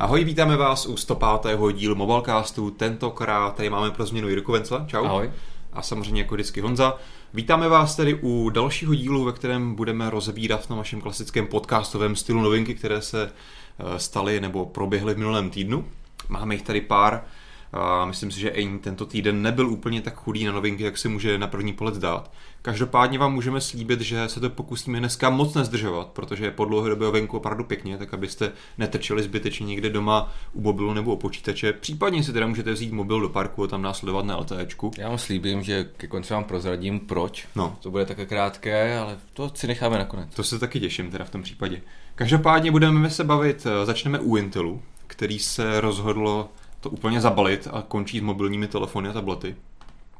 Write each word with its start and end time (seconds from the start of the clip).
Ahoj, 0.00 0.24
vítáme 0.24 0.56
vás 0.56 0.86
u 0.86 0.96
105. 0.96 1.60
dílu 1.72 1.94
Mobilecastu. 1.94 2.70
Tentokrát 2.70 3.54
tady 3.54 3.70
máme 3.70 3.90
pro 3.90 4.06
změnu 4.06 4.28
Jirku 4.28 4.52
Vencla. 4.52 4.84
Čau. 4.86 5.04
Ahoj. 5.04 5.30
A 5.72 5.82
samozřejmě 5.82 6.22
jako 6.22 6.34
vždycky 6.34 6.60
Honza. 6.60 6.96
Vítáme 7.34 7.68
vás 7.68 7.96
tedy 7.96 8.18
u 8.22 8.50
dalšího 8.50 8.94
dílu, 8.94 9.24
ve 9.24 9.32
kterém 9.32 9.74
budeme 9.74 10.10
rozebírat 10.10 10.70
na 10.70 10.76
našem 10.76 11.00
klasickém 11.00 11.46
podcastovém 11.46 12.16
stylu 12.16 12.40
novinky, 12.40 12.74
které 12.74 13.02
se 13.02 13.32
eh, 13.32 13.98
staly 13.98 14.40
nebo 14.40 14.66
proběhly 14.66 15.14
v 15.14 15.18
minulém 15.18 15.50
týdnu. 15.50 15.84
Máme 16.28 16.54
jich 16.54 16.62
tady 16.62 16.80
pár. 16.80 17.24
A 17.72 18.04
myslím 18.04 18.30
si, 18.30 18.40
že 18.40 18.52
ani 18.52 18.78
tento 18.78 19.06
týden 19.06 19.42
nebyl 19.42 19.70
úplně 19.70 20.02
tak 20.02 20.14
chudý 20.14 20.44
na 20.44 20.52
novinky, 20.52 20.82
jak 20.82 20.98
se 20.98 21.08
může 21.08 21.38
na 21.38 21.46
první 21.46 21.72
pohled 21.72 21.94
zdát. 21.94 22.30
Každopádně 22.62 23.18
vám 23.18 23.34
můžeme 23.34 23.60
slíbit, 23.60 24.00
že 24.00 24.28
se 24.28 24.40
to 24.40 24.50
pokusíme 24.50 24.98
dneska 24.98 25.30
moc 25.30 25.54
nezdržovat, 25.54 26.08
protože 26.08 26.44
je 26.44 26.50
po 26.50 26.64
dlouhé 26.64 26.90
době 26.90 27.10
venku 27.10 27.36
opravdu 27.36 27.64
pěkně, 27.64 27.98
tak 27.98 28.14
abyste 28.14 28.52
netrčeli 28.78 29.22
zbytečně 29.22 29.66
někde 29.66 29.90
doma 29.90 30.32
u 30.52 30.60
mobilu 30.60 30.94
nebo 30.94 31.14
u 31.14 31.16
počítače. 31.16 31.72
Případně 31.72 32.22
si 32.22 32.32
teda 32.32 32.46
můžete 32.46 32.72
vzít 32.72 32.92
mobil 32.92 33.20
do 33.20 33.28
parku 33.28 33.64
a 33.64 33.66
tam 33.66 33.82
následovat 33.82 34.24
na 34.24 34.36
LTEčku. 34.36 34.90
Já 34.98 35.08
vám 35.08 35.18
slíbím, 35.18 35.62
že 35.62 35.84
ke 35.96 36.06
konci 36.06 36.32
vám 36.34 36.44
prozradím 36.44 37.00
proč. 37.00 37.48
No. 37.56 37.76
To 37.80 37.90
bude 37.90 38.06
také 38.06 38.26
krátké, 38.26 38.98
ale 38.98 39.18
to 39.32 39.50
si 39.54 39.66
necháme 39.66 39.98
nakonec. 39.98 40.34
To 40.34 40.44
se 40.44 40.58
taky 40.58 40.80
těším 40.80 41.10
teda 41.10 41.24
v 41.24 41.30
tom 41.30 41.42
případě. 41.42 41.82
Každopádně 42.14 42.70
budeme 42.70 43.10
se 43.10 43.24
bavit, 43.24 43.66
eh, 43.66 43.86
začneme 43.86 44.18
u 44.18 44.36
Intelu, 44.36 44.82
který 45.06 45.38
se 45.38 45.80
rozhodlo 45.80 46.48
to 46.80 46.90
úplně 46.90 47.20
zabalit 47.20 47.68
a 47.72 47.82
končí 47.82 48.18
s 48.18 48.22
mobilními 48.22 48.68
telefony 48.68 49.08
a 49.08 49.12
tablety. 49.12 49.56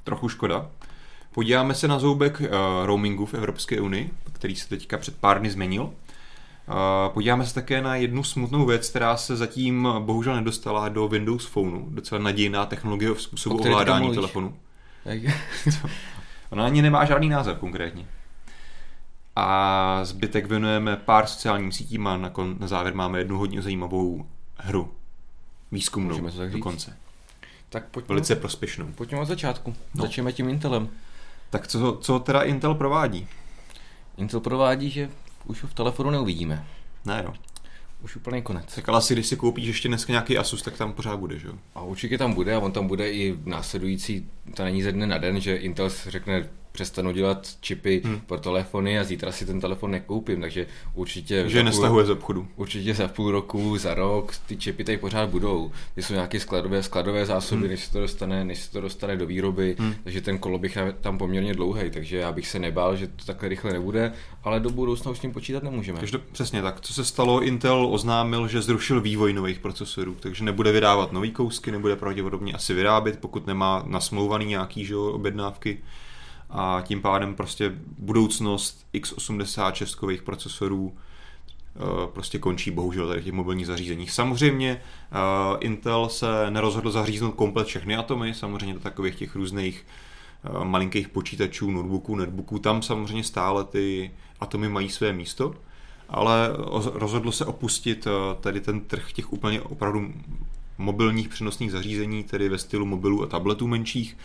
Trochu 0.05 0.29
škoda. 0.29 0.67
Podíváme 1.33 1.75
se 1.75 1.89
na 1.89 1.99
zoubek 1.99 2.41
uh, 2.41 2.47
roamingu 2.87 3.27
v 3.27 3.35
Evropské 3.35 3.81
unii, 3.81 4.11
který 4.33 4.57
se 4.57 4.69
teďka 4.69 4.99
před 4.99 5.17
pár 5.17 5.41
dny 5.41 5.51
změnil. 5.51 5.83
Uh, 5.83 5.93
podíváme 7.13 7.47
se 7.47 7.55
také 7.55 7.83
na 7.83 7.97
jednu 7.97 8.25
smutnou 8.25 8.67
věc, 8.67 8.89
která 8.91 9.17
se 9.17 9.37
zatím 9.37 9.89
bohužel 9.99 10.35
nedostala 10.35 10.89
do 10.89 11.09
Windows 11.09 11.47
Phoneu, 11.47 11.87
docela 11.91 12.21
nadějná 12.21 12.67
technologie 12.67 13.15
v 13.15 13.23
způsobu 13.23 13.57
ovládání 13.57 14.15
telefonu. 14.15 14.55
Ona 16.51 16.65
ani 16.65 16.83
nemá 16.83 17.05
žádný 17.05 17.29
název 17.29 17.59
konkrétně. 17.59 18.07
A 19.37 20.01
zbytek 20.05 20.47
věnujeme 20.47 20.97
pár 20.97 21.27
sociálním 21.27 21.73
sítím 21.73 22.07
a 22.07 22.17
na, 22.17 22.31
kon, 22.31 22.57
na 22.59 22.67
závěr 22.67 22.95
máme 22.95 23.19
jednu 23.19 23.39
hodně 23.39 23.63
zajímavou 23.63 24.27
hru. 24.57 24.93
Výzkumnou 25.73 26.09
Můžeme 26.11 26.33
to 26.33 26.39
tak 26.39 26.51
dokonce. 26.53 26.97
Tak 27.69 27.89
pojďme, 27.89 28.09
Velice 28.09 28.37
prospěšnou. 28.37 28.87
pojďme 28.87 29.21
od 29.21 29.25
začátku. 29.25 29.71
No. 29.71 29.77
No. 29.95 30.03
Začneme 30.03 30.33
tím 30.33 30.49
Intelem. 30.49 30.89
Tak 31.51 31.67
co, 31.69 31.99
co 32.01 32.19
teda 32.19 32.43
Intel 32.43 32.75
provádí? 32.75 33.29
Intel 34.17 34.41
provádí, 34.41 34.91
že 34.91 35.11
už 35.45 35.63
ho 35.63 35.69
v 35.69 35.75
telefonu 35.75 36.11
neuvidíme. 36.11 36.67
Ne 37.05 37.23
jo. 37.25 37.35
Už 38.03 38.17
úplný 38.17 38.43
konec. 38.43 38.75
Tak 38.75 38.89
ale 38.89 38.99
asi 38.99 39.15
když 39.15 39.27
si 39.27 39.37
koupíš 39.37 39.67
ještě 39.67 39.89
dneska 39.89 40.13
nějaký 40.13 40.39
Asus, 40.39 40.63
tak 40.63 40.77
tam 40.77 40.93
pořád 40.93 41.17
bude, 41.17 41.39
že 41.39 41.47
jo? 41.49 41.55
A 41.75 41.83
určitě 41.83 42.19
tam 42.19 42.35
bude 42.35 42.55
a 42.55 42.59
on 42.59 42.73
tam 42.73 42.87
bude 42.87 43.13
i 43.13 43.39
následující, 43.45 44.29
to 44.55 44.65
není 44.65 44.83
ze 44.83 44.93
dne 44.93 45.07
na 45.07 45.19
den, 45.19 45.41
že 45.41 45.57
Intel 45.57 45.91
řekne, 46.09 46.49
přestanu 46.73 47.13
dělat 47.13 47.49
čipy 47.61 48.03
Hmm. 48.05 48.21
pro 48.27 48.39
telefony 48.39 48.99
a 48.99 49.05
zítra 49.05 49.33
si 49.33 49.47
ten 49.47 49.61
telefon 49.61 49.91
nekoupím, 49.91 50.41
takže 50.41 50.67
určitě... 50.95 51.45
Že 51.49 51.59
je 51.59 51.65
nestahuje 51.65 52.05
z 52.07 52.11
obchodu. 52.11 52.49
Určitě 52.57 52.95
za 52.95 53.09
půl 53.09 53.31
roku, 53.31 53.79
za 53.79 53.95
rok 53.95 54.33
ty 54.47 54.57
čipy 54.57 54.85
tady 54.85 54.99
pořád 54.99 55.29
budou. 55.31 55.71
Ty 55.95 56.03
jsou 56.03 56.15
nějaké 56.15 56.41
skladové, 56.41 56.83
skladové 56.83 57.27
zásoby, 57.27 57.61
Hmm. 57.61 57.71
než, 57.71 57.85
se 57.85 57.93
to 57.93 58.01
dostane, 58.01 58.45
než 58.45 58.59
se 58.59 58.73
to 58.73 58.81
dostane 58.81 59.17
do 59.17 59.27
výroby, 59.27 59.77
Hmm. 59.79 59.95
takže 60.05 60.21
ten 60.21 60.39
koloběh 60.39 60.77
je 60.77 60.95
tam 61.01 61.19
poměrně 61.19 61.55
dlouhý, 61.55 61.91
takže 61.91 62.17
já 62.17 62.33
bych 62.33 62.49
se 62.49 62.59
nebál, 62.59 62.97
že 62.97 63.07
to 63.07 63.25
takhle 63.25 63.49
rychle 63.49 63.73
nebude, 63.73 64.13
ale 64.45 64.61
do 64.61 64.71
budoucna 64.71 65.11
už 65.11 65.19
s 65.19 65.21
tím 65.21 65.33
počítat 65.33 65.63
nemůžeme. 65.63 65.99
Takže 65.99 66.19
přesně 66.19 66.63
tak. 66.63 66.81
Co 66.81 66.95
se 66.95 67.05
stalo, 67.05 67.43
Intel 67.43 67.89
oznámil, 67.91 68.49
že 68.49 68.63
zrušil 68.63 69.01
vývoj 69.01 69.33
nových 69.33 69.59
procesorů, 69.59 70.17
takže 70.21 70.45
nebude 70.45 70.73
vydávat 70.73 71.13
nový 71.13 71.31
kousky, 71.31 71.71
nebude 71.71 71.97
pravděpodobně 71.97 72.53
asi 72.53 72.75
vyrábět, 72.75 73.19
pokud 73.19 73.47
nemá 73.47 73.83
nasmlouvaný 73.87 74.47
nějaký 74.47 74.85
že, 74.85 74.97
objednávky. 74.97 75.79
A 76.51 76.83
tím 76.87 77.03
pádem 77.03 77.35
prostě 77.35 77.73
budoucnost 77.99 78.87
x86 78.95 79.99
kových 79.99 80.23
procesorů 80.23 80.97
eh, 80.97 81.81
prostě 82.13 82.39
končí 82.39 82.71
bohužel 82.71 83.09
tady 83.09 83.21
v 83.21 83.25
těch 83.25 83.33
mobilních 83.33 83.67
zařízeních. 83.67 84.11
Samozřejmě 84.11 84.71
eh, 84.81 85.17
Intel 85.61 86.09
se 86.09 86.51
nerozhodl 86.51 86.91
zaříznout 86.91 87.35
komplet 87.35 87.67
všechny 87.67 87.97
atomy, 87.97 88.35
samozřejmě 88.35 88.75
do 88.75 88.81
takových 88.81 89.15
těch 89.15 89.35
různých 89.37 89.87
eh, 90.45 90.65
malinkých 90.65 91.09
počítačů, 91.09 91.71
notebooků, 91.71 92.17
netbooků, 92.17 92.59
tam 92.59 92.83
samozřejmě 92.83 93.25
stále 93.25 93.65
ty 93.65 94.11
atomy 94.41 94.69
mají 94.69 94.89
své 94.89 95.13
místo, 95.13 95.55
ale 96.09 96.53
oz- 96.57 96.93
rozhodlo 96.95 97.33
se 97.33 97.45
opustit 97.45 98.07
tady 98.41 98.61
ten 98.61 98.81
trh 98.81 99.13
těch 99.13 99.33
úplně 99.33 99.61
opravdu 99.61 100.13
mobilních 100.79 101.29
přenosných 101.29 101.73
zařízení, 101.73 102.25
tedy 102.25 102.49
ve 102.49 102.59
stylu 102.59 102.87
mobilů 102.87 103.23
a 103.23 103.27
tabletů 103.27 103.67
menších. 103.67 104.17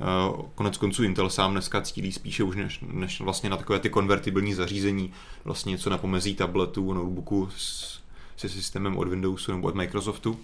Eh, 0.00 0.42
Konec 0.54 0.76
konců 0.76 1.04
Intel 1.04 1.30
sám 1.30 1.52
dneska 1.52 1.80
cílí 1.80 2.12
spíše 2.12 2.42
už 2.42 2.56
než, 2.56 2.80
než 2.92 3.20
vlastně 3.20 3.50
na 3.50 3.56
takové 3.56 3.78
ty 3.78 3.90
konvertibilní 3.90 4.54
zařízení, 4.54 5.12
vlastně 5.44 5.70
něco 5.70 5.90
na 5.90 5.98
pomezí 5.98 6.34
tabletů, 6.34 6.92
notebooku 6.92 7.48
s, 7.56 8.00
se 8.36 8.48
systémem 8.48 8.96
od 8.96 9.08
Windowsu 9.08 9.52
nebo 9.52 9.68
od 9.68 9.74
Microsoftu. 9.74 10.38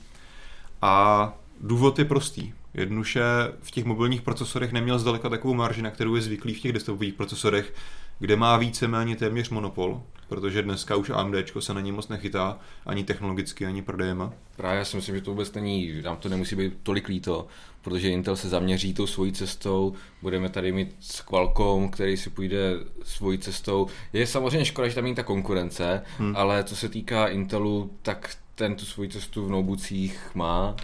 A 0.83 1.35
důvod 1.61 1.99
je 1.99 2.05
prostý. 2.05 2.53
Jednoduše 2.75 3.23
v 3.63 3.71
těch 3.71 3.85
mobilních 3.85 4.23
procesorech 4.23 4.73
neměl 4.73 4.99
zdaleka 4.99 5.29
takovou 5.29 5.55
marži, 5.55 5.83
na 5.83 5.91
kterou 5.91 6.15
je 6.15 6.23
zvyklý 6.23 6.55
v 6.55 6.61
těch 6.61 6.73
desktopových 6.73 7.15
procesorech, 7.15 7.75
kde 8.19 8.37
má 8.37 8.57
víceméně 8.57 9.17
téměř 9.17 9.51
monopol, 9.51 10.03
protože 10.31 10.63
dneska 10.63 10.97
už 10.97 11.11
AMD 11.11 11.35
se 11.61 11.75
na 11.75 11.81
ně 11.81 11.93
moc 11.93 12.09
nechytá, 12.09 12.59
ani 12.87 13.05
technologicky, 13.05 13.67
ani 13.67 13.83
prodejema. 13.83 14.33
Právě 14.57 14.79
já 14.79 14.85
si 14.85 14.97
myslím, 14.97 15.15
že 15.15 15.21
to 15.21 15.31
vůbec 15.31 15.53
není, 15.53 16.03
nám 16.03 16.17
to 16.17 16.29
nemusí 16.29 16.57
být 16.57 16.73
tolik 16.83 17.09
líto, 17.09 17.47
protože 17.83 18.11
Intel 18.11 18.37
se 18.37 18.49
zaměří 18.49 18.95
tou 18.95 19.07
svojí 19.07 19.33
cestou, 19.33 19.95
budeme 20.23 20.49
tady 20.49 20.73
mít 20.73 20.97
s 21.01 21.21
Qualcomm, 21.21 21.89
který 21.89 22.17
si 22.17 22.31
půjde 22.31 22.73
svojí 23.03 23.39
cestou. 23.39 23.87
Je 24.13 24.27
samozřejmě 24.27 24.65
škoda, 24.65 24.89
že 24.89 24.95
tam 24.95 25.05
není 25.05 25.17
ta 25.17 25.23
konkurence, 25.23 26.03
Hmm. 26.19 26.27
hmm. 26.27 26.37
ale 26.37 26.65
co 26.65 26.77
se 26.77 26.89
týká 26.89 27.27
Intelu, 27.27 27.91
tak 28.03 28.37
ten 28.55 28.75
tu 28.75 28.85
svoji 28.85 29.09
cestu 29.09 29.47
v 29.47 29.51
notebookích 29.51 30.31
má. 30.35 30.77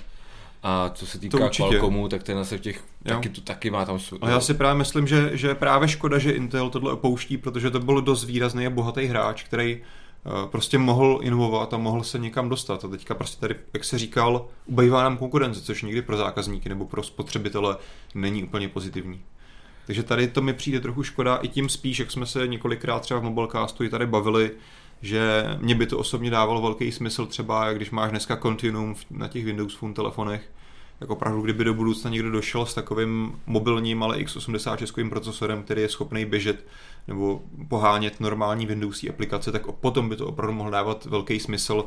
A 0.68 0.90
co 0.94 1.06
se 1.06 1.18
týká. 1.18 1.38
Qualcommu, 1.38 2.08
tak 2.08 2.22
ten 2.22 2.38
zase 2.38 2.58
v 2.58 2.60
těch, 2.60 2.76
Jo. 2.76 3.14
taky, 3.14 3.28
tu, 3.28 3.40
taky 3.40 3.70
má 3.70 3.84
tam 3.84 3.98
svůj... 3.98 4.18
Ale 4.22 4.32
já 4.32 4.40
si 4.40 4.54
právě 4.54 4.78
myslím, 4.78 5.06
že, 5.06 5.30
že 5.32 5.48
je 5.48 5.54
právě 5.54 5.88
škoda, 5.88 6.18
že 6.18 6.30
Intel 6.30 6.70
tohle 6.70 6.92
opouští, 6.92 7.36
protože 7.36 7.70
to 7.70 7.80
byl 7.80 8.02
dost 8.02 8.24
výrazný 8.24 8.66
a 8.66 8.70
bohatý 8.70 9.06
hráč, 9.06 9.42
který 9.42 9.80
eh, 9.80 10.30
prostě 10.46 10.78
mohl 10.78 11.20
inovovat 11.22 11.74
a 11.74 11.78
mohl 11.78 12.02
se 12.02 12.18
někam 12.18 12.48
dostat. 12.48 12.84
A 12.84 12.88
teďka 12.88 13.14
prostě 13.14 13.40
tady, 13.40 13.54
jak 13.74 13.84
se 13.84 13.98
říkal, 13.98 14.48
ubejvá 14.66 15.02
nám 15.02 15.16
konkurence, 15.16 15.60
což 15.60 15.82
nikdy 15.82 16.02
pro 16.02 16.16
zákazníky 16.16 16.68
nebo 16.68 16.84
pro 16.86 17.02
spotřebitele 17.02 17.76
není 18.14 18.44
úplně 18.44 18.68
pozitivní. 18.68 19.20
Takže 19.86 20.02
tady 20.02 20.28
to 20.28 20.42
mi 20.42 20.52
přijde 20.52 20.80
trochu 20.80 21.02
škoda 21.02 21.36
i 21.36 21.48
tím 21.48 21.68
spíš, 21.68 21.98
jak 21.98 22.10
jsme 22.10 22.26
se 22.26 22.46
několikrát 22.46 23.00
třeba 23.00 23.20
v 23.20 23.24
Mobilecastu 23.24 23.84
i 23.84 23.88
tady 23.88 24.06
bavili, 24.06 24.50
že 25.02 25.44
mě 25.58 25.74
by 25.74 25.86
to 25.86 25.98
osobně 25.98 26.30
dávalo 26.30 26.62
velký 26.62 26.92
smysl 26.92 27.26
třeba, 27.26 27.72
když 27.72 27.90
máš 27.90 28.10
dneska 28.10 28.36
Continuum 28.36 28.94
na 29.10 29.28
těch 29.28 29.44
Windows 29.44 29.74
Phone 29.74 29.94
telefonech, 29.94 30.50
tak 30.98 31.10
opravdu, 31.10 31.42
kdyby 31.42 31.64
do 31.64 31.74
budoucna 31.74 32.10
někdo 32.10 32.30
došel 32.30 32.66
s 32.66 32.74
takovým 32.74 33.40
mobilním, 33.46 34.02
ale 34.02 34.18
x86 34.18 35.08
procesorem, 35.08 35.62
který 35.62 35.82
je 35.82 35.88
schopný 35.88 36.24
běžet 36.24 36.66
nebo 37.08 37.42
pohánět 37.68 38.20
normální 38.20 38.66
Windowsí 38.66 39.10
aplikace, 39.10 39.52
tak 39.52 39.72
potom 39.72 40.08
by 40.08 40.16
to 40.16 40.26
opravdu 40.26 40.54
mohl 40.54 40.70
dávat 40.70 41.04
velký 41.04 41.40
smysl 41.40 41.84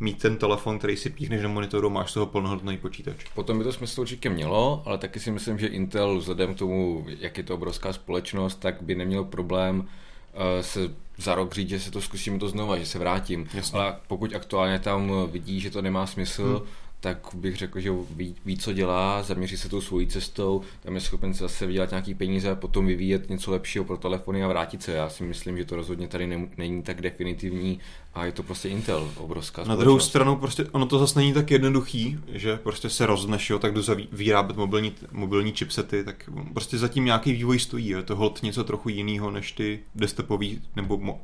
mít 0.00 0.22
ten 0.22 0.36
telefon, 0.36 0.78
který 0.78 0.96
si 0.96 1.10
píchneš 1.10 1.42
do 1.42 1.48
monitoru, 1.48 1.90
máš 1.90 2.10
z 2.10 2.14
toho 2.14 2.26
plnohodnotný 2.26 2.78
počítač. 2.78 3.16
Potom 3.34 3.58
by 3.58 3.64
to 3.64 3.72
smysl 3.72 4.00
určitě 4.00 4.30
mělo, 4.30 4.82
ale 4.86 4.98
taky 4.98 5.20
si 5.20 5.30
myslím, 5.30 5.58
že 5.58 5.66
Intel 5.66 6.18
vzhledem 6.18 6.54
k 6.54 6.58
tomu, 6.58 7.06
jak 7.18 7.38
je 7.38 7.44
to 7.44 7.54
obrovská 7.54 7.92
společnost, 7.92 8.54
tak 8.54 8.82
by 8.82 8.94
neměl 8.94 9.24
problém 9.24 9.88
eh, 10.34 10.62
se 10.62 10.80
za 11.16 11.34
rok 11.34 11.54
říct, 11.54 11.68
že 11.68 11.80
se 11.80 11.90
to 11.90 12.00
zkusíme 12.00 12.38
to 12.38 12.48
znova, 12.48 12.78
že 12.78 12.86
se 12.86 12.98
vrátím. 12.98 13.48
Jasně. 13.54 13.78
Ale 13.78 13.96
pokud 14.06 14.34
aktuálně 14.34 14.78
tam 14.78 15.12
vidí, 15.30 15.60
že 15.60 15.70
to 15.70 15.82
nemá 15.82 16.06
smysl, 16.06 16.58
Hmm. 16.58 16.68
Tak 17.02 17.26
bych 17.34 17.56
řekl, 17.56 17.80
že 17.80 17.90
ví, 18.10 18.34
ví, 18.44 18.58
co 18.58 18.72
dělá, 18.72 19.22
zaměří 19.22 19.56
se 19.56 19.68
tou 19.68 19.80
svojí 19.80 20.06
cestou, 20.06 20.62
tam 20.82 20.94
je 20.94 21.00
schopen 21.00 21.34
se 21.34 21.42
zase 21.44 21.66
vydělat 21.66 21.90
nějaký 21.90 22.14
peníze 22.14 22.50
a 22.50 22.54
potom 22.54 22.86
vyvíjet 22.86 23.30
něco 23.30 23.50
lepšího 23.50 23.84
pro 23.84 23.96
telefony 23.96 24.44
a 24.44 24.48
vrátit 24.48 24.82
se. 24.82 24.92
Já 24.92 25.08
si 25.08 25.24
myslím, 25.24 25.56
že 25.56 25.64
to 25.64 25.76
rozhodně 25.76 26.08
tady 26.08 26.26
ne, 26.26 26.48
není 26.56 26.82
tak 26.82 27.02
definitivní 27.02 27.80
a 28.14 28.24
je 28.24 28.32
to 28.32 28.42
prostě 28.42 28.68
Intel, 28.68 29.10
obrovská 29.16 29.62
Na 29.62 29.66
druhou 29.66 29.80
společnost. 29.82 30.08
stranu 30.08 30.36
prostě 30.36 30.64
ono 30.64 30.86
to 30.86 30.98
zase 30.98 31.18
není 31.18 31.32
tak 31.32 31.50
jednoduchý, 31.50 32.18
že 32.32 32.56
prostě 32.56 32.90
se 32.90 33.06
rozneš, 33.06 33.50
jo, 33.50 33.58
tak 33.58 33.74
jdu 33.74 33.82
vyrábět 34.12 34.56
mobilní, 34.56 34.92
mobilní 35.12 35.52
chipsety, 35.52 36.04
tak 36.04 36.30
prostě 36.52 36.78
zatím 36.78 37.04
nějaký 37.04 37.32
vývoj 37.32 37.58
stojí, 37.58 37.88
je 37.88 38.02
to 38.02 38.16
hold 38.16 38.42
něco 38.42 38.64
trochu 38.64 38.88
jiného 38.88 39.30
než 39.30 39.52
ty 39.52 39.80
desktopový 39.94 40.62
nebo 40.76 40.98
mo, 40.98 41.20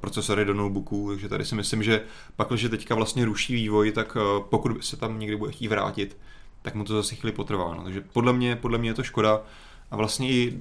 procesory 0.00 0.44
do 0.44 0.54
notebooků, 0.54 1.10
takže 1.10 1.28
tady 1.28 1.44
si 1.44 1.54
myslím, 1.54 1.82
že 1.82 2.02
pak, 2.36 2.48
když 2.48 2.66
teďka 2.70 2.94
vlastně 2.94 3.24
ruší 3.24 3.54
vývoj, 3.54 3.92
tak 3.92 4.16
uh, 4.16 4.42
pokud 4.42 4.84
se 4.84 4.96
tam 4.96 5.18
někdy 5.18 5.36
bude 5.36 5.52
chtít 5.52 5.68
vrátit, 5.68 6.16
tak 6.62 6.74
mu 6.74 6.84
to 6.84 6.94
zase 6.94 7.14
chvíli 7.14 7.32
potrvá. 7.32 7.74
No. 7.74 7.82
Takže 7.82 8.00
podle 8.12 8.32
mě, 8.32 8.56
podle 8.56 8.78
mě 8.78 8.90
je 8.90 8.94
to 8.94 9.02
škoda 9.02 9.42
a 9.90 9.96
vlastně 9.96 10.30
i 10.30 10.58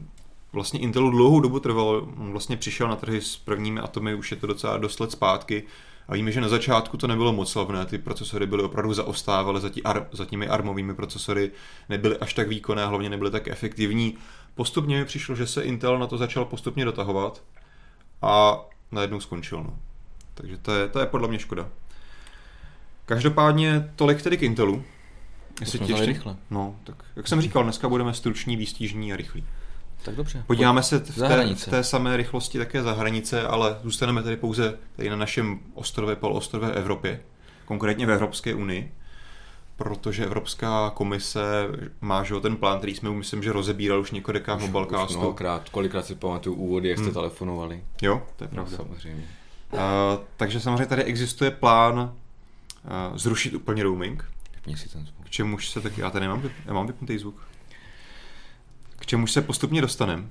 vlastně 0.53 0.79
Intelu 0.79 1.11
dlouhou 1.11 1.39
dobu 1.39 1.59
trvalo, 1.59 2.07
on 2.17 2.31
vlastně 2.31 2.57
přišel 2.57 2.87
na 2.87 2.95
trhy 2.95 3.21
s 3.21 3.37
prvními 3.37 3.79
atomy, 3.79 4.15
už 4.15 4.31
je 4.31 4.37
to 4.37 4.47
docela 4.47 4.77
dost 4.77 4.99
let 4.99 5.11
zpátky, 5.11 5.63
A 6.07 6.13
víme, 6.13 6.31
že 6.31 6.41
na 6.41 6.49
začátku 6.49 6.97
to 6.97 7.07
nebylo 7.07 7.33
moc 7.33 7.51
slavné, 7.51 7.85
ty 7.85 7.97
procesory 7.97 8.47
byly 8.47 8.63
opravdu 8.63 8.93
zaostávaly 8.93 9.61
za, 9.61 9.69
tí 9.69 9.83
ar, 9.83 10.07
za 10.11 10.25
těmi 10.25 10.47
armovými 10.47 10.95
procesory, 10.95 11.51
nebyly 11.89 12.17
až 12.17 12.33
tak 12.33 12.47
výkonné, 12.47 12.85
hlavně 12.85 13.09
nebyly 13.09 13.31
tak 13.31 13.47
efektivní. 13.47 14.17
Postupně 14.55 14.97
mi 14.97 15.05
přišlo, 15.05 15.35
že 15.35 15.47
se 15.47 15.61
Intel 15.61 15.99
na 15.99 16.07
to 16.07 16.17
začal 16.17 16.45
postupně 16.45 16.85
dotahovat 16.85 17.43
a 18.21 18.61
najednou 18.93 19.19
skončil. 19.19 19.63
No. 19.63 19.79
Takže 20.33 20.57
to 20.57 20.75
je, 20.75 20.87
to 20.87 20.99
je 20.99 21.05
podle 21.05 21.27
mě 21.27 21.39
škoda. 21.39 21.69
Každopádně 23.05 23.91
tolik 23.95 24.21
tedy 24.21 24.37
k 24.37 24.41
Intelu. 24.41 24.83
Jestli 25.59 25.79
to 25.79 25.85
ještě... 25.85 26.05
rychle. 26.05 26.35
No, 26.49 26.75
tak 26.83 27.03
jak 27.15 27.27
jsem 27.27 27.41
říkal, 27.41 27.63
dneska 27.63 27.89
budeme 27.89 28.13
struční, 28.13 28.57
výstížní 28.57 29.13
a 29.13 29.15
rychlí. 29.15 29.45
Tak 30.03 30.15
dobře. 30.15 30.43
Podíváme 30.47 30.83
se 30.83 30.99
v 30.99 31.15
té, 31.15 31.55
v 31.55 31.65
té 31.65 31.83
samé 31.83 32.17
rychlosti 32.17 32.57
také 32.57 32.83
za 32.83 32.93
hranice, 32.93 33.47
ale 33.47 33.77
zůstaneme 33.83 34.23
tady 34.23 34.37
pouze 34.37 34.77
tady 34.95 35.09
na 35.09 35.15
našem 35.15 35.59
ostrově, 35.73 36.15
poloostrově 36.15 36.71
Evropě, 36.71 37.19
konkrétně 37.65 38.05
v 38.05 38.11
Evropské 38.11 38.53
unii, 38.53 38.91
protože 39.75 40.25
Evropská 40.25 40.89
komise 40.89 41.67
má 42.01 42.23
že 42.23 42.39
ten 42.41 42.55
plán, 42.55 42.77
který 42.77 42.95
jsme 42.95 43.09
myslím, 43.09 43.43
že 43.43 43.53
rozebíral 43.53 43.99
už 43.99 44.11
několikrát 44.11 44.55
v 44.55 44.61
Mobilecastu. 44.61 45.17
Mnohokrát, 45.17 45.69
kolikrát 45.69 46.05
si 46.05 46.15
pamatuju 46.15 46.55
úvody, 46.55 46.89
jak 46.89 46.97
jste 46.97 47.05
hmm. 47.05 47.13
telefonovali. 47.13 47.83
Jo, 48.01 48.21
to 48.35 48.43
je 48.43 48.47
no, 48.51 48.55
pravda. 48.55 48.71
No, 48.71 48.77
samozřejmě. 48.77 49.25
Uh, 49.71 49.79
takže 50.37 50.59
samozřejmě 50.59 50.85
tady 50.85 51.03
existuje 51.03 51.51
plán 51.51 51.99
uh, 51.99 53.17
zrušit 53.17 53.53
úplně 53.53 53.83
roaming. 53.83 54.25
si 54.75 54.89
ten 54.89 55.05
zvuk. 55.05 55.25
K 55.25 55.29
čemuž 55.29 55.69
se 55.69 55.81
taky, 55.81 56.01
já 56.01 56.09
tady 56.09 56.23
nemám, 56.25 56.43
já 56.65 56.73
mám 56.73 56.87
vypnutý 56.87 57.17
zvuk 57.17 57.35
k 59.03 59.05
čemu 59.05 59.27
se 59.27 59.41
postupně 59.41 59.81
dostaneme. 59.81 60.23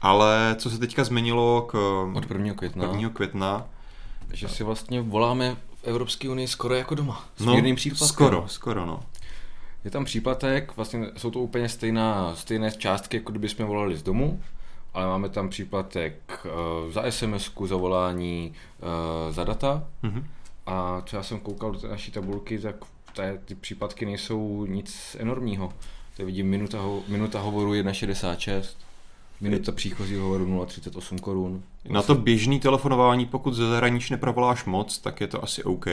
Ale 0.00 0.56
co 0.58 0.70
se 0.70 0.78
teďka 0.78 1.04
změnilo 1.04 1.62
k, 1.62 1.74
od 2.14 2.30
1. 2.30 2.54
května, 2.54 2.84
1. 2.84 3.10
května 3.10 3.66
že 4.32 4.48
si 4.48 4.64
vlastně 4.64 5.00
voláme 5.00 5.56
v 5.82 5.86
Evropské 5.86 6.28
unii 6.28 6.48
skoro 6.48 6.74
jako 6.74 6.94
doma. 6.94 7.24
S 7.36 7.44
no, 7.44 7.54
mírným 7.54 7.76
příplatkem. 7.76 8.08
Skoro, 8.08 8.48
skoro, 8.48 8.86
no. 8.86 9.00
Je 9.84 9.90
tam 9.90 10.04
příplatek, 10.04 10.76
vlastně 10.76 11.06
jsou 11.16 11.30
to 11.30 11.40
úplně 11.40 11.68
stejná, 11.68 12.34
stejné 12.34 12.70
částky, 12.70 13.16
jako 13.16 13.30
kdyby 13.30 13.48
jsme 13.48 13.64
volali 13.64 13.96
z 13.96 14.02
domu, 14.02 14.42
ale 14.94 15.06
máme 15.06 15.28
tam 15.28 15.48
příplatek 15.48 16.46
uh, 16.84 16.92
za 16.92 17.10
SMS, 17.10 17.50
za 17.64 17.76
volání, 17.76 18.54
uh, 19.26 19.34
za 19.34 19.44
data. 19.44 19.88
Mm-hmm. 20.04 20.24
A 20.66 21.02
co 21.06 21.16
já 21.16 21.22
jsem 21.22 21.40
koukal 21.40 21.72
do 21.72 21.78
té 21.78 21.88
naší 21.88 22.12
tabulky, 22.12 22.58
tak 22.58 22.76
té, 23.12 23.38
ty 23.44 23.54
příplatky 23.54 24.06
nejsou 24.06 24.66
nic 24.66 25.16
enormního. 25.20 25.72
Tady 26.16 26.26
vidím 26.26 26.50
minuta, 26.50 26.80
ho, 26.80 27.02
minuta 27.08 27.40
hovoru 27.40 27.72
1,66, 27.72 28.76
minuta 29.42 29.72
příchozího 29.72 30.22
hovoru 30.22 30.46
0,38 30.46 31.18
korun. 31.18 31.62
Na 31.90 32.02
to 32.02 32.14
běžný 32.14 32.60
telefonování, 32.60 33.26
pokud 33.26 33.54
ze 33.54 33.68
zahraničí 33.68 34.12
neprovoláš 34.12 34.64
moc, 34.64 34.98
tak 34.98 35.20
je 35.20 35.26
to 35.26 35.44
asi 35.44 35.62
OK. 35.62 35.86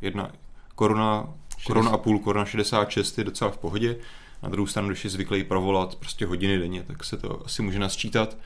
Jedna 0.00 0.30
koruna, 0.74 1.28
koruna 1.66 1.90
a 1.90 1.96
půl, 1.96 2.18
koruna 2.18 2.44
66 2.44 3.18
je 3.18 3.24
docela 3.24 3.50
v 3.50 3.58
pohodě. 3.58 3.96
Na 4.42 4.48
druhou 4.48 4.66
stranu, 4.66 4.88
když 4.88 5.04
je 5.04 5.10
zvyklý 5.10 5.44
provolat 5.44 5.96
prostě 5.96 6.26
hodiny 6.26 6.58
denně, 6.58 6.82
tak 6.82 7.04
se 7.04 7.16
to 7.16 7.42
asi 7.44 7.62
může 7.62 7.78
nasčítat. 7.78 8.36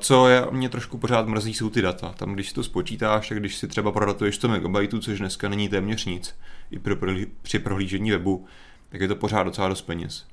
Co 0.00 0.28
je, 0.28 0.46
mě 0.50 0.68
trošku 0.68 0.98
pořád 0.98 1.28
mrzí, 1.28 1.54
jsou 1.54 1.70
ty 1.70 1.82
data. 1.82 2.14
Tam, 2.16 2.32
když 2.32 2.48
si 2.48 2.54
to 2.54 2.62
spočítáš, 2.62 3.28
tak 3.28 3.38
když 3.38 3.56
si 3.56 3.68
třeba 3.68 3.92
prodatuješ 3.92 4.34
100 4.34 4.48
MB, 4.48 4.76
což 5.00 5.18
dneska 5.18 5.48
není 5.48 5.68
téměř 5.68 6.04
nic, 6.04 6.34
i 6.70 6.78
pro, 6.78 6.96
při 7.42 7.58
prohlížení 7.58 8.10
webu, 8.10 8.46
tak 8.88 9.00
je 9.00 9.08
to 9.08 9.16
pořád 9.16 9.42
docela 9.42 9.68
dost 9.68 9.82
peněz. 9.82 10.26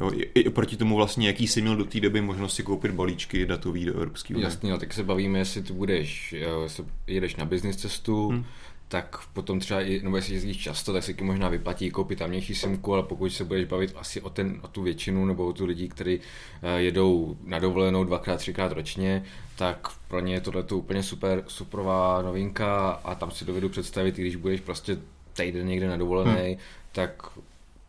Jo, 0.00 0.10
i, 0.14 0.40
i 0.40 0.50
proti 0.50 0.76
tomu 0.76 0.96
vlastně, 0.96 1.26
jaký 1.26 1.46
jsi 1.46 1.62
měl 1.62 1.76
do 1.76 1.84
té 1.84 2.00
doby 2.00 2.20
možnost 2.20 2.54
si 2.54 2.62
koupit 2.62 2.90
balíčky 2.90 3.46
datový 3.46 3.84
do 3.84 3.94
Evropské 3.94 4.34
unie. 4.34 4.44
Jasně, 4.44 4.70
no, 4.70 4.78
tak 4.78 4.92
se 4.92 5.04
bavíme, 5.04 5.38
jestli 5.38 5.62
tu 5.62 5.74
budeš, 5.74 6.32
jestli 6.32 6.84
jedeš 7.06 7.36
na 7.36 7.44
business 7.44 7.76
cestu, 7.76 8.28
hmm. 8.28 8.44
tak 8.88 9.26
potom 9.32 9.60
třeba, 9.60 9.80
nebo 10.02 10.16
jestli 10.16 10.34
jezdíš 10.34 10.56
často, 10.56 10.92
tak 10.92 11.02
se 11.02 11.14
ti 11.14 11.24
možná 11.24 11.48
vyplatí 11.48 11.90
koupit 11.90 12.18
tamnější 12.18 12.54
simku, 12.54 12.94
ale 12.94 13.02
pokud 13.02 13.32
se 13.32 13.44
budeš 13.44 13.64
bavit 13.64 13.94
asi 13.96 14.20
o, 14.20 14.30
ten, 14.30 14.60
o 14.62 14.68
tu 14.68 14.82
většinu 14.82 15.26
nebo 15.26 15.46
o 15.46 15.52
tu 15.52 15.66
lidi, 15.66 15.88
kteří 15.88 16.20
eh, 16.62 16.80
jedou 16.80 17.36
na 17.44 17.58
dovolenou 17.58 18.04
dvakrát, 18.04 18.36
třikrát 18.36 18.72
ročně, 18.72 19.24
tak 19.56 19.88
pro 20.08 20.20
ně 20.20 20.34
je 20.34 20.40
tohle 20.40 20.62
úplně 20.62 21.02
super, 21.02 21.44
superová 21.46 22.22
novinka 22.22 22.90
a 22.90 23.14
tam 23.14 23.30
si 23.30 23.44
dovedu 23.44 23.68
představit, 23.68 24.14
když 24.14 24.36
budeš 24.36 24.60
prostě 24.60 24.98
týden 25.32 25.66
někde 25.66 25.88
na 25.88 25.96
dovolené, 25.96 26.42
hmm. 26.42 26.56
tak 26.92 27.28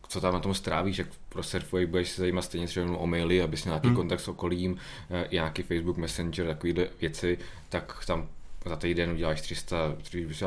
co 0.08 0.22
tam 0.22 0.34
na 0.34 0.40
tom 0.40 0.54
strávíš, 0.54 0.98
jak 0.98 1.08
pro 1.30 1.44
surfuj, 1.44 1.86
budeš 1.86 2.10
se 2.10 2.22
zajímat 2.22 2.42
stejně 2.42 2.68
třeba 2.68 2.98
o 2.98 3.08
maily, 3.08 3.42
abys 3.42 3.64
měl 3.64 3.74
nějaký 3.74 3.88
hmm. 3.88 3.96
kontakt 3.96 4.20
s 4.20 4.28
okolím, 4.28 4.78
eh, 5.10 5.28
nějaký 5.32 5.64
Facebook 5.64 5.98
Messenger, 5.98 6.48
takovýhle 6.48 6.88
věci, 7.02 7.38
tak 7.70 8.06
tam 8.06 8.28
za 8.66 8.76
týden 8.76 9.12
uděláš 9.12 9.42
300, 9.42 9.96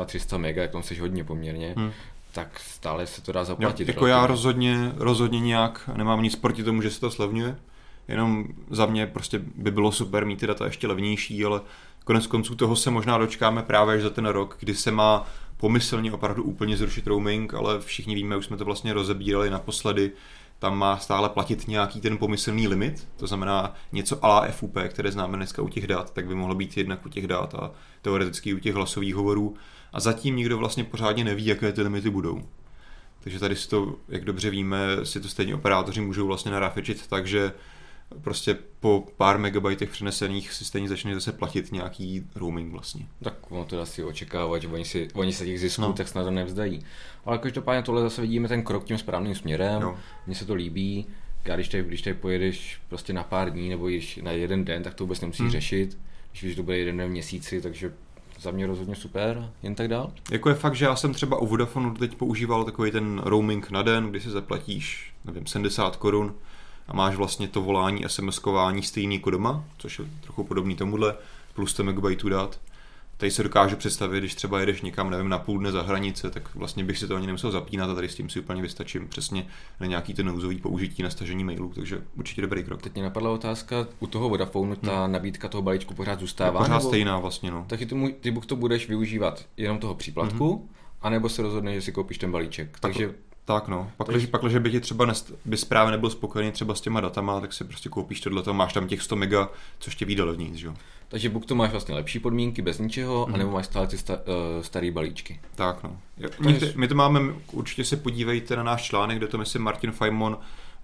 300 0.05 0.37
mega, 0.37 0.61
jak 0.61 0.71
tam 0.71 0.83
jsi 0.83 0.95
hodně 0.95 1.23
poměrně, 1.23 1.73
hmm. 1.77 1.91
tak 2.31 2.59
stále 2.59 3.07
se 3.07 3.21
to 3.21 3.31
dá 3.31 3.43
zaplatit. 3.43 3.87
Jo, 3.87 3.93
jako 3.93 4.07
já 4.07 4.27
rozhodně, 4.27 4.91
rozhodně 4.95 5.39
nějak 5.39 5.89
nemám 5.95 6.23
nic 6.23 6.35
proti 6.35 6.63
tomu, 6.63 6.81
že 6.81 6.89
se 6.89 6.99
to 6.99 7.11
slevňuje, 7.11 7.55
jenom 8.07 8.47
za 8.69 8.85
mě 8.85 9.07
prostě 9.07 9.41
by 9.55 9.71
bylo 9.71 9.91
super 9.91 10.25
mít 10.25 10.39
ty 10.39 10.47
data 10.47 10.65
ještě 10.65 10.87
levnější, 10.87 11.45
ale 11.45 11.61
konec 12.03 12.27
konců 12.27 12.55
toho 12.55 12.75
se 12.75 12.91
možná 12.91 13.17
dočkáme 13.17 13.63
právě 13.63 13.95
až 13.95 14.01
za 14.01 14.09
ten 14.09 14.25
rok, 14.25 14.57
kdy 14.59 14.75
se 14.75 14.91
má 14.91 15.27
pomyslně 15.61 16.11
opravdu 16.11 16.43
úplně 16.43 16.77
zrušit 16.77 17.07
roaming, 17.07 17.53
ale 17.53 17.79
všichni 17.79 18.15
víme, 18.15 18.37
už 18.37 18.45
jsme 18.45 18.57
to 18.57 18.65
vlastně 18.65 18.93
rozebírali 18.93 19.49
naposledy, 19.49 20.11
tam 20.59 20.77
má 20.77 20.97
stále 20.97 21.29
platit 21.29 21.67
nějaký 21.67 22.01
ten 22.01 22.17
pomyslný 22.17 22.67
limit, 22.67 23.07
to 23.17 23.27
znamená 23.27 23.73
něco 23.91 24.25
ala 24.25 24.47
FUP, 24.51 24.77
které 24.89 25.11
známe 25.11 25.37
dneska 25.37 25.61
u 25.61 25.69
těch 25.69 25.87
dat, 25.87 26.13
tak 26.13 26.27
by 26.27 26.35
mohlo 26.35 26.55
být 26.55 26.77
jednak 26.77 27.05
u 27.05 27.09
těch 27.09 27.27
dat 27.27 27.55
a 27.55 27.71
teoreticky 28.01 28.53
u 28.53 28.59
těch 28.59 28.75
hlasových 28.75 29.15
hovorů. 29.15 29.55
A 29.93 29.99
zatím 29.99 30.35
nikdo 30.35 30.57
vlastně 30.57 30.83
pořádně 30.83 31.23
neví, 31.23 31.45
jaké 31.45 31.71
ty 31.71 31.81
limity 31.81 32.09
budou. 32.09 32.41
Takže 33.19 33.39
tady 33.39 33.55
si 33.55 33.69
to, 33.69 33.95
jak 34.07 34.25
dobře 34.25 34.49
víme, 34.49 34.79
si 35.03 35.21
to 35.21 35.27
stejně 35.27 35.55
operátoři 35.55 36.01
můžou 36.01 36.27
vlastně 36.27 36.51
naráfečit 36.51 37.07
tak, 37.07 37.27
že 37.27 37.53
prostě 38.21 38.57
po 38.79 39.05
pár 39.17 39.37
megabajtech 39.37 39.89
přenesených 39.89 40.53
si 40.53 40.65
stejně 40.65 40.89
začne 40.89 41.15
zase 41.15 41.31
platit 41.31 41.71
nějaký 41.71 42.25
roaming 42.35 42.71
vlastně. 42.71 43.05
Tak 43.23 43.51
ono 43.51 43.65
to 43.65 43.81
asi 43.81 44.03
očekávat, 44.03 44.61
že 44.61 44.67
oni, 44.67 44.85
si, 44.85 45.07
oni 45.13 45.33
se 45.33 45.45
těch 45.45 45.59
zisků 45.59 45.81
no. 45.81 45.93
tak 45.93 46.07
snad 46.07 46.29
nevzdají. 46.29 46.79
Ale 47.25 47.37
každopádně 47.37 47.83
tohle 47.83 48.01
zase 48.01 48.21
vidíme 48.21 48.47
ten 48.47 48.63
krok 48.63 48.83
tím 48.83 48.97
správným 48.97 49.35
směrem, 49.35 49.83
mně 50.27 50.35
se 50.35 50.45
to 50.45 50.53
líbí, 50.53 51.05
já 51.45 51.55
když 51.55 51.67
tady, 51.67 51.83
když 51.83 52.01
tady 52.01 52.13
pojedeš 52.13 52.81
prostě 52.89 53.13
na 53.13 53.23
pár 53.23 53.51
dní 53.51 53.69
nebo 53.69 53.87
již 53.87 54.19
na 54.23 54.31
jeden 54.31 54.65
den, 54.65 54.83
tak 54.83 54.93
to 54.93 55.03
vůbec 55.03 55.21
nemusíš 55.21 55.41
hmm. 55.41 55.51
řešit, 55.51 55.97
když 56.41 56.55
to 56.55 56.63
bude 56.63 56.77
jeden 56.77 56.97
den 56.97 57.07
v 57.07 57.11
měsíci, 57.11 57.61
takže 57.61 57.93
za 58.39 58.51
mě 58.51 58.67
rozhodně 58.67 58.95
super, 58.95 59.51
jen 59.63 59.75
tak 59.75 59.87
dál. 59.87 60.11
Jako 60.31 60.49
je 60.49 60.55
fakt, 60.55 60.75
že 60.75 60.85
já 60.85 60.95
jsem 60.95 61.13
třeba 61.13 61.37
u 61.37 61.47
Vodafonu 61.47 61.93
teď 61.93 62.15
používal 62.15 62.63
takový 62.63 62.91
ten 62.91 63.21
roaming 63.25 63.71
na 63.71 63.81
den, 63.81 64.09
kdy 64.09 64.19
si 64.19 64.29
zaplatíš, 64.29 65.13
nevím, 65.25 65.47
70 65.47 65.95
korun 65.95 66.35
a 66.91 66.95
máš 66.95 67.15
vlastně 67.15 67.47
to 67.47 67.61
volání, 67.61 68.05
SMS-kování 68.05 68.81
stejný 68.81 69.15
jako 69.15 69.29
doma, 69.29 69.63
což 69.77 69.99
je 69.99 70.05
trochu 70.21 70.43
podobný 70.43 70.75
tomuhle, 70.75 71.15
plus 71.53 71.71
100 71.71 71.83
MB 71.83 72.23
dat. 72.29 72.59
Tady 73.17 73.31
se 73.31 73.43
dokážu 73.43 73.75
představit, 73.75 74.19
když 74.19 74.35
třeba 74.35 74.59
jedeš 74.59 74.81
někam, 74.81 75.09
nevím, 75.09 75.29
na 75.29 75.39
půl 75.39 75.59
dne 75.59 75.71
za 75.71 75.81
hranice, 75.81 76.29
tak 76.29 76.55
vlastně 76.55 76.83
bych 76.83 76.97
si 76.97 77.07
to 77.07 77.15
ani 77.15 77.27
nemusel 77.27 77.51
zapínat 77.51 77.89
a 77.89 77.95
tady 77.95 78.09
s 78.09 78.15
tím 78.15 78.29
si 78.29 78.39
úplně 78.39 78.61
vystačím 78.61 79.07
přesně 79.07 79.47
na 79.79 79.85
nějaký 79.85 80.13
ten 80.13 80.25
nouzový 80.25 80.57
použití 80.57 81.03
na 81.03 81.09
stažení 81.09 81.43
mailů, 81.43 81.71
takže 81.75 82.01
určitě 82.17 82.41
dobrý 82.41 82.63
krok. 82.63 82.81
Teď 82.81 82.93
mě 82.93 83.03
napadla 83.03 83.31
otázka, 83.31 83.87
u 83.99 84.07
toho 84.07 84.29
Vodafone 84.29 84.75
ta 84.75 85.03
hmm. 85.03 85.11
nabídka 85.11 85.47
toho 85.47 85.61
balíčku 85.61 85.93
pořád 85.93 86.19
zůstává? 86.19 86.59
Je 86.59 86.63
pořád 86.63 86.77
nebo... 86.77 86.89
stejná 86.89 87.19
vlastně, 87.19 87.51
no. 87.51 87.65
Tak 87.67 87.79
ty, 87.79 88.15
ty 88.21 88.31
buď 88.31 88.45
to 88.45 88.55
budeš 88.55 88.87
využívat 88.87 89.45
jenom 89.57 89.77
toho 89.77 89.95
příplatku, 89.95 90.55
hmm. 90.55 90.69
anebo 91.01 91.29
se 91.29 91.41
rozhodneš, 91.41 91.75
že 91.75 91.81
si 91.81 91.91
koupíš 91.91 92.17
ten 92.17 92.31
balíček. 92.31 92.71
Tak 92.71 92.81
takže 92.81 93.13
tak 93.45 93.67
no, 93.67 93.91
pak, 93.97 94.07
když, 94.07 94.25
pak, 94.25 94.43
by 94.43 94.71
ti 94.71 94.79
třeba 94.79 95.05
nest, 95.05 95.31
by 95.45 95.57
právě 95.57 95.91
nebyl 95.91 96.09
spokojený 96.09 96.51
třeba 96.51 96.75
s 96.75 96.81
těma 96.81 97.01
datama, 97.01 97.39
tak 97.39 97.53
si 97.53 97.63
prostě 97.63 97.89
koupíš 97.89 98.21
tohle, 98.21 98.43
máš 98.53 98.73
tam 98.73 98.87
těch 98.87 99.01
100 99.01 99.15
mega, 99.15 99.49
což 99.79 99.95
tě 99.95 100.05
vyjde 100.05 100.23
levnějc, 100.23 100.55
že 100.55 100.67
jo. 100.67 100.73
Takže 101.07 101.29
buď 101.29 101.45
to 101.45 101.55
máš 101.55 101.71
vlastně 101.71 101.95
lepší 101.95 102.19
podmínky 102.19 102.61
bez 102.61 102.79
ničeho, 102.79 103.25
mm. 103.27 103.35
anebo 103.35 103.51
máš 103.51 103.65
stále 103.65 103.87
ty 103.87 103.97
sta, 103.97 104.13
uh, 104.13 104.61
starý 104.61 104.91
balíčky. 104.91 105.39
Tak 105.55 105.83
no. 105.83 105.97
My, 106.39 106.59
my 106.75 106.87
to 106.87 106.95
máme, 106.95 107.21
určitě 107.51 107.83
se 107.83 107.97
podívejte 107.97 108.55
na 108.55 108.63
náš 108.63 108.83
článek, 108.83 109.17
kde 109.17 109.27
to 109.27 109.37
myslím 109.37 109.61
Martin 109.61 109.91
Feynman 109.91 110.37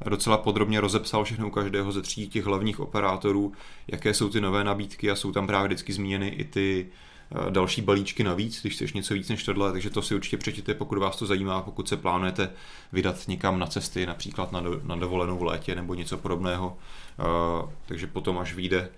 docela 0.10 0.38
podrobně 0.38 0.82
rozepsal 0.82 1.24
všechno 1.24 1.48
u 1.48 1.52
každého 1.52 1.92
ze 1.92 2.02
tří 2.02 2.30
těch 2.30 2.46
hlavních 2.46 2.80
operátorů, 2.80 3.54
jaké 3.88 4.14
jsou 4.14 4.30
ty 4.30 4.42
nové 4.42 4.64
nabídky 4.64 5.12
a 5.12 5.16
jsou 5.16 5.32
tam 5.32 5.48
právě 5.48 5.68
vždycky 5.68 5.94
zmíněny 5.94 6.28
i 6.28 6.44
ty 6.44 6.88
Eh, 6.88 7.07
další 7.50 7.82
balíčky 7.82 8.24
navíc, 8.24 8.62
když 8.62 8.74
chceš 8.74 8.94
něco 8.94 9.14
víc 9.14 9.30
než 9.30 9.44
tohle, 9.44 9.72
takže 9.72 9.90
to 9.90 10.02
si 10.02 10.16
určitě 10.16 10.38
přečtěte, 10.38 10.74
pokud 10.74 10.98
vás 10.98 11.18
to 11.18 11.26
zajímá, 11.26 11.62
pokud 11.62 11.90
se 11.90 11.98
plánujete 11.98 12.50
vydat 12.92 13.28
někam 13.28 13.60
na 13.60 13.68
cesty, 13.68 14.06
například 14.06 14.52
na, 14.52 14.60
do, 14.60 14.82
na 14.84 14.96
dovolenou 14.96 15.38
v 15.38 15.44
létě 15.44 15.76
nebo 15.76 15.94
něco 15.94 16.18
podobného. 16.18 16.78
Uh, 17.20 17.70
takže 17.86 18.08
potom, 18.08 18.38
až 18.38 18.54
vyjde 18.54 18.90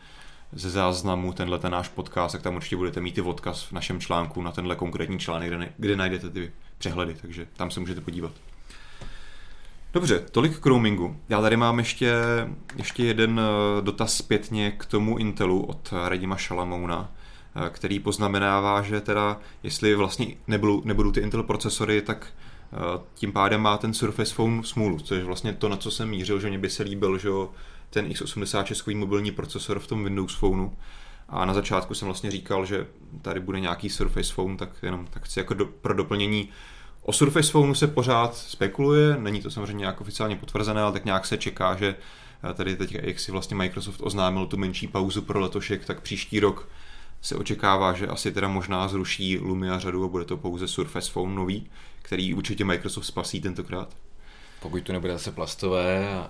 ze 0.52 0.70
záznamu 0.70 1.34
tenhle 1.34 1.60
ten 1.60 1.72
náš 1.72 1.88
podcast, 1.88 2.32
tak 2.32 2.42
tam 2.42 2.56
určitě 2.56 2.76
budete 2.76 3.02
mít 3.02 3.18
i 3.18 3.22
odkaz 3.22 3.64
v 3.64 3.72
našem 3.72 4.00
článku 4.00 4.42
na 4.42 4.52
tenhle 4.52 4.76
konkrétní 4.76 5.20
článek, 5.20 5.50
kde, 5.50 5.74
kde 5.78 5.96
najdete 5.96 6.30
ty 6.30 6.52
přehledy, 6.78 7.16
takže 7.22 7.48
tam 7.54 7.72
se 7.72 7.80
můžete 7.80 8.02
podívat. 8.02 8.32
Dobře, 9.94 10.20
tolik 10.20 10.60
k 10.60 10.66
roamingu. 10.66 11.20
Já 11.30 11.42
tady 11.42 11.58
mám 11.58 11.80
ještě, 11.80 12.14
ještě 12.76 13.06
jeden 13.06 13.40
eh, 13.40 13.82
dotaz 13.82 14.18
zpětně 14.18 14.72
k 14.72 14.86
tomu 14.86 15.18
Intelu 15.18 15.62
od 15.62 15.94
Radima 16.08 16.38
Šalamouna 16.38 17.12
eh, 17.14 17.19
který 17.70 18.00
poznamenává, 18.00 18.82
že 18.82 19.02
teda 19.02 19.40
jestli 19.64 19.96
vlastně 19.96 20.28
nebudou, 20.48 20.82
nebudou 20.86 21.12
ty 21.12 21.20
Intel 21.20 21.44
procesory, 21.44 22.02
tak 22.02 22.28
eh, 22.74 22.78
tím 23.14 23.32
pádem 23.32 23.62
má 23.62 23.78
ten 23.78 23.94
Surface 23.94 24.34
Phone 24.34 24.64
smůlu, 24.64 25.00
což 25.00 25.18
je 25.18 25.24
vlastně 25.24 25.54
to, 25.54 25.70
na 25.70 25.78
co 25.78 25.92
jsem 25.92 26.10
mířil, 26.10 26.40
že 26.40 26.48
mě 26.48 26.58
by 26.58 26.70
se 26.70 26.84
líbil, 26.84 27.18
že 27.18 27.30
ten 27.90 28.08
x86 28.08 28.98
mobilní 28.98 29.32
procesor 29.32 29.80
v 29.80 29.88
tom 29.88 30.04
Windows 30.04 30.36
Phoneu. 30.36 30.70
A 31.30 31.46
na 31.46 31.54
začátku 31.54 31.94
jsem 31.94 32.06
vlastně 32.06 32.32
říkal, 32.32 32.66
že 32.66 32.88
tady 33.22 33.40
bude 33.40 33.60
nějaký 33.60 33.90
Surface 33.90 34.34
Phone, 34.34 34.58
tak 34.58 34.70
jenom 34.84 35.08
tak 35.10 35.26
chci 35.26 35.40
jako 35.40 35.54
do, 35.54 35.66
pro 35.66 35.94
doplnění. 35.94 36.50
O 37.02 37.14
Surface 37.14 37.52
Phoneu 37.52 37.74
se 37.74 37.88
pořád 37.88 38.36
spekuluje, 38.36 39.18
není 39.20 39.42
to 39.42 39.52
samozřejmě 39.52 39.80
nějak 39.80 40.02
oficiálně 40.02 40.36
potvrzené, 40.36 40.82
ale 40.82 40.92
tak 40.92 41.06
nějak 41.06 41.26
se 41.26 41.38
čeká, 41.38 41.76
že 41.76 41.96
tady 42.54 42.76
teď, 42.76 42.98
jak 43.02 43.20
si 43.20 43.32
vlastně 43.32 43.56
Microsoft 43.56 44.02
oznámil 44.04 44.46
tu 44.46 44.58
menší 44.58 44.88
pauzu 44.88 45.22
pro 45.22 45.40
letošek, 45.40 45.86
tak 45.86 46.02
příští 46.02 46.40
rok 46.40 46.70
se 47.22 47.36
očekává, 47.36 47.94
že 47.94 48.08
asi 48.08 48.32
teda 48.32 48.48
možná 48.48 48.88
zruší 48.88 49.38
Lumia 49.38 49.80
řadu 49.80 50.04
a 50.06 50.08
bude 50.08 50.26
to 50.26 50.38
pouze 50.38 50.68
Surface 50.68 51.12
Phone 51.12 51.36
nový, 51.36 51.70
který 52.02 52.34
určitě 52.34 52.66
Microsoft 52.66 53.06
spasí 53.06 53.42
tentokrát. 53.42 53.96
Pokud 54.60 54.84
to 54.84 54.94
nebude 54.94 55.14
zase 55.14 55.32
plastové. 55.32 56.14
A, 56.14 56.30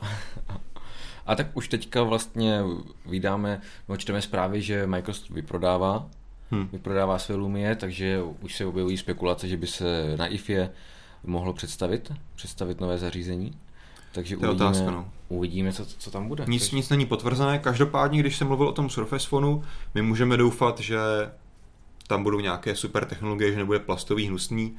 a 1.25 1.35
tak 1.35 1.57
už 1.57 1.67
teďka 1.67 2.03
vlastně 2.03 2.61
vydáme, 3.05 3.61
no 3.89 3.97
čteme 3.97 4.21
zprávy, 4.21 4.61
že 4.61 4.87
Microsoft 4.87 5.29
vyprodává, 5.29 6.09
hmm. 6.51 6.67
vyprodává 6.71 7.19
své 7.19 7.35
Lumie, 7.35 7.75
takže 7.75 8.21
už 8.41 8.55
se 8.55 8.65
objevují 8.65 8.97
spekulace, 8.97 9.47
že 9.47 9.57
by 9.57 9.67
se 9.67 10.17
na 10.17 10.27
IFE 10.27 10.69
mohlo 11.23 11.53
představit, 11.53 12.11
představit 12.35 12.81
nové 12.81 12.97
zařízení. 12.97 13.51
Takže 14.11 14.37
to 14.37 14.45
je 14.45 14.49
uvidíme, 14.49 14.69
otázka, 14.69 14.91
no. 14.91 15.07
uvidíme 15.29 15.73
co, 15.73 15.85
co 15.85 16.11
tam 16.11 16.27
bude. 16.27 16.45
Nic, 16.47 16.63
Takže... 16.63 16.75
nic 16.75 16.89
není 16.89 17.05
potvrzené. 17.05 17.59
Každopádně, 17.59 18.19
když 18.19 18.37
jsem 18.37 18.47
mluvil 18.47 18.67
o 18.67 18.71
tom 18.71 18.89
Surface 18.89 19.27
Phoneu, 19.27 19.61
my 19.95 20.01
můžeme 20.01 20.37
doufat, 20.37 20.79
že 20.79 20.99
tam 22.07 22.23
budou 22.23 22.39
nějaké 22.39 22.75
super 22.75 23.05
technologie, 23.05 23.51
že 23.51 23.57
nebude 23.57 23.79
plastový 23.79 24.27
hnusný. 24.27 24.75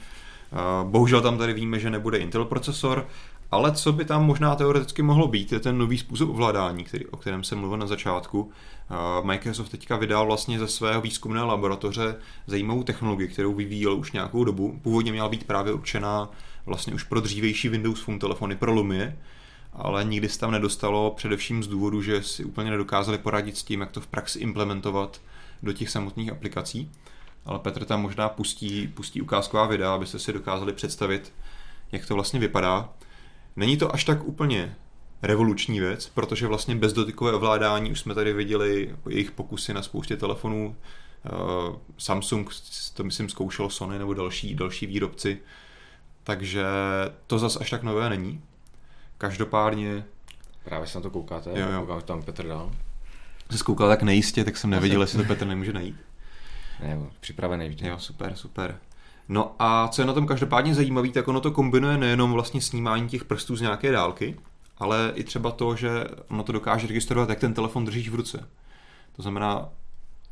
Bohužel 0.85 1.21
tam 1.21 1.39
tady 1.39 1.53
víme, 1.53 1.79
že 1.79 1.91
nebude 1.91 2.19
Intel 2.19 2.45
procesor, 2.45 3.07
ale 3.51 3.73
co 3.73 3.93
by 3.93 4.05
tam 4.05 4.27
možná 4.27 4.55
teoreticky 4.55 5.03
mohlo 5.03 5.29
být, 5.29 5.53
je 5.53 5.61
ten 5.61 5.79
nový 5.79 5.99
způsob 5.99 6.31
ovládání, 6.31 6.85
který, 6.85 7.07
o 7.07 7.17
kterém 7.17 7.45
jsem 7.45 7.59
mluvil 7.59 7.79
na 7.79 7.87
začátku. 7.87 8.51
Microsoft 9.23 9.69
teďka 9.69 9.97
vydal 9.97 10.27
vlastně 10.27 10.59
ze 10.59 10.69
svého 10.69 11.01
výzkumné 11.01 11.43
laboratoře 11.43 12.17
zajímavou 12.47 12.83
technologii, 12.83 13.29
kterou 13.29 13.55
vyvíjel 13.55 13.95
už 13.95 14.13
nějakou 14.13 14.45
dobu. 14.45 14.79
Původně 14.83 15.13
měla 15.13 15.29
být 15.29 15.45
právě 15.45 15.73
určená 15.73 16.31
vlastně 16.71 16.95
už 16.95 17.03
pro 17.03 17.21
dřívější 17.21 17.69
Windows 17.69 18.01
Phone 18.01 18.19
telefony 18.19 18.57
pro 18.57 18.73
Lumie, 18.73 19.19
ale 19.73 20.05
nikdy 20.05 20.29
se 20.29 20.39
tam 20.39 20.51
nedostalo 20.51 21.11
především 21.11 21.63
z 21.63 21.69
důvodu, 21.69 22.03
že 22.03 22.23
si 22.23 22.45
úplně 22.45 22.71
nedokázali 22.71 23.19
poradit 23.19 23.57
s 23.57 23.63
tím, 23.63 23.81
jak 23.81 23.91
to 23.91 24.01
v 24.01 24.07
praxi 24.07 24.39
implementovat 24.39 25.21
do 25.63 25.73
těch 25.73 25.91
samotných 25.91 26.31
aplikací. 26.31 26.91
Ale 27.45 27.59
Petr 27.59 27.85
tam 27.85 28.03
možná 28.03 28.29
pustí, 28.29 28.89
pustí 28.89 29.23
ukázková 29.23 29.67
videa, 29.67 29.95
abyste 29.95 30.19
si 30.19 30.33
dokázali 30.33 30.73
představit, 30.73 31.33
jak 31.93 32.07
to 32.07 32.15
vlastně 32.15 32.41
vypadá. 32.41 32.89
Není 33.57 33.77
to 33.77 33.95
až 33.95 34.05
tak 34.05 34.25
úplně 34.25 34.77
revoluční 35.23 35.81
věc, 35.81 36.09
protože 36.15 36.47
vlastně 36.47 36.75
bezdotykové 36.77 37.33
ovládání 37.33 37.91
už 37.91 38.01
jsme 38.01 38.15
tady 38.15 38.33
viděli 38.33 38.95
jejich 39.09 39.31
pokusy 39.31 39.75
na 39.75 39.83
spoustě 39.83 40.17
telefonů. 40.17 40.77
Eh, 41.27 41.31
Samsung 41.99 42.51
to 42.95 43.05
myslím 43.05 43.29
zkoušel 43.29 43.71
Sony 43.71 43.99
nebo 43.99 44.15
další, 44.15 44.55
další 44.55 44.87
výrobci 44.87 45.39
takže 46.31 46.65
to 47.27 47.39
zas 47.39 47.57
až 47.57 47.71
tak 47.71 47.83
nové 47.83 48.09
není. 48.09 48.43
Každopádně... 49.19 50.05
Právě 50.65 50.87
se 50.87 50.99
na 50.99 51.03
to 51.03 51.11
koukáte, 51.11 51.51
jo, 51.51 51.69
jo. 51.73 51.81
koukám 51.81 52.03
tam 52.03 52.23
Petr 52.23 52.47
dál. 52.47 52.73
Jsi 53.51 53.65
koukal 53.65 53.89
tak 53.89 54.03
nejistě, 54.03 54.45
tak 54.45 54.57
jsem 54.57 54.71
nevěděl, 54.71 55.01
jestli 55.01 55.19
to 55.19 55.25
Petr 55.25 55.47
nemůže 55.47 55.73
najít. 55.73 55.97
Ne, 56.81 56.99
připravený 57.21 57.69
vždy. 57.69 57.89
Jo, 57.89 57.99
super, 57.99 58.33
super. 58.35 58.79
No 59.29 59.55
a 59.59 59.89
co 59.89 60.03
je 60.03 60.07
na 60.07 60.13
tom 60.13 60.27
každopádně 60.27 60.75
zajímavé, 60.75 61.09
tak 61.09 61.29
ono 61.29 61.41
to 61.41 61.51
kombinuje 61.51 61.99
nejenom 61.99 62.33
vlastně 62.33 62.61
snímání 62.61 63.09
těch 63.09 63.25
prstů 63.25 63.57
z 63.57 63.61
nějaké 63.61 63.93
dálky, 63.93 64.37
ale 64.79 65.13
i 65.15 65.25
třeba 65.25 65.51
to, 65.51 65.77
že 65.77 66.05
ono 66.29 66.43
to 66.43 66.53
dokáže 66.53 66.87
registrovat, 66.87 67.29
jak 67.29 67.39
ten 67.39 67.55
telefon 67.55 67.85
držíš 67.85 68.09
v 68.09 68.15
ruce. 68.15 68.49
To 69.17 69.23
znamená, 69.23 69.69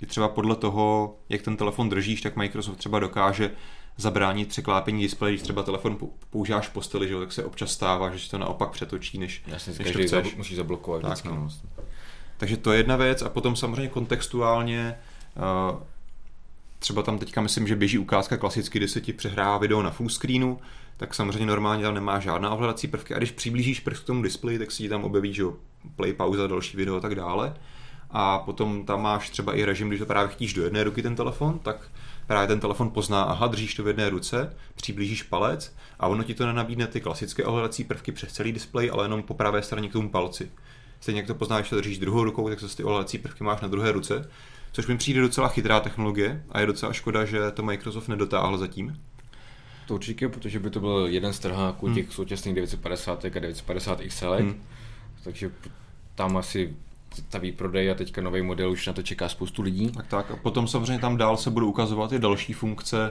i 0.00 0.06
třeba 0.06 0.28
podle 0.28 0.56
toho, 0.56 1.16
jak 1.28 1.42
ten 1.42 1.56
telefon 1.56 1.88
držíš, 1.88 2.20
tak 2.20 2.36
Microsoft 2.36 2.76
třeba 2.76 2.98
dokáže 2.98 3.50
zabránit 3.98 4.48
překlápení 4.48 5.02
displeje, 5.02 5.32
když 5.32 5.42
třeba 5.42 5.62
telefon 5.62 5.98
používáš 6.30 6.68
v 6.68 6.72
posteli, 6.72 7.08
že, 7.08 7.18
tak 7.18 7.32
se 7.32 7.44
občas 7.44 7.72
stává, 7.72 8.16
že 8.16 8.30
to 8.30 8.38
naopak 8.38 8.70
přetočí, 8.70 9.18
než, 9.18 9.42
Jasně, 9.46 9.72
než 9.78 9.92
to 9.92 10.02
chceš. 10.02 10.36
musí 10.36 10.54
zablokovat 10.54 11.02
tak, 11.02 11.10
vždycky. 11.10 11.28
No. 11.28 11.48
Takže 12.36 12.56
to 12.56 12.72
je 12.72 12.78
jedna 12.78 12.96
věc 12.96 13.22
a 13.22 13.28
potom 13.28 13.56
samozřejmě 13.56 13.88
kontextuálně 13.88 14.98
uh, 15.36 15.78
třeba 16.78 17.02
tam 17.02 17.18
teďka 17.18 17.40
myslím, 17.40 17.68
že 17.68 17.76
běží 17.76 17.98
ukázka 17.98 18.36
klasicky, 18.36 18.78
kdy 18.78 18.88
se 18.88 19.00
ti 19.00 19.12
přehrává 19.12 19.58
video 19.58 19.82
na 19.82 19.90
full 19.90 20.08
screenu, 20.08 20.60
tak 20.96 21.14
samozřejmě 21.14 21.46
normálně 21.46 21.82
tam 21.82 21.94
nemá 21.94 22.20
žádná 22.20 22.50
ovladací 22.50 22.88
prvky 22.88 23.14
a 23.14 23.18
když 23.18 23.30
přiblížíš 23.30 23.80
prst 23.80 24.04
k 24.04 24.06
tomu 24.06 24.22
displeji, 24.22 24.58
tak 24.58 24.70
si 24.70 24.82
ti 24.82 24.88
tam 24.88 25.04
objeví, 25.04 25.34
že 25.34 25.44
play, 25.96 26.12
pauza, 26.12 26.46
další 26.46 26.76
video 26.76 26.96
a 26.96 27.00
tak 27.00 27.14
dále. 27.14 27.54
A 28.10 28.38
potom 28.38 28.86
tam 28.86 29.02
máš 29.02 29.30
třeba 29.30 29.54
i 29.54 29.64
režim, 29.64 29.88
když 29.88 30.00
to 30.00 30.06
právě 30.06 30.32
chtíš 30.32 30.54
do 30.54 30.64
jedné 30.64 30.84
ruky 30.84 31.02
ten 31.02 31.16
telefon, 31.16 31.58
tak 31.58 31.90
právě 32.28 32.48
ten 32.48 32.60
telefon 32.60 32.90
pozná, 32.90 33.22
aha, 33.22 33.46
držíš 33.46 33.74
to 33.74 33.84
v 33.84 33.86
jedné 33.86 34.10
ruce, 34.10 34.56
přiblížíš 34.74 35.22
palec 35.22 35.76
a 36.00 36.06
ono 36.06 36.24
ti 36.24 36.34
to 36.34 36.46
nenabídne 36.46 36.86
ty 36.86 37.00
klasické 37.00 37.44
ovladací 37.44 37.84
prvky 37.84 38.12
přes 38.12 38.32
celý 38.32 38.52
displej, 38.52 38.90
ale 38.92 39.04
jenom 39.04 39.22
po 39.22 39.34
pravé 39.34 39.62
straně 39.62 39.88
k 39.88 39.92
tomu 39.92 40.10
palci. 40.10 40.50
Stejně 41.00 41.20
jak 41.20 41.26
to 41.26 41.34
poznáš, 41.34 41.64
že 41.64 41.70
to 41.70 41.76
držíš 41.76 41.98
druhou 41.98 42.24
rukou, 42.24 42.48
tak 42.48 42.60
zase 42.60 42.76
ty 42.76 42.84
ovladací 42.84 43.18
prvky 43.18 43.44
máš 43.44 43.60
na 43.60 43.68
druhé 43.68 43.92
ruce, 43.92 44.30
což 44.72 44.86
mi 44.86 44.96
přijde 44.96 45.20
docela 45.20 45.48
chytrá 45.48 45.80
technologie 45.80 46.44
a 46.50 46.60
je 46.60 46.66
docela 46.66 46.92
škoda, 46.92 47.24
že 47.24 47.50
to 47.50 47.62
Microsoft 47.62 48.08
nedotáhl 48.08 48.58
zatím. 48.58 49.00
To 49.86 49.94
určitě, 49.94 50.28
protože 50.28 50.58
by 50.58 50.70
to 50.70 50.80
byl 50.80 51.06
jeden 51.10 51.32
z 51.32 51.38
trháků 51.38 51.86
hmm. 51.86 51.94
těch 51.94 52.12
současných 52.12 52.54
950 52.54 53.24
a 53.24 53.38
950 53.38 54.00
XL, 54.00 54.32
hmm. 54.32 54.62
takže 55.24 55.50
tam 56.14 56.36
asi 56.36 56.76
ta 57.28 57.38
výprodej 57.38 57.90
a 57.90 57.94
teďka 57.94 58.22
nový 58.22 58.42
model 58.42 58.70
už 58.70 58.86
na 58.86 58.92
to 58.92 59.02
čeká 59.02 59.28
spoustu 59.28 59.62
lidí. 59.62 59.90
Tak 59.90 60.06
tak 60.06 60.30
a 60.30 60.36
potom 60.36 60.68
samozřejmě 60.68 60.98
tam 60.98 61.16
dál 61.16 61.36
se 61.36 61.50
budou 61.50 61.68
ukazovat 61.68 62.12
i 62.12 62.18
další 62.18 62.52
funkce, 62.52 63.10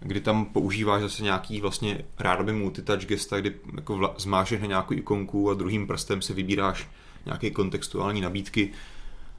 kdy 0.00 0.20
tam 0.20 0.44
používáš 0.44 1.02
zase 1.02 1.22
nějaký 1.22 1.60
vlastně 1.60 2.04
rádoby 2.18 2.52
multitouch 2.52 3.04
gesta, 3.04 3.40
kdy 3.40 3.54
jako 3.76 3.96
vla, 3.96 4.14
zmášeš 4.18 4.60
na 4.60 4.66
nějakou 4.66 4.94
ikonku 4.94 5.50
a 5.50 5.54
druhým 5.54 5.86
prstem 5.86 6.22
si 6.22 6.34
vybíráš 6.34 6.88
nějaké 7.26 7.50
kontextuální 7.50 8.20
nabídky, 8.20 8.70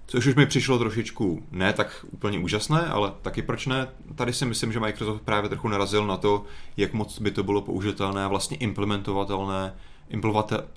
což 0.07 0.25
už 0.25 0.35
mi 0.35 0.45
přišlo 0.45 0.79
trošičku 0.79 1.43
ne 1.51 1.73
tak 1.73 2.05
úplně 2.11 2.39
úžasné, 2.39 2.87
ale 2.87 3.13
taky 3.21 3.41
proč 3.41 3.65
ne. 3.65 3.87
Tady 4.15 4.33
si 4.33 4.45
myslím, 4.45 4.73
že 4.73 4.79
Microsoft 4.79 5.21
právě 5.21 5.49
trochu 5.49 5.67
narazil 5.67 6.07
na 6.07 6.17
to, 6.17 6.45
jak 6.77 6.93
moc 6.93 7.19
by 7.19 7.31
to 7.31 7.43
bylo 7.43 7.61
použitelné 7.61 8.23
a 8.23 8.27
vlastně 8.27 8.57
implementovatelné, 8.57 9.73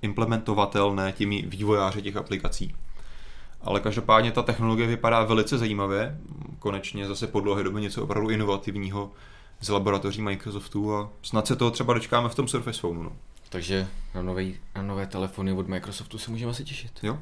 implementovatelné 0.02 1.12
těmi 1.12 1.44
vývojáři 1.46 2.02
těch 2.02 2.16
aplikací. 2.16 2.74
Ale 3.60 3.80
každopádně 3.80 4.32
ta 4.32 4.42
technologie 4.42 4.88
vypadá 4.88 5.24
velice 5.24 5.58
zajímavě. 5.58 6.18
Konečně 6.58 7.06
zase 7.06 7.26
po 7.26 7.40
dlouhé 7.40 7.62
době 7.62 7.82
něco 7.82 8.02
opravdu 8.02 8.30
inovativního 8.30 9.10
z 9.60 9.68
laboratoří 9.68 10.22
Microsoftu 10.22 10.94
a 10.94 11.10
snad 11.22 11.46
se 11.46 11.56
toho 11.56 11.70
třeba 11.70 11.94
dočkáme 11.94 12.28
v 12.28 12.34
tom 12.34 12.48
Surface 12.48 12.80
Phone. 12.80 13.02
No. 13.02 13.12
Takže 13.48 13.88
na, 14.14 14.22
nové, 14.22 14.44
na 14.76 14.82
nové 14.82 15.06
telefony 15.06 15.52
od 15.52 15.68
Microsoftu 15.68 16.18
se 16.18 16.30
můžeme 16.30 16.50
asi 16.50 16.64
těšit. 16.64 16.92
Jo, 17.02 17.18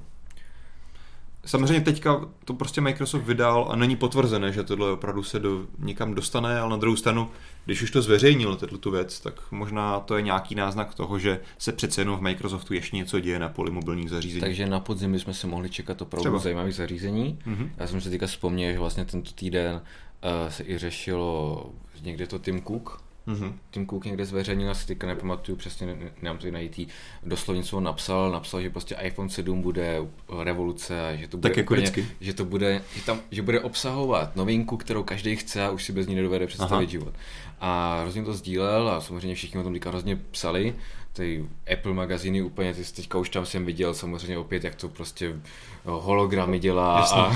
Samozřejmě 1.47 1.81
teďka 1.81 2.29
to 2.45 2.55
prostě 2.55 2.81
Microsoft 2.81 3.25
vydal 3.25 3.69
a 3.71 3.77
není 3.77 3.97
potvrzené, 3.97 4.53
že 4.53 4.63
tohle 4.63 4.93
opravdu 4.93 5.23
se 5.23 5.39
do, 5.39 5.67
někam 5.79 6.15
dostane, 6.15 6.59
ale 6.59 6.71
na 6.71 6.77
druhou 6.77 6.97
stranu, 6.97 7.31
když 7.65 7.83
už 7.83 7.91
to 7.91 8.03
zveřejnil, 8.03 8.57
tu 8.57 8.91
věc, 8.91 9.21
tak 9.21 9.53
možná 9.53 10.01
to 10.01 10.17
je 10.17 10.23
nějaký 10.23 10.55
náznak 10.55 10.95
toho, 10.95 11.19
že 11.19 11.41
se 11.59 11.73
přece 11.73 12.01
jenom 12.01 12.19
v 12.19 12.23
Microsoftu 12.23 12.75
ještě 12.75 12.97
něco 12.97 13.21
děje 13.21 13.39
na 13.39 13.49
poli 13.49 13.71
mobilních 13.71 14.11
zařízení. 14.11 14.41
Takže 14.41 14.67
na 14.67 14.81
podzim 14.81 15.13
bychom 15.13 15.35
se 15.35 15.47
mohli 15.47 15.71
čekat 15.71 16.03
opravdu 16.03 16.23
Třeba. 16.23 16.39
zajímavých 16.39 16.75
zařízení. 16.75 17.39
Mm-hmm. 17.47 17.71
Já 17.77 17.87
jsem 17.87 18.01
si 18.01 18.11
teďka 18.11 18.27
vzpomněl, 18.27 18.73
že 18.73 18.79
vlastně 18.79 19.05
tento 19.05 19.33
týden 19.33 19.75
uh, 19.75 20.51
se 20.51 20.65
i 20.67 20.79
řešilo 20.79 21.71
někde 22.03 22.27
to 22.27 22.39
Tim 22.39 22.63
Cook, 22.63 23.04
Mm-hmm. 23.29 23.53
Tim 23.71 23.87
Cook 23.87 24.05
někde 24.05 24.25
zveřejnil, 24.25 24.71
asi 24.71 24.87
teďka 24.87 25.07
nepamatuju 25.07 25.57
přesně, 25.57 25.97
nemám 26.23 26.39
to 26.39 26.51
najít, 26.51 26.89
doslovně 27.23 27.63
co 27.63 27.77
on 27.77 27.85
napsal, 27.85 28.31
napsal, 28.31 28.61
že 28.61 28.71
prostě 28.71 28.97
iPhone 29.03 29.29
7 29.29 29.63
bude 29.63 29.99
revoluce 30.43 31.09
a 31.09 31.17
že 31.17 31.29
to 31.29 31.37
bude 31.37 31.51
tak 31.51 31.57
jako 31.57 31.75
úplně, 31.75 31.93
že 32.21 32.35
to 32.35 32.45
bude, 32.45 32.83
že, 32.97 33.03
tam, 33.03 33.21
že 33.31 33.43
bude 33.43 33.61
obsahovat 33.61 34.37
novinku, 34.37 34.77
kterou 34.77 35.03
každý 35.03 35.37
chce 35.37 35.65
a 35.65 35.71
už 35.71 35.85
si 35.85 35.93
bez 35.93 36.07
ní 36.07 36.15
nedovede 36.15 36.47
představit 36.47 36.85
Aha. 36.85 36.91
život. 36.91 37.15
A 37.61 37.99
hrozně 38.01 38.23
to 38.23 38.35
sdílel 38.35 38.89
a 38.89 39.01
samozřejmě 39.01 39.35
všichni 39.35 39.61
o 39.61 39.63
tom 39.63 39.73
teďka 39.73 39.91
hrozně 39.91 40.17
psali, 40.17 40.75
ty 41.13 41.45
Apple 41.73 41.95
magazíny 41.95 42.43
úplně, 42.43 42.75
ty 42.75 42.85
teďka 42.85 43.19
už 43.19 43.29
tam 43.29 43.47
jsem 43.47 43.65
viděl 43.65 43.95
samozřejmě 43.95 44.39
opět, 44.39 44.65
jak 44.65 44.75
to 44.75 44.89
prostě 44.89 45.37
hologramy 45.85 46.59
dělá 46.59 47.01
a, 47.01 47.33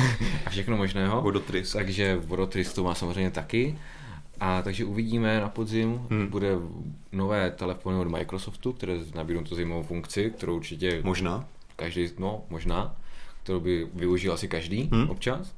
a 0.47 0.51
všechno 0.51 0.77
možného. 0.77 1.23
Vodotrys. 1.23 1.73
Takže 1.73 2.17
Vodotrys 2.17 2.73
to 2.73 2.85
má 2.85 2.95
samozřejmě 2.95 3.31
taky. 3.31 3.79
A 4.41 4.63
takže 4.63 4.85
uvidíme 4.85 5.41
na 5.41 5.49
podzim, 5.49 6.07
hmm. 6.11 6.27
bude 6.27 6.55
nové 7.13 7.51
telefony 7.51 7.99
od 7.99 8.09
Microsoftu, 8.09 8.73
které 8.73 8.99
nabídnou 9.15 9.43
tu 9.43 9.55
zajímavou 9.55 9.83
funkci, 9.83 10.33
kterou 10.37 10.57
určitě... 10.57 11.01
Možná. 11.05 11.49
Každý, 11.77 12.09
no, 12.19 12.43
možná, 12.51 12.97
kterou 13.43 13.61
by 13.61 13.89
využil 13.95 14.33
asi 14.33 14.49
každý 14.49 14.89
hmm. 14.93 15.11
občas. 15.11 15.55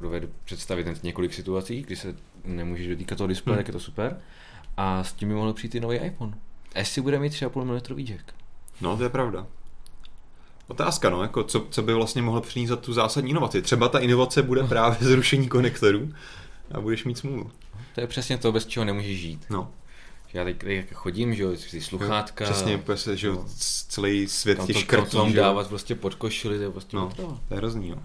dovedu 0.00 0.28
představit 0.44 1.02
několik 1.02 1.34
situací, 1.34 1.82
kdy 1.82 1.96
se 1.96 2.16
nemůžeš 2.44 2.86
dotýkat 2.86 3.18
toho 3.18 3.28
displeje, 3.28 3.54
Hmm. 3.54 3.58
tak 3.58 3.68
je 3.68 3.72
to 3.72 3.80
super. 3.80 4.20
A 4.76 5.04
s 5.04 5.12
tím 5.12 5.28
by 5.28 5.34
mohl 5.34 5.52
přijít 5.52 5.74
i 5.74 5.80
nový 5.80 5.96
iPhone. 5.96 6.34
Jestli 6.76 7.02
bude 7.02 7.18
mít 7.18 7.32
3,5 7.32 7.64
mm 7.64 8.04
jack. 8.04 8.34
No, 8.80 8.96
to 8.96 9.02
je 9.02 9.08
pravda. 9.08 9.46
Otázka, 10.68 11.10
no, 11.10 11.22
jako 11.22 11.44
co, 11.44 11.66
co 11.70 11.82
by 11.82 11.94
vlastně 11.94 12.22
mohlo 12.22 12.40
přinést 12.40 12.68
za 12.68 12.76
tu 12.76 12.92
zásadní 12.92 13.30
inovaci. 13.30 13.62
Třeba 13.62 13.88
ta 13.88 13.98
inovace 13.98 14.42
bude 14.42 14.62
právě 14.68 14.98
zrušení 15.00 15.48
konektorů 15.48 16.12
a 16.70 16.80
budeš 16.80 17.04
mít 17.04 17.18
smůlu. 17.18 17.50
To 17.94 18.00
je 18.00 18.06
přesně 18.06 18.38
to, 18.38 18.52
bez 18.52 18.66
čeho 18.66 18.84
nemůžeš 18.84 19.20
žít. 19.20 19.46
No, 19.50 19.70
Že 20.28 20.38
Já 20.38 20.44
teď 20.44 20.62
jak 20.64 20.92
chodím, 20.92 21.34
že 21.34 21.42
jo, 21.42 21.50
ty 21.70 21.80
sluchátka. 21.80 22.44
přesně, 22.44 22.78
prostě, 22.78 23.16
že 23.16 23.26
jo, 23.26 23.34
no. 23.34 23.44
celý 23.88 24.28
svět 24.28 24.66
těch 24.66 24.78
škrtů, 24.78 25.28
že 25.30 25.36
jo. 25.38 25.42
dávat 25.44 25.68
prostě 25.68 25.94
pod 25.94 26.14
košili, 26.14 26.56
to 26.56 26.62
je 26.62 26.70
prostě 26.70 26.96
No, 26.96 27.12
to 27.16 27.40
je 27.50 27.56
hrozný, 27.56 27.90
no. 27.90 28.02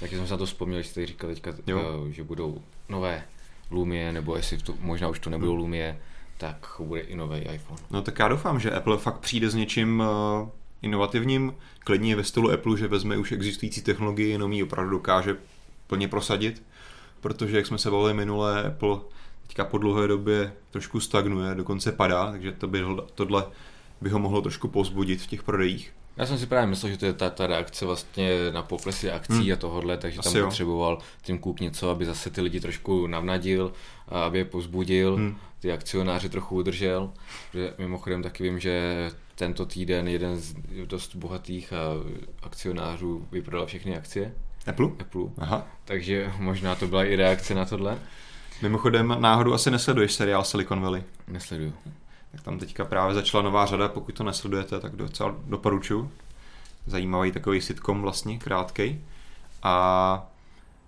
Takže 0.00 0.16
jsem 0.16 0.26
se 0.26 0.32
na 0.34 0.38
to 0.38 0.46
vzpomněl, 0.46 0.82
že 0.82 0.88
jste 0.88 0.94
tady 0.94 1.06
říkal 1.06 1.30
teďka, 1.30 1.52
Jo. 1.66 2.04
eh, 2.08 2.12
že 2.12 2.24
budou 2.24 2.62
nové 2.88 3.24
Lumie, 3.70 4.12
nebo 4.12 4.36
jestli 4.36 4.58
to, 4.58 4.74
možná 4.80 5.08
už 5.08 5.18
to 5.18 5.30
nebudou 5.30 5.54
Lumie, 5.54 5.98
tak 6.38 6.66
bude 6.78 7.00
i 7.00 7.16
nový 7.16 7.38
iPhone. 7.38 7.80
No 7.90 8.02
tak 8.02 8.18
já 8.18 8.28
doufám, 8.28 8.60
že 8.60 8.70
Apple 8.70 8.98
fakt 8.98 9.18
přijde 9.18 9.50
s 9.50 9.54
něčím 9.54 10.00
uh, 10.42 10.48
inovativním, 10.82 11.54
klidně 11.78 12.10
je 12.12 12.16
ve 12.16 12.24
stylu 12.24 12.50
Apple, 12.52 12.78
že 12.78 12.88
vezme 12.88 13.16
už 13.16 13.32
existující 13.32 13.82
technologii, 13.82 14.30
jenom 14.30 14.52
ji 14.52 14.62
opravdu 14.62 14.90
dokáže 14.90 15.36
plně 15.86 16.08
prosadit, 16.08 16.62
protože 17.22 17.56
jak 17.56 17.66
jsme 17.66 17.78
se 17.78 17.90
bavili 17.90 18.14
minule, 18.14 18.64
Apple 18.64 18.96
teďka 19.46 19.64
po 19.64 19.78
dlouhé 19.78 20.08
době 20.08 20.52
trošku 20.70 21.00
stagnuje, 21.00 21.54
dokonce 21.54 21.92
padá, 21.92 22.30
takže 22.30 22.52
to 22.52 22.68
by, 22.68 22.82
tohle 23.14 23.44
by 24.00 24.10
ho 24.10 24.18
mohlo 24.18 24.42
trošku 24.42 24.68
pozbudit 24.68 25.20
v 25.22 25.26
těch 25.26 25.42
prodejích. 25.42 25.92
Já 26.16 26.26
jsem 26.26 26.38
si 26.38 26.46
právě 26.46 26.66
myslel, 26.66 26.92
že 26.92 26.98
to 26.98 27.06
je 27.06 27.12
ta, 27.12 27.30
ta 27.30 27.46
reakce 27.46 27.86
vlastně 27.86 28.30
na 28.52 28.62
poklesy 28.62 29.10
akcí 29.10 29.32
Hmm. 29.34 29.52
a 29.52 29.56
tohodle, 29.56 29.96
takže 29.96 30.18
Asi 30.18 30.32
tam 30.32 30.40
jo. 30.40 30.46
potřeboval 30.46 30.98
Tim 31.22 31.38
Cook 31.42 31.60
něco, 31.60 31.90
aby 31.90 32.04
zase 32.06 32.30
ty 32.30 32.40
lidi 32.40 32.60
trošku 32.60 33.06
navnadil, 33.06 33.72
a 34.08 34.24
aby 34.24 34.38
je 34.38 34.44
pozbudil, 34.44 35.16
Hmm. 35.16 35.36
ty 35.60 35.72
akcionáře 35.72 36.28
trochu 36.28 36.56
udržel. 36.56 37.10
Že 37.54 37.74
mimochodem 37.78 38.22
taky 38.22 38.42
vím, 38.42 38.60
že 38.60 39.10
tento 39.34 39.66
týden 39.66 40.08
jeden 40.08 40.36
z 40.36 40.54
dost 40.84 41.14
bohatých 41.16 41.72
akcionářů 42.42 43.26
vyprodal 43.32 43.66
všechny 43.66 43.96
akcie 43.96 44.34
Apple? 44.66 44.86
Apple, 45.00 45.22
Aha. 45.38 45.66
takže 45.84 46.32
možná 46.38 46.74
to 46.74 46.86
byla 46.86 47.04
i 47.04 47.16
reakce 47.16 47.54
na 47.54 47.64
tohle. 47.64 47.98
Mimochodem 48.62 49.16
náhodou 49.20 49.52
asi 49.52 49.70
nesleduješ 49.70 50.12
seriál 50.12 50.44
Silicon 50.44 50.80
Valley. 50.80 51.02
Nesleduju. 51.28 51.72
Tak 52.32 52.42
tam 52.42 52.58
teďka 52.58 52.84
právě 52.84 53.14
začala 53.14 53.42
nová 53.42 53.66
řada, 53.66 53.88
pokud 53.88 54.14
to 54.14 54.24
nesledujete, 54.24 54.80
tak 54.80 54.96
docela 54.96 55.34
doporučuji. 55.44 56.10
Zajímavý 56.86 57.32
takový 57.32 57.60
sitcom 57.60 58.02
vlastně, 58.02 58.38
krátkej. 58.38 59.00
A 59.62 60.30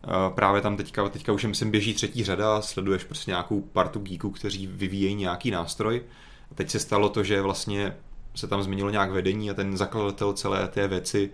e, 0.04 0.35
právě 0.35 0.61
tam 0.61 0.76
teďka, 0.76 1.09
teďka 1.09 1.33
už 1.33 1.45
myslím 1.45 1.71
běží 1.71 1.95
třetí 1.95 2.25
řada, 2.25 2.62
sleduješ 2.62 3.04
prostě 3.04 3.31
nějakou 3.31 3.61
partu 3.61 4.00
geeků, 4.00 4.31
kteří 4.31 4.66
vyvíjejí 4.66 5.14
nějaký 5.14 5.50
nástroj. 5.50 6.02
A 6.50 6.54
teď 6.54 6.71
se 6.71 6.78
stalo 6.78 7.09
to, 7.09 7.25
že 7.25 7.43
vlastně 7.43 7.97
se 8.35 8.49
tam 8.49 8.62
změnilo 8.62 8.90
nějak 8.90 9.11
vedení 9.11 9.50
a 9.50 9.54
ten 9.54 9.76
zakladatel 9.76 10.33
celé 10.33 10.69
té 10.69 10.88
věci 10.88 11.31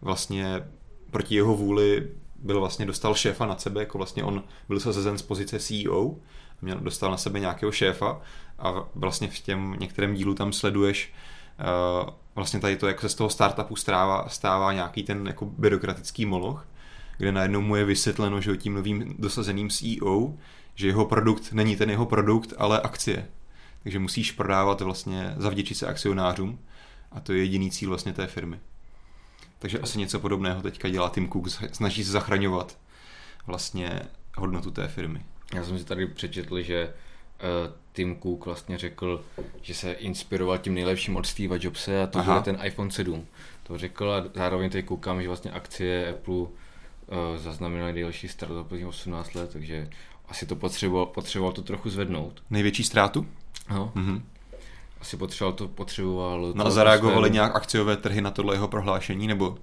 vlastně 0.00 0.62
proti 1.12 1.34
jeho 1.34 1.56
vůli 1.56 2.08
byl 2.36 2.60
vlastně 2.60 2.86
dostal 2.86 3.14
šéfa 3.14 3.46
nad 3.46 3.60
sebe, 3.60 3.80
jako 3.80 3.98
vlastně 3.98 4.24
on 4.24 4.42
byl 4.68 4.80
sazezen 4.80 5.18
z 5.18 5.22
pozice 5.22 5.58
CEO, 5.58 6.14
měl, 6.62 6.80
dostal 6.80 7.10
na 7.10 7.16
sebe 7.16 7.40
nějakého 7.40 7.72
šéfa 7.72 8.20
a 8.58 8.74
vlastně 8.94 9.28
v 9.28 9.40
těm 9.40 9.76
některém 9.80 10.14
dílu 10.14 10.34
tam 10.34 10.52
sleduješ 10.52 11.12
uh, 12.04 12.10
vlastně 12.34 12.60
tady 12.60 12.76
to, 12.76 12.88
jak 12.88 13.00
se 13.00 13.08
z 13.08 13.14
toho 13.14 13.30
startupu 13.30 13.76
stává, 13.76 14.28
stává 14.28 14.72
nějaký 14.72 15.02
ten 15.02 15.26
jako 15.26 15.46
byrokratický 15.46 16.26
moloch, 16.26 16.66
kde 17.18 17.32
najednou 17.32 17.60
mu 17.60 17.76
je 17.76 17.84
vysvětleno, 17.84 18.40
že 18.40 18.56
tím 18.56 18.74
novým 18.74 19.14
dosazeným 19.18 19.70
CEO, 19.70 20.34
že 20.74 20.86
jeho 20.86 21.04
produkt 21.04 21.52
není 21.52 21.76
ten 21.76 21.90
jeho 21.90 22.06
produkt, 22.06 22.54
ale 22.58 22.80
akcie. 22.80 23.28
Takže 23.82 23.98
musíš 23.98 24.32
prodávat 24.32 24.80
vlastně, 24.80 25.34
zavděčit 25.36 25.76
se 25.76 25.86
akcionářům 25.86 26.58
a 27.12 27.20
to 27.20 27.32
je 27.32 27.38
jediný 27.38 27.70
cíl 27.70 27.88
vlastně 27.88 28.12
té 28.12 28.26
firmy. 28.26 28.60
Takže 29.62 29.78
asi 29.78 29.98
něco 29.98 30.20
podobného 30.20 30.62
teďka 30.62 30.88
dělá 30.88 31.08
Tim 31.08 31.28
Cook, 31.28 31.48
snaží 31.72 32.04
se 32.04 32.10
zachraňovat 32.12 32.78
vlastně 33.46 34.00
hodnotu 34.36 34.70
té 34.70 34.88
firmy. 34.88 35.22
Já 35.54 35.64
jsem 35.64 35.78
si 35.78 35.84
tady 35.84 36.06
přečetl, 36.06 36.60
že 36.62 36.84
uh, 36.88 37.72
Tim 37.92 38.16
Cook 38.22 38.46
vlastně 38.46 38.78
řekl, 38.78 39.24
že 39.62 39.74
se 39.74 39.92
inspiroval 39.92 40.58
tím 40.58 40.74
nejlepším 40.74 41.16
od 41.16 41.26
Steve 41.26 41.58
Jobse 41.60 42.02
a 42.02 42.06
to 42.06 42.18
Aha. 42.18 42.32
byl 42.32 42.42
ten 42.42 42.58
iPhone 42.66 42.90
7. 42.90 43.26
To 43.62 43.78
řekl 43.78 44.10
a 44.12 44.24
zároveň 44.34 44.70
tady 44.70 44.82
koukám, 44.82 45.22
že 45.22 45.28
vlastně 45.28 45.50
akcie 45.50 46.10
Apple 46.10 46.34
uh, 46.34 46.48
zaznamenaly 47.36 47.92
delší 47.92 48.28
start 48.28 48.52
za 48.52 48.62
posledních 48.62 48.86
18 48.88 49.34
let, 49.34 49.50
takže 49.52 49.90
asi 50.28 50.46
to 50.46 50.56
potřeboval, 50.56 51.06
potřeboval 51.06 51.52
to 51.52 51.62
trochu 51.62 51.90
zvednout. 51.90 52.42
Největší 52.50 52.84
ztrátu? 52.84 53.26
No, 53.70 53.92
Mhm. 53.94 54.22
Asi 55.02 55.16
potřeboval 55.16 55.52
to, 55.52 55.68
potřeboval 55.68 56.52
No 56.54 56.64
to 56.64 57.24
a 57.24 57.28
nějak 57.28 57.56
akciové 57.56 57.96
trhy 57.96 58.20
na 58.20 58.30
tohle 58.30 58.54
jeho 58.54 58.68
prohlášení, 58.68 59.26
nebo 59.26 59.58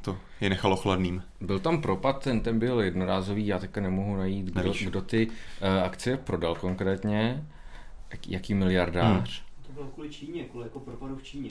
to 0.00 0.18
je 0.40 0.50
nechalo 0.50 0.76
chladným? 0.76 1.22
Byl 1.40 1.58
tam 1.58 1.82
propad, 1.82 2.22
ten, 2.22 2.40
ten 2.40 2.58
byl 2.58 2.80
jednorázový, 2.80 3.46
já 3.46 3.58
teďka 3.58 3.80
nemohu 3.80 4.16
najít, 4.16 4.46
kdo, 4.46 4.62
Nevíš. 4.62 4.86
kdo 4.86 5.02
ty 5.02 5.26
uh, 5.26 5.84
akcie 5.84 6.16
prodal 6.16 6.54
konkrétně, 6.54 7.46
jak, 8.10 8.28
jaký 8.28 8.54
miliardář. 8.54 9.42
To 9.66 9.72
bylo 9.72 9.86
kvůli 9.86 10.10
Číně, 10.10 10.44
kvůli 10.44 10.66
jako 10.66 10.80
propadu 10.80 11.16
v 11.16 11.22
Číně. 11.22 11.50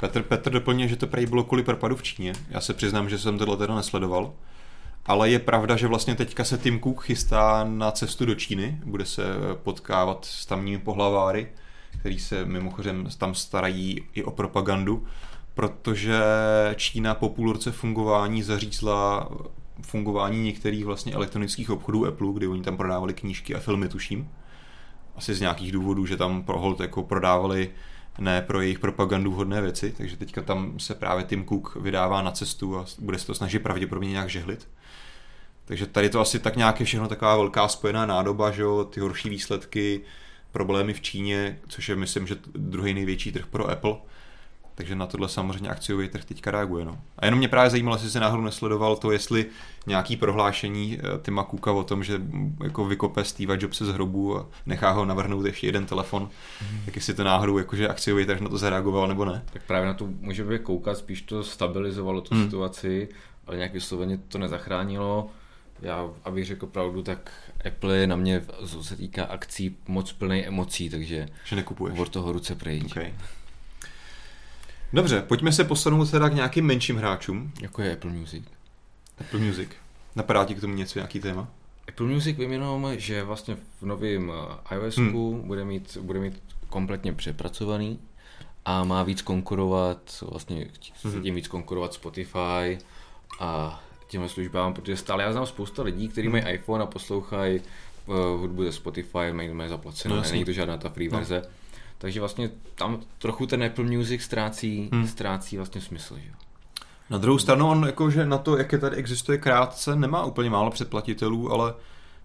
Petr, 0.00 0.22
Petr 0.22 0.50
doplňuje, 0.50 0.88
že 0.88 0.96
to 0.96 1.06
prej 1.06 1.26
bylo 1.26 1.44
kvůli 1.44 1.62
propadu 1.62 1.96
v 1.96 2.02
Číně. 2.02 2.32
Já 2.50 2.60
se 2.60 2.74
přiznám, 2.74 3.08
že 3.08 3.18
jsem 3.18 3.38
tohle 3.38 3.56
teda 3.56 3.74
nesledoval. 3.74 4.32
Ale 5.06 5.30
je 5.30 5.38
pravda, 5.38 5.76
že 5.76 5.86
vlastně 5.86 6.14
teďka 6.14 6.44
se 6.44 6.58
Tim 6.58 6.80
Cook 6.80 7.02
chystá 7.02 7.64
na 7.64 7.90
cestu 7.90 8.26
do 8.26 8.34
Číny. 8.34 8.80
Bude 8.84 9.06
se 9.06 9.22
potkávat 9.62 10.24
s 10.24 10.46
tamními 10.46 10.78
pohlaváry, 10.78 11.48
který 12.00 12.18
se 12.18 12.44
mimochodem 12.44 13.06
tam 13.18 13.34
starají 13.34 14.04
i 14.14 14.24
o 14.24 14.30
propagandu, 14.30 15.06
protože 15.54 16.20
Čína 16.76 17.14
po 17.14 17.28
půl 17.28 17.52
roce 17.52 17.72
fungování 17.72 18.42
zařízla 18.42 19.28
fungování 19.82 20.42
některých 20.42 20.84
vlastně 20.84 21.12
elektronických 21.12 21.70
obchodů 21.70 22.06
Apple, 22.06 22.32
kdy 22.34 22.46
oni 22.46 22.62
tam 22.62 22.76
prodávali 22.76 23.14
knížky 23.14 23.54
a 23.54 23.60
filmy, 23.60 23.88
tuším. 23.88 24.30
Asi 25.16 25.34
z 25.34 25.40
nějakých 25.40 25.72
důvodů, 25.72 26.06
že 26.06 26.16
tam 26.16 26.42
pro 26.42 26.58
hold 26.58 26.80
jako 26.80 27.02
prodávali 27.02 27.70
ne 28.18 28.42
pro 28.42 28.60
jejich 28.60 28.78
propagandu 28.78 29.30
vhodné 29.30 29.62
věci, 29.62 29.94
takže 29.96 30.16
teďka 30.16 30.42
tam 30.42 30.78
se 30.78 30.94
právě 30.94 31.24
Tim 31.24 31.44
Cook 31.44 31.76
vydává 31.76 32.22
na 32.22 32.30
cestu 32.30 32.78
a 32.78 32.86
bude 32.98 33.18
se 33.18 33.26
to 33.26 33.34
snažit 33.34 33.58
pravděpodobně 33.58 34.10
nějak 34.10 34.30
žehlit. 34.30 34.68
Takže 35.64 35.86
tady 35.86 36.10
to 36.10 36.20
asi 36.20 36.38
tak 36.38 36.56
nějak 36.56 36.80
je 36.80 36.86
všechno 36.86 37.08
taková 37.08 37.36
velká 37.36 37.68
spojená 37.68 38.06
nádoba, 38.06 38.50
že 38.50 38.62
jo, 38.62 38.84
ty 38.84 39.00
horší 39.00 39.28
výsledky, 39.28 40.00
problémy 40.52 40.92
v 40.92 41.00
Číně, 41.00 41.58
což 41.68 41.88
je 41.88 41.96
myslím, 41.96 42.26
že 42.26 42.36
druhý 42.54 42.94
největší 42.94 43.32
trh 43.32 43.46
pro 43.46 43.70
Apple. 43.70 43.96
Takže 44.74 44.94
na 44.94 45.06
tohle 45.06 45.28
samozřejmě 45.28 45.70
akciový 45.70 46.08
trh 46.08 46.24
teďka 46.24 46.50
reaguje. 46.50 46.84
No. 46.84 46.98
A 47.18 47.24
jenom 47.24 47.38
mě 47.38 47.48
právě 47.48 47.70
zajímalo, 47.70 47.96
jestli 47.96 48.10
se 48.10 48.20
náhodou 48.20 48.42
nesledoval 48.42 48.96
to, 48.96 49.12
jestli 49.12 49.46
nějaký 49.86 50.16
prohlášení 50.16 50.98
eh, 50.98 51.18
Tima 51.22 51.44
Cooka 51.44 51.72
o 51.72 51.84
tom, 51.84 52.04
že 52.04 52.20
jako 52.64 52.84
vykope 52.84 53.24
Steve 53.24 53.58
Jobse 53.60 53.84
z 53.84 53.88
hrobu 53.88 54.38
a 54.38 54.46
nechá 54.66 54.90
ho 54.90 55.04
navrhnout 55.04 55.46
ještě 55.46 55.66
jeden 55.66 55.86
telefon, 55.86 56.28
mm. 56.72 56.80
tak 56.84 56.96
jestli 56.96 57.14
to 57.14 57.24
náhodou 57.24 57.58
jakože 57.58 57.88
akciový 57.88 58.26
trh 58.26 58.40
na 58.40 58.48
to 58.48 58.58
zareagoval 58.58 59.08
nebo 59.08 59.24
ne. 59.24 59.42
Tak 59.52 59.62
právě 59.66 59.86
na 59.86 59.94
to 59.94 60.06
můžeme 60.20 60.58
koukat, 60.58 60.96
spíš 60.96 61.22
to 61.22 61.44
stabilizovalo 61.44 62.20
tu 62.20 62.34
Hmm. 62.34 62.42
hmm. 62.42 62.50
situaci, 62.50 63.08
ale 63.46 63.56
nějak 63.56 63.72
vysloveně 63.72 64.18
to 64.28 64.38
nezachránilo. 64.38 65.30
Já, 65.82 66.08
abych 66.24 66.46
řekl 66.46 66.66
pravdu, 66.66 67.02
tak 67.02 67.32
Apple 67.66 67.96
je 67.96 68.06
na 68.06 68.16
mě, 68.16 68.44
co 68.66 68.84
se 68.84 68.96
týká 68.96 69.24
akcí, 69.24 69.76
moc 69.88 70.12
plný 70.12 70.46
emocí, 70.46 70.90
takže 70.90 71.28
Že 71.44 71.56
nekupuješ. 71.56 71.98
od 71.98 72.08
toho 72.08 72.32
ruce 72.32 72.54
pryč. 72.54 72.84
Okay. 72.92 73.14
Dobře, 74.92 75.22
pojďme 75.22 75.52
se 75.52 75.64
posunout 75.64 76.10
teda 76.10 76.28
k 76.28 76.34
nějakým 76.34 76.66
menším 76.66 76.96
hráčům. 76.96 77.52
Jako 77.60 77.82
je 77.82 77.92
Apple 77.92 78.10
Music. 78.10 78.44
Apple 79.20 79.40
Music. 79.40 79.68
Napadá 80.16 80.44
ti 80.44 80.54
k 80.54 80.60
tomu 80.60 80.74
něco, 80.74 80.98
nějaký 80.98 81.20
téma? 81.20 81.48
Apple 81.88 82.06
Music 82.06 82.38
vím 82.38 82.52
jenom, 82.52 82.88
že 82.96 83.24
vlastně 83.24 83.56
v 83.80 83.86
novém 83.86 84.32
iOSku 84.74 85.32
hmm. 85.34 85.48
bude, 85.48 85.64
mít, 85.64 85.96
bude 86.00 86.18
mít 86.20 86.42
kompletně 86.68 87.12
přepracovaný 87.12 87.98
a 88.64 88.84
má 88.84 89.02
víc 89.02 89.22
konkurovat, 89.22 90.24
vlastně 90.30 90.66
Mhm. 91.04 91.12
hmm. 91.14 91.22
tím 91.22 91.34
víc 91.34 91.48
konkurovat 91.48 91.94
Spotify 91.94 92.78
a 93.40 93.82
těmhle 94.10 94.28
službám, 94.28 94.74
protože 94.74 94.96
stále 94.96 95.22
já 95.22 95.32
znám 95.32 95.46
spousta 95.46 95.82
lidí, 95.82 96.08
kteří 96.08 96.28
mají 96.28 96.44
iPhone 96.44 96.82
a 96.82 96.86
poslouchají 96.86 97.60
uh, 98.06 98.16
hudbu 98.16 98.64
ze 98.64 98.72
Spotify, 98.72 99.32
mají, 99.32 99.54
mají 99.54 99.70
zaplaceno, 99.70 100.16
No, 100.16 100.22
no, 100.22 100.30
není 100.30 100.44
to 100.44 100.52
žádná 100.52 100.76
ta 100.76 100.88
free 100.88 101.08
No. 101.08 101.18
verze. 101.18 101.42
Takže 101.98 102.20
vlastně 102.20 102.50
tam 102.74 103.00
trochu 103.18 103.46
ten 103.46 103.62
Apple 103.64 103.84
Music 103.84 104.22
ztrácí, 104.22 104.78
Hmm. 104.78 105.00
hmm. 105.00 105.08
ztrácí 105.08 105.56
vlastně 105.56 105.80
smysl. 105.80 106.16
Že? 106.18 106.30
Na 107.10 107.18
druhou 107.18 107.38
stranu 107.38 107.68
on 107.68 107.84
jakože 107.86 108.26
na 108.26 108.38
to, 108.38 108.56
jak 108.58 108.72
je 108.72 108.78
tady 108.78 108.96
existuje 108.96 109.38
krátce, 109.38 109.96
nemá 109.96 110.24
úplně 110.24 110.50
málo 110.50 110.70
předplatitelů, 110.70 111.52
ale 111.52 111.74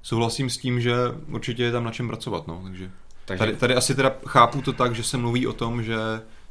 souhlasím 0.01 0.49
s 0.49 0.57
tím, 0.57 0.81
že 0.81 0.93
určitě 1.31 1.63
je 1.63 1.71
tam 1.71 1.83
na 1.83 1.91
čem 1.91 2.07
pracovat. 2.07 2.47
No. 2.47 2.61
Takže 2.63 2.91
Takže 3.25 3.39
tady, 3.39 3.55
tady 3.55 3.75
asi 3.75 3.95
teda 3.95 4.15
chápu 4.27 4.61
to 4.61 4.73
tak, 4.73 4.95
že 4.95 5.03
se 5.03 5.17
mluví 5.17 5.47
o 5.47 5.53
tom, 5.53 5.83
že 5.83 5.95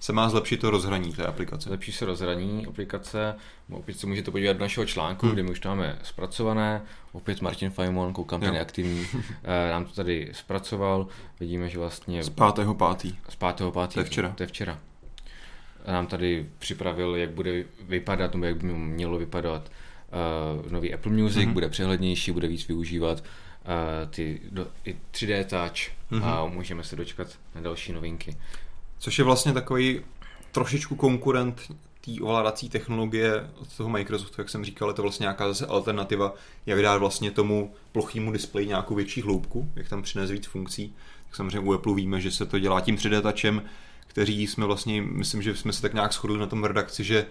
se 0.05 0.13
má 0.13 0.29
zlepšit 0.29 0.61
to 0.61 0.71
rozhraní 0.71 1.13
té 1.13 1.27
aplikace. 1.27 1.69
Zlepší 1.69 1.93
se 1.93 2.05
rozhraní 2.05 2.67
aplikace, 2.67 3.35
opět 3.73 3.99
se 3.99 4.07
můžete 4.07 4.31
podívat 4.31 4.53
do 4.53 4.59
našeho 4.59 4.87
článku, 4.87 5.27
hmm. 5.27 5.35
kde 5.35 5.43
my 5.43 5.51
už 5.51 5.61
to 5.61 5.69
máme 5.69 5.99
zpracované. 6.03 6.83
Opět 7.13 7.41
Martin 7.41 7.71
Fajmon, 7.71 8.13
koukám, 8.13 8.41
ten 8.41 8.55
je 8.55 8.61
aktivní, 8.61 9.07
eh, 9.45 9.71
nám 9.71 9.85
to 9.85 9.93
tady 9.93 10.31
zpracoval. 10.33 11.07
Vidíme, 11.41 11.69
že 11.69 11.79
vlastně... 11.79 12.23
Z 12.23 12.29
pátého 12.29 12.75
pátý. 12.75 13.17
Z 13.29 13.37
pátého 13.37 13.73
pátý. 13.73 13.95
To 13.95 14.01
je 14.01 14.05
včera. 14.05 14.33
To 14.37 14.43
je 14.43 14.47
včera. 14.47 14.79
Nám 15.87 16.07
tady 16.07 16.47
připravil, 16.59 17.17
jak 17.17 17.31
bude 17.31 17.65
vypadat, 17.83 18.35
nebo 18.35 18.47
jak 18.47 18.57
by 18.57 18.67
mělo 18.73 19.19
vypadat 19.19 19.71
uh, 20.65 20.73
nový 20.73 20.95
Apple 20.95 21.13
Music, 21.13 21.43
mm-hmm. 21.43 21.53
bude 21.53 21.69
přehlednější, 21.69 22.33
bude 22.33 22.49
víc 22.49 22.69
využívat 22.69 23.21
uh, 23.21 24.11
ty 24.11 24.41
do, 24.51 24.67
i 24.85 24.97
3D 25.13 25.45
Touch 25.45 25.73
mm-hmm. 26.11 26.25
a 26.25 26.47
můžeme 26.47 26.85
se 26.85 26.97
dočkat 26.97 27.29
na 27.55 27.61
další 27.61 27.93
novinky. 27.93 28.37
Což 29.05 29.19
je 29.19 29.25
vlastně 29.25 29.53
takový 29.53 30.01
trošičku 30.53 30.97
konkurent 30.97 31.61
té 32.01 32.13
ovládací 32.23 32.69
technologie 32.69 33.51
od 33.61 33.77
toho 33.77 33.89
Microsoftu, 33.89 34.41
jak 34.41 34.49
jsem 34.49 34.65
říkal, 34.65 34.89
je 34.89 34.95
to 34.95 35.03
vlastně 35.03 35.25
nějaká 35.25 35.49
zase 35.49 35.67
alternativa, 35.67 36.35
jak 36.67 36.83
dát 36.83 36.97
vlastně 36.97 37.31
tomu 37.31 37.75
plochýmu 37.93 38.33
displeji 38.33 38.67
nějakou 38.67 38.95
větší 38.95 39.23
hloubku, 39.23 39.69
jak 39.77 39.89
tam 39.89 40.03
přinést 40.03 40.31
víc 40.31 40.47
funkcí. 40.47 40.95
Tak 41.27 41.37
samozřejmě 41.37 41.61
u 41.61 41.73
Apple 41.73 41.95
víme, 41.95 42.21
že 42.21 42.31
se 42.31 42.47
to 42.47 42.59
dělá 42.59 42.81
tím 42.81 42.97
3D 42.97 43.23
touchem, 43.23 43.63
kteří 44.07 44.47
jsme 44.47 44.67
vlastně, 44.67 45.03
myslím, 45.03 45.43
že 45.43 45.57
jsme 45.57 45.73
se 45.73 45.83
tak 45.83 45.95
nějak 45.95 46.13
shodli 46.13 46.39
na 46.39 46.47
tom 46.47 46.65
redakci, 46.65 47.05
že 47.05 47.27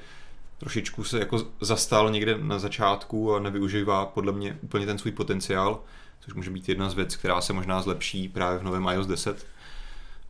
trošičku 0.58 1.04
se 1.04 1.20
jako 1.20 1.46
zastal 1.62 2.12
někde 2.12 2.38
na 2.38 2.60
začátku 2.60 3.36
a 3.36 3.40
nevyužívá 3.40 4.06
podle 4.06 4.32
mě 4.32 4.58
úplně 4.62 4.86
ten 4.86 4.98
svůj 4.98 5.12
potenciál, 5.12 5.84
což 6.20 6.34
může 6.34 6.50
být 6.52 6.70
jedna 6.70 6.90
z 6.90 6.94
věcí, 6.94 7.18
která 7.18 7.42
se 7.42 7.54
možná 7.54 7.82
zlepší 7.82 8.30
právě 8.30 8.60
v 8.60 8.64
novém 8.64 8.88
iOS 8.88 9.08
10. 9.08 9.53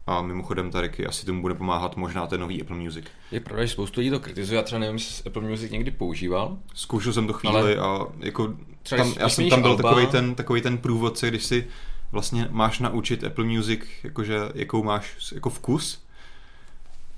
A 0.07 0.21
mimochodem 0.21 0.71
Tariky 0.71 1.07
asi 1.07 1.25
tomu 1.25 1.41
bude 1.41 1.53
pomáhat 1.53 1.97
možná 1.97 2.27
ten 2.27 2.39
nový 2.39 2.61
Apple 2.61 2.75
Music. 2.75 3.05
Je 3.31 3.39
pravda, 3.39 3.65
že 3.65 3.71
spoustu 3.71 3.99
lidí 3.99 4.09
to 4.09 4.19
kritizuje, 4.19 4.57
já 4.57 4.63
třeba 4.63 4.79
nevím, 4.79 4.95
jestli 4.95 5.25
Apple 5.25 5.41
Music 5.41 5.71
někdy 5.71 5.91
používal. 5.91 6.57
Zkoušel 6.73 7.13
jsem 7.13 7.27
to 7.27 7.33
chvíli 7.33 7.55
Ale 7.55 7.75
a 7.75 8.05
jako 8.19 8.53
tam, 8.89 9.13
já 9.19 9.29
jsem 9.29 9.49
tam 9.49 9.61
byl 9.61 9.71
Alba... 9.71 9.83
takový 9.83 10.07
ten, 10.07 10.35
takový 10.35 10.61
ten 10.61 10.77
průvodce, 10.77 11.27
když 11.27 11.43
si 11.45 11.67
vlastně 12.11 12.47
máš 12.51 12.79
naučit 12.79 13.23
Apple 13.23 13.45
Music, 13.45 13.79
jakože, 14.03 14.39
jakou 14.55 14.83
máš 14.83 15.31
jako 15.33 15.49
vkus, 15.49 16.03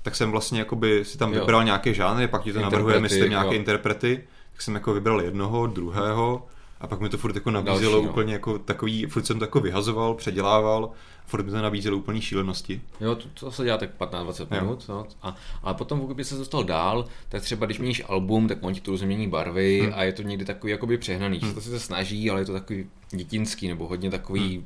tak 0.02 0.16
jsem 0.16 0.30
vlastně 0.30 0.58
jakoby 0.58 1.04
si 1.04 1.18
tam 1.18 1.34
jo. 1.34 1.40
vybral 1.40 1.64
nějaké 1.64 1.94
žánry, 1.94 2.28
pak 2.28 2.42
ti 2.42 2.52
to 2.52 2.60
navrhuje, 2.60 3.00
myslím, 3.00 3.30
nějaké 3.30 3.54
jo. 3.54 3.58
interprety, 3.58 4.24
tak 4.52 4.62
jsem 4.62 4.74
jako 4.74 4.94
vybral 4.94 5.20
jednoho, 5.20 5.66
druhého, 5.66 6.46
a 6.80 6.86
pak 6.86 7.00
mi 7.00 7.08
to 7.08 7.18
furt 7.18 7.34
jako 7.34 7.50
nabízelo 7.50 7.92
Další, 7.92 8.06
no. 8.06 8.10
úplně 8.12 8.32
jako 8.32 8.58
takový, 8.58 9.06
furt 9.06 9.26
jsem 9.26 9.38
to 9.38 9.44
jako 9.44 9.60
vyhazoval, 9.60 10.14
předělával, 10.14 10.90
furt 11.26 11.44
mi 11.44 11.50
to 11.50 11.62
nabízelo 11.62 11.96
úplně 11.96 12.22
šílenosti. 12.22 12.80
Jo, 13.00 13.14
to, 13.14 13.28
to 13.28 13.52
se 13.52 13.64
dělá 13.64 13.78
tak 13.78 13.90
15-20 13.98 14.60
minut. 14.60 14.84
No. 14.88 15.06
A, 15.22 15.36
a 15.62 15.74
potom, 15.74 16.00
pokud 16.00 16.16
by 16.16 16.24
se 16.24 16.34
dostal 16.34 16.64
dál, 16.64 17.04
tak 17.28 17.42
třeba 17.42 17.66
když 17.66 17.78
měníš 17.78 18.02
album, 18.08 18.48
tak 18.48 18.58
on 18.60 18.74
ti 18.74 18.80
tu 18.80 18.90
různě 18.90 19.06
mění 19.06 19.28
barvy 19.28 19.80
hmm. 19.80 19.92
a 19.94 20.02
je 20.02 20.12
to 20.12 20.22
někdy 20.22 20.44
takový 20.44 20.70
jakoby 20.70 20.98
přehnaný. 20.98 21.38
Hmm. 21.38 21.48
Že 21.48 21.54
to 21.54 21.60
se 21.60 21.80
snaží, 21.80 22.30
ale 22.30 22.40
je 22.40 22.44
to 22.44 22.52
takový 22.52 22.86
dětinský 23.10 23.68
nebo 23.68 23.86
hodně 23.86 24.10
takový 24.10 24.64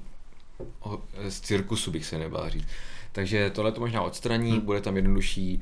hmm. 0.84 0.98
z 1.28 1.40
cirkusu 1.40 1.90
bych 1.90 2.06
se 2.06 2.18
nebál 2.18 2.50
říct. 2.50 2.66
Takže 3.12 3.50
tohle 3.50 3.72
to 3.72 3.80
možná 3.80 4.02
odstraní, 4.02 4.50
hmm. 4.50 4.60
bude 4.60 4.80
tam 4.80 4.96
jednodušší 4.96 5.60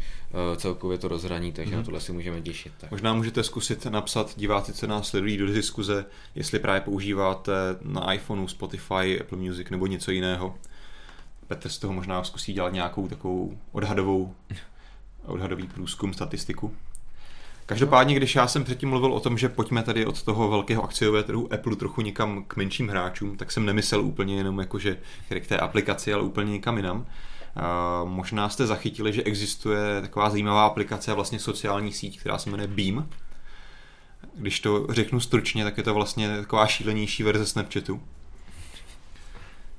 uh, 0.51 0.57
celkově 0.57 0.99
to 0.99 1.09
rozhraní, 1.09 1.53
takže 1.53 1.71
hmm. 1.71 1.79
na 1.79 1.85
tohle 1.85 2.01
si 2.01 2.13
můžeme 2.13 2.41
těšit. 2.41 2.73
Tak. 2.79 2.91
Možná 2.91 3.15
můžete 3.15 3.43
zkusit 3.43 3.87
napsat 3.87 4.33
diváci, 4.37 4.73
co 4.73 4.87
nás 4.87 5.09
sledují 5.09 5.37
do 5.37 5.47
diskuze, 5.47 6.05
jestli 6.35 6.59
právě 6.59 6.81
používáte 6.81 7.53
na 7.83 8.13
iPhoneu 8.13 8.49
Spotify, 8.49 9.21
Apple 9.21 9.39
Music 9.39 9.71
nebo 9.71 9.87
něco 9.87 10.11
jiného. 10.11 10.55
Petr 11.47 11.69
z 11.69 11.79
toho 11.79 11.93
možná 11.93 12.25
zkusí 12.25 12.53
dělat 12.53 12.73
nějakou 12.73 13.09
takovou 13.09 13.59
odhadovou 13.73 14.35
odhadový 15.27 15.67
průzkum, 15.67 16.15
statistiku. 16.15 16.75
Každopádně, 17.69 18.15
když 18.15 18.35
já 18.35 18.47
jsem 18.47 18.65
předtím 18.65 18.89
mluvil 18.89 19.13
o 19.13 19.21
tom, 19.21 19.39
že 19.39 19.49
pojďme 19.49 19.83
tady 19.83 20.07
od 20.07 20.23
toho 20.23 20.49
velkého 20.49 20.85
akciového 20.85 21.25
trhu 21.25 21.53
Apple 21.53 21.77
trochu 21.77 22.01
někam 22.01 22.45
k 22.45 22.57
menším 22.57 22.89
hráčům, 22.89 23.37
tak 23.37 23.53
jsem 23.53 23.67
nemyslel 23.67 24.01
úplně 24.01 24.37
jenom 24.37 24.59
jakože 24.59 24.97
k 25.41 25.47
té 25.47 25.59
aplikaci, 25.59 26.13
ale 26.13 26.23
úplně 26.23 26.53
někam 26.53 26.77
jinam. 26.77 27.07
Možná 28.05 28.49
jste 28.49 28.67
zachytili, 28.67 29.13
že 29.13 29.23
existuje 29.23 30.01
taková 30.01 30.31
zajímavá 30.31 30.67
aplikace, 30.67 31.15
vlastně 31.15 31.39
sociální 31.39 31.93
síť, 31.93 32.21
která 32.21 32.39
se 32.39 32.51
jmenuje 32.51 32.69
Beam. 32.69 33.09
Když 34.35 34.61
to 34.61 34.87
řeknu 34.91 35.21
stručně, 35.21 35.65
tak 35.65 35.77
je 35.79 35.83
to 35.83 35.95
vlastně 35.95 36.37
taková 36.37 36.67
šílenější 36.67 37.23
verze 37.23 37.47
Snapchatu. 37.47 38.03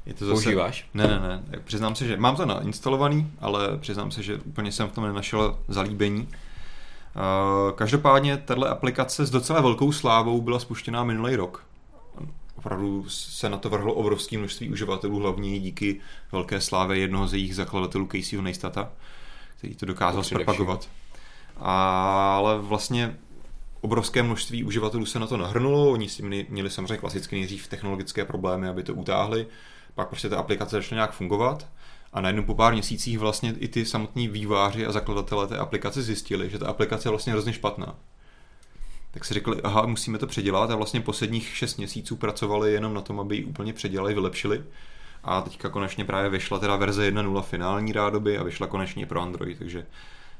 Je 0.05 0.13
to 0.13 0.25
zase... 0.25 0.33
Používáš? 0.33 0.89
Ne, 0.93 1.07
ne, 1.07 1.19
ne. 1.19 1.59
Přiznám 1.63 1.95
se, 1.95 2.07
že 2.07 2.17
mám 2.17 2.35
to 2.35 2.45
nainstalovaný, 2.45 3.31
ale 3.39 3.77
přiznám 3.77 4.11
se, 4.11 4.23
že 4.23 4.35
úplně 4.35 4.71
jsem 4.71 4.87
v 4.87 4.91
tom 4.91 5.03
nenašel 5.03 5.59
zalíbení. 5.67 6.27
Každopádně 7.75 8.37
tahle 8.37 8.69
aplikace 8.69 9.25
s 9.25 9.29
docela 9.29 9.61
velkou 9.61 9.91
slávou 9.91 10.41
byla 10.41 10.59
spuštěná 10.59 11.03
minulý 11.03 11.35
rok 11.35 11.68
opravdu 12.59 13.09
se 13.09 13.49
na 13.49 13.57
to 13.57 13.69
vrhlo 13.69 13.93
obrovské 13.93 14.37
množství 14.37 14.69
uživatelů, 14.69 15.19
hlavně 15.19 15.59
díky 15.59 16.01
velké 16.31 16.61
slávě 16.61 16.97
jednoho 16.97 17.27
z 17.27 17.33
jejich 17.33 17.55
zakladatelů 17.55 18.07
Caseyho 18.11 18.43
Neistata, 18.43 18.91
který 19.57 19.75
to 19.75 19.85
dokázal 19.85 20.23
zpropagovat. 20.23 20.89
Ale 21.57 22.59
vlastně 22.59 23.17
obrovské 23.81 24.23
množství 24.23 24.63
uživatelů 24.63 25.05
se 25.05 25.19
na 25.19 25.27
to 25.27 25.37
nahrnulo, 25.37 25.91
oni 25.91 26.09
si 26.09 26.23
měli 26.49 26.69
samozřejmě 26.69 26.97
klasicky 26.97 27.35
nejdřív 27.35 27.67
technologické 27.67 28.25
problémy, 28.25 28.67
aby 28.67 28.83
to 28.83 28.93
utáhli, 28.93 29.47
pak 29.95 30.09
prostě 30.09 30.29
ta 30.29 30.37
aplikace 30.37 30.75
začala 30.75 30.97
nějak 30.97 31.11
fungovat. 31.11 31.67
A 32.13 32.21
najednou 32.21 32.43
po 32.43 32.55
pár 32.55 32.73
měsících 32.73 33.19
vlastně 33.19 33.53
i 33.59 33.67
ty 33.67 33.85
samotní 33.85 34.27
výváři 34.27 34.85
a 34.85 34.91
zakladatelé 34.91 35.47
té 35.47 35.57
aplikace 35.57 36.01
zjistili, 36.01 36.49
že 36.49 36.59
ta 36.59 36.67
aplikace 36.67 37.07
je 37.07 37.09
vlastně 37.09 37.33
hrozně 37.33 37.53
špatná 37.53 37.95
tak 39.11 39.25
si 39.25 39.33
řekli, 39.33 39.61
aha, 39.61 39.85
musíme 39.85 40.17
to 40.17 40.27
předělat 40.27 40.71
a 40.71 40.75
vlastně 40.75 41.01
posledních 41.01 41.57
šest 41.57 41.77
měsíců 41.77 42.15
pracovali 42.15 42.73
jenom 42.73 42.93
na 42.93 43.01
tom, 43.01 43.19
aby 43.19 43.35
ji 43.35 43.45
úplně 43.45 43.73
předělali, 43.73 44.13
vylepšili. 44.13 44.63
A 45.23 45.41
teďka 45.41 45.69
konečně 45.69 46.05
právě 46.05 46.29
vyšla 46.29 46.59
teda 46.59 46.75
verze 46.75 47.11
1.0 47.11 47.41
finální 47.41 47.93
rádoby 47.93 48.37
a 48.37 48.43
vyšla 48.43 48.67
konečně 48.67 49.05
pro 49.05 49.21
Android, 49.21 49.57
takže 49.57 49.85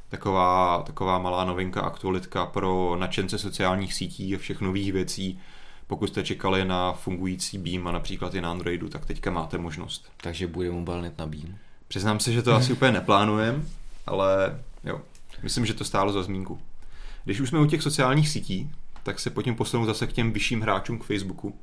taková, 0.10 0.84
taková 0.86 1.20
malá 1.20 1.46
novinka, 1.46 1.82
aktualitka 1.82 2.46
pro 2.46 2.96
nadšence 3.00 3.38
sociálních 3.38 3.94
sítí 3.94 4.36
a 4.36 4.38
všech 4.38 4.62
nových 4.62 4.94
věcí. 4.94 5.40
Pokud 5.88 6.08
jste 6.08 6.24
čekali 6.24 6.66
na 6.66 6.94
fungující 6.94 7.58
Beam 7.58 7.88
a 7.88 7.92
například 7.92 8.36
i 8.36 8.42
na 8.42 8.52
Androidu, 8.52 8.90
tak 8.90 9.06
teďka 9.06 9.32
máte 9.32 9.58
možnost. 9.58 10.12
Takže 10.18 10.48
bude 10.48 10.72
mobilnet 10.72 11.18
na 11.18 11.26
Beam. 11.26 11.58
Přiznám 11.88 12.20
se, 12.20 12.34
že 12.34 12.42
to 12.42 12.56
asi 12.56 12.74
úplně 12.74 12.92
neplánujem, 12.92 13.70
ale 14.08 14.60
jo, 14.84 15.02
myslím, 15.44 15.66
že 15.66 15.74
to 15.74 15.86
stálo 15.86 16.12
za 16.12 16.24
zmínku. 16.24 16.60
Když 17.24 17.40
už 17.40 17.50
jsme 17.50 17.60
u 17.60 17.66
těch 17.66 17.82
sociálních 17.82 18.30
sítí, 18.30 18.72
tak 19.04 19.20
se 19.20 19.30
pojďme 19.30 19.56
posunout 19.56 19.86
zase 19.86 20.08
k 20.08 20.14
těm 20.14 20.32
vyšším 20.32 20.62
hráčům 20.62 21.00
k 21.00 21.04
Facebooku. 21.04 21.60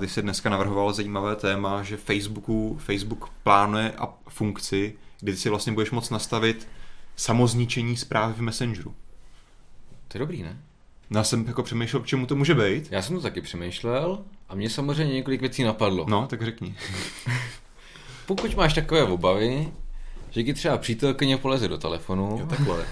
Ty 0.00 0.08
se 0.08 0.22
dneska 0.22 0.50
navrhoval 0.50 0.92
zajímavé 0.92 1.36
téma, 1.36 1.82
že 1.82 1.96
Facebooku, 1.96 2.78
Facebook 2.80 3.28
plánuje 3.42 3.92
a 3.98 4.08
funkci, 4.28 4.94
kdy 5.20 5.36
si 5.36 5.48
vlastně 5.48 5.72
budeš 5.72 5.90
moct 5.90 6.10
nastavit 6.10 6.68
samozničení 7.16 7.96
zprávy 7.96 8.34
v 8.34 8.40
Messengeru. 8.40 8.94
To 10.08 10.18
je 10.18 10.18
dobrý, 10.18 10.42
ne? 10.42 10.58
No, 11.10 11.20
já 11.20 11.24
jsem 11.24 11.46
jako 11.46 11.62
přemýšlel, 11.62 12.02
k 12.02 12.06
čemu 12.06 12.26
to 12.26 12.36
může 12.36 12.54
být. 12.54 12.88
Já 12.92 13.02
jsem 13.02 13.16
to 13.16 13.22
taky 13.22 13.40
přemýšlel 13.40 14.18
a 14.48 14.54
mě 14.54 14.70
samozřejmě 14.70 15.14
několik 15.14 15.40
věcí 15.40 15.62
napadlo. 15.62 16.06
No, 16.08 16.26
tak 16.26 16.42
řekni. 16.42 16.74
Pokud 18.26 18.54
máš 18.54 18.74
takové 18.74 19.04
obavy, 19.04 19.68
že 20.30 20.42
ti 20.42 20.54
třeba 20.54 20.78
přítelkyně 20.78 21.36
poleze 21.36 21.68
do 21.68 21.78
telefonu, 21.78 22.36
jo, 22.40 22.46
takhle. 22.46 22.84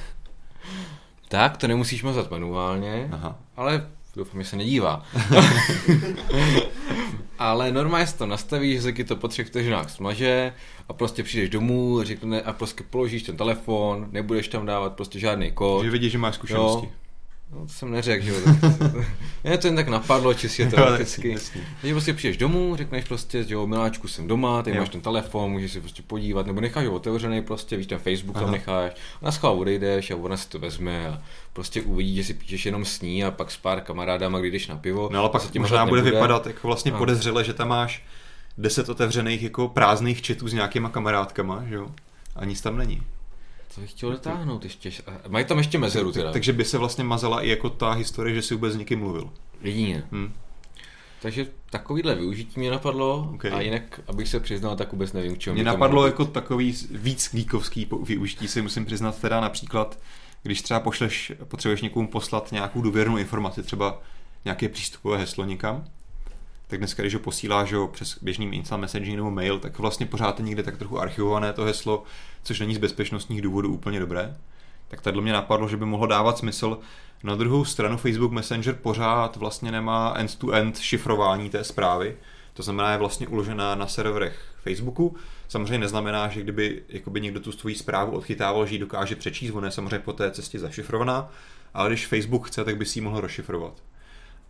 Tak 1.30 1.56
to 1.56 1.68
nemusíš 1.68 2.02
mazat 2.02 2.30
manuálně, 2.30 3.08
Aha. 3.12 3.38
ale 3.56 3.86
doufám, 4.16 4.42
že 4.42 4.48
se 4.48 4.56
nedívá. 4.56 5.04
ale 7.38 7.72
normálně 7.72 8.06
si 8.06 8.18
to 8.18 8.26
nastavíš, 8.26 8.82
že 8.82 9.04
to 9.04 9.16
po 9.16 9.28
třech 9.28 9.46
vteřinách 9.46 9.90
smaže 9.90 10.52
a 10.88 10.92
prostě 10.92 11.22
přijdeš 11.22 11.50
domů 11.50 12.02
řekne, 12.02 12.42
a 12.42 12.52
prostě 12.52 12.84
položíš 12.90 13.22
ten 13.22 13.36
telefon, 13.36 14.08
nebudeš 14.10 14.48
tam 14.48 14.66
dávat 14.66 14.92
prostě 14.92 15.18
žádný 15.18 15.52
kód. 15.52 15.84
Že 15.84 15.90
vidíš, 15.90 16.12
že 16.12 16.18
máš 16.18 16.34
zkušenosti. 16.34 16.86
Jo, 16.86 16.92
No, 17.52 17.66
to 17.66 17.72
jsem 17.72 17.90
neřekl, 17.90 18.24
že 18.24 18.30
jo. 18.30 18.36
Mě 19.44 19.58
to 19.58 19.66
jen 19.66 19.76
tak 19.76 19.88
napadlo 19.88 20.34
čistě 20.34 20.66
teoreticky. 20.66 21.36
Takže 21.80 21.94
prostě 21.94 22.14
přijdeš 22.14 22.36
domů, 22.36 22.76
řekneš 22.76 23.04
prostě, 23.04 23.44
že 23.44 23.54
jo, 23.54 23.66
miláčku 23.66 24.08
jsem 24.08 24.28
doma, 24.28 24.62
ty 24.62 24.72
máš 24.72 24.88
ten 24.88 25.00
telefon, 25.00 25.50
můžeš 25.50 25.72
si 25.72 25.80
prostě 25.80 26.02
podívat, 26.06 26.46
nebo 26.46 26.60
necháš 26.60 26.86
ho 26.86 26.92
otevřený 26.92 27.42
prostě, 27.42 27.76
víš, 27.76 27.86
ten 27.86 27.98
Facebook 27.98 28.36
Aha. 28.36 28.44
tam 28.44 28.52
necháš, 28.52 28.92
na 29.22 29.32
schvál 29.32 29.58
odejdeš 29.58 30.10
a 30.10 30.16
ona 30.16 30.36
si 30.36 30.48
to 30.48 30.58
vezme 30.58 31.08
a 31.08 31.22
prostě 31.52 31.82
uvidí, 31.82 32.16
že 32.16 32.24
si 32.24 32.34
píšeš 32.34 32.66
jenom 32.66 32.84
s 32.84 33.00
ní 33.00 33.24
a 33.24 33.30
pak 33.30 33.50
s 33.50 33.56
pár 33.56 33.80
kamarádama, 33.80 34.38
když 34.38 34.52
jdeš 34.52 34.68
na 34.68 34.76
pivo. 34.76 35.08
No 35.12 35.20
ale 35.20 35.28
pak 35.28 35.54
možná 35.54 35.86
bude 35.86 36.02
nebude. 36.02 36.16
vypadat 36.16 36.46
jako 36.46 36.66
vlastně 36.66 36.92
podezřele, 36.92 37.44
že 37.44 37.54
tam 37.54 37.68
máš 37.68 38.04
deset 38.58 38.88
otevřených 38.88 39.42
jako 39.42 39.68
prázdných 39.68 40.22
četů 40.22 40.48
s 40.48 40.52
nějakýma 40.52 40.88
kamarádkama, 40.88 41.64
že 41.68 41.74
jo? 41.74 41.90
A 42.36 42.44
nic 42.44 42.60
tam 42.60 42.78
není. 42.78 43.02
To 43.74 43.80
bych 43.80 43.90
chtěl 43.90 44.10
dotáhnout 44.10 44.64
ještě. 44.64 44.90
Mají 45.28 45.44
tam 45.44 45.58
ještě 45.58 45.78
mezeru 45.78 46.12
teda. 46.12 46.32
Takže 46.32 46.52
by 46.52 46.64
se 46.64 46.78
vlastně 46.78 47.04
mazala 47.04 47.42
i 47.42 47.48
jako 47.48 47.70
ta 47.70 47.92
historie, 47.92 48.34
že 48.34 48.42
si 48.42 48.54
vůbec 48.54 48.72
s 48.72 48.76
někým 48.76 48.98
mluvil. 48.98 49.30
Jedině. 49.62 50.04
Hmm. 50.12 50.32
Takže 51.22 51.46
takovýhle 51.70 52.14
využití 52.14 52.60
mě 52.60 52.70
napadlo 52.70 53.30
Okay. 53.34 53.50
a 53.52 53.60
jinak, 53.60 54.00
abych 54.08 54.28
se 54.28 54.40
přiznal, 54.40 54.76
tak 54.76 54.92
vůbec 54.92 55.12
nevím, 55.12 55.34
k 55.34 55.38
čemu 55.38 55.54
Mě 55.54 55.64
napadlo 55.64 56.06
jako 56.06 56.24
takový 56.24 56.76
víc 56.90 57.30
geekovský 57.32 57.88
využití 58.04 58.48
si 58.48 58.62
musím 58.62 58.84
přiznat 58.84 59.20
teda 59.20 59.40
například, 59.40 59.98
když 60.42 60.62
třeba 60.62 60.80
pošleš, 60.80 61.32
potřebuješ 61.44 61.82
někomu 61.82 62.08
poslat 62.08 62.52
nějakou 62.52 62.82
důvěrnou 62.82 63.16
informaci, 63.16 63.62
třeba 63.62 64.02
nějaké 64.44 64.68
přístupové 64.68 65.18
heslo 65.18 65.44
někam, 65.44 65.84
tak 66.70 66.78
dneska, 66.78 67.02
když 67.02 67.14
ho 67.14 67.20
posíláš 67.20 67.72
ho 67.72 67.88
přes 67.88 68.18
běžný 68.22 68.56
instant 68.56 68.80
messaging 68.80 69.16
nebo 69.16 69.30
mail, 69.30 69.58
tak 69.58 69.78
vlastně 69.78 70.06
pořád 70.06 70.38
je 70.38 70.44
někde 70.44 70.62
tak 70.62 70.76
trochu 70.76 71.00
archivované 71.00 71.52
to 71.52 71.64
heslo, 71.64 72.02
což 72.42 72.60
není 72.60 72.74
z 72.74 72.78
bezpečnostních 72.78 73.42
důvodů 73.42 73.72
úplně 73.72 74.00
dobré. 74.00 74.36
Tak 74.88 75.00
tady 75.00 75.20
mě 75.20 75.32
napadlo, 75.32 75.68
že 75.68 75.76
by 75.76 75.84
mohlo 75.84 76.06
dávat 76.06 76.38
smysl. 76.38 76.78
Na 77.24 77.34
druhou 77.34 77.64
stranu 77.64 77.96
Facebook 77.96 78.32
Messenger 78.32 78.74
pořád 78.74 79.36
vlastně 79.36 79.72
nemá 79.72 80.14
end-to-end 80.16 80.78
šifrování 80.78 81.50
té 81.50 81.64
zprávy. 81.64 82.16
To 82.54 82.62
znamená, 82.62 82.92
je 82.92 82.98
vlastně 82.98 83.28
uložená 83.28 83.74
na 83.74 83.86
serverech 83.86 84.54
Facebooku. 84.62 85.16
Samozřejmě 85.48 85.78
neznamená, 85.78 86.28
že 86.28 86.40
kdyby 86.42 86.82
jakoby 86.88 87.20
někdo 87.20 87.40
tu 87.40 87.52
svoji 87.52 87.74
zprávu 87.74 88.12
odchytával, 88.12 88.66
že 88.66 88.74
ji 88.74 88.78
dokáže 88.78 89.16
přečíst, 89.16 89.50
ona 89.50 89.66
je 89.66 89.72
samozřejmě 89.72 89.98
po 89.98 90.12
té 90.12 90.30
cestě 90.30 90.58
zašifrovaná, 90.58 91.30
ale 91.74 91.90
když 91.90 92.06
Facebook 92.06 92.46
chce, 92.46 92.64
tak 92.64 92.76
by 92.76 92.86
si 92.86 92.98
ji 92.98 93.02
mohl 93.02 93.20
rozšifrovat. 93.20 93.82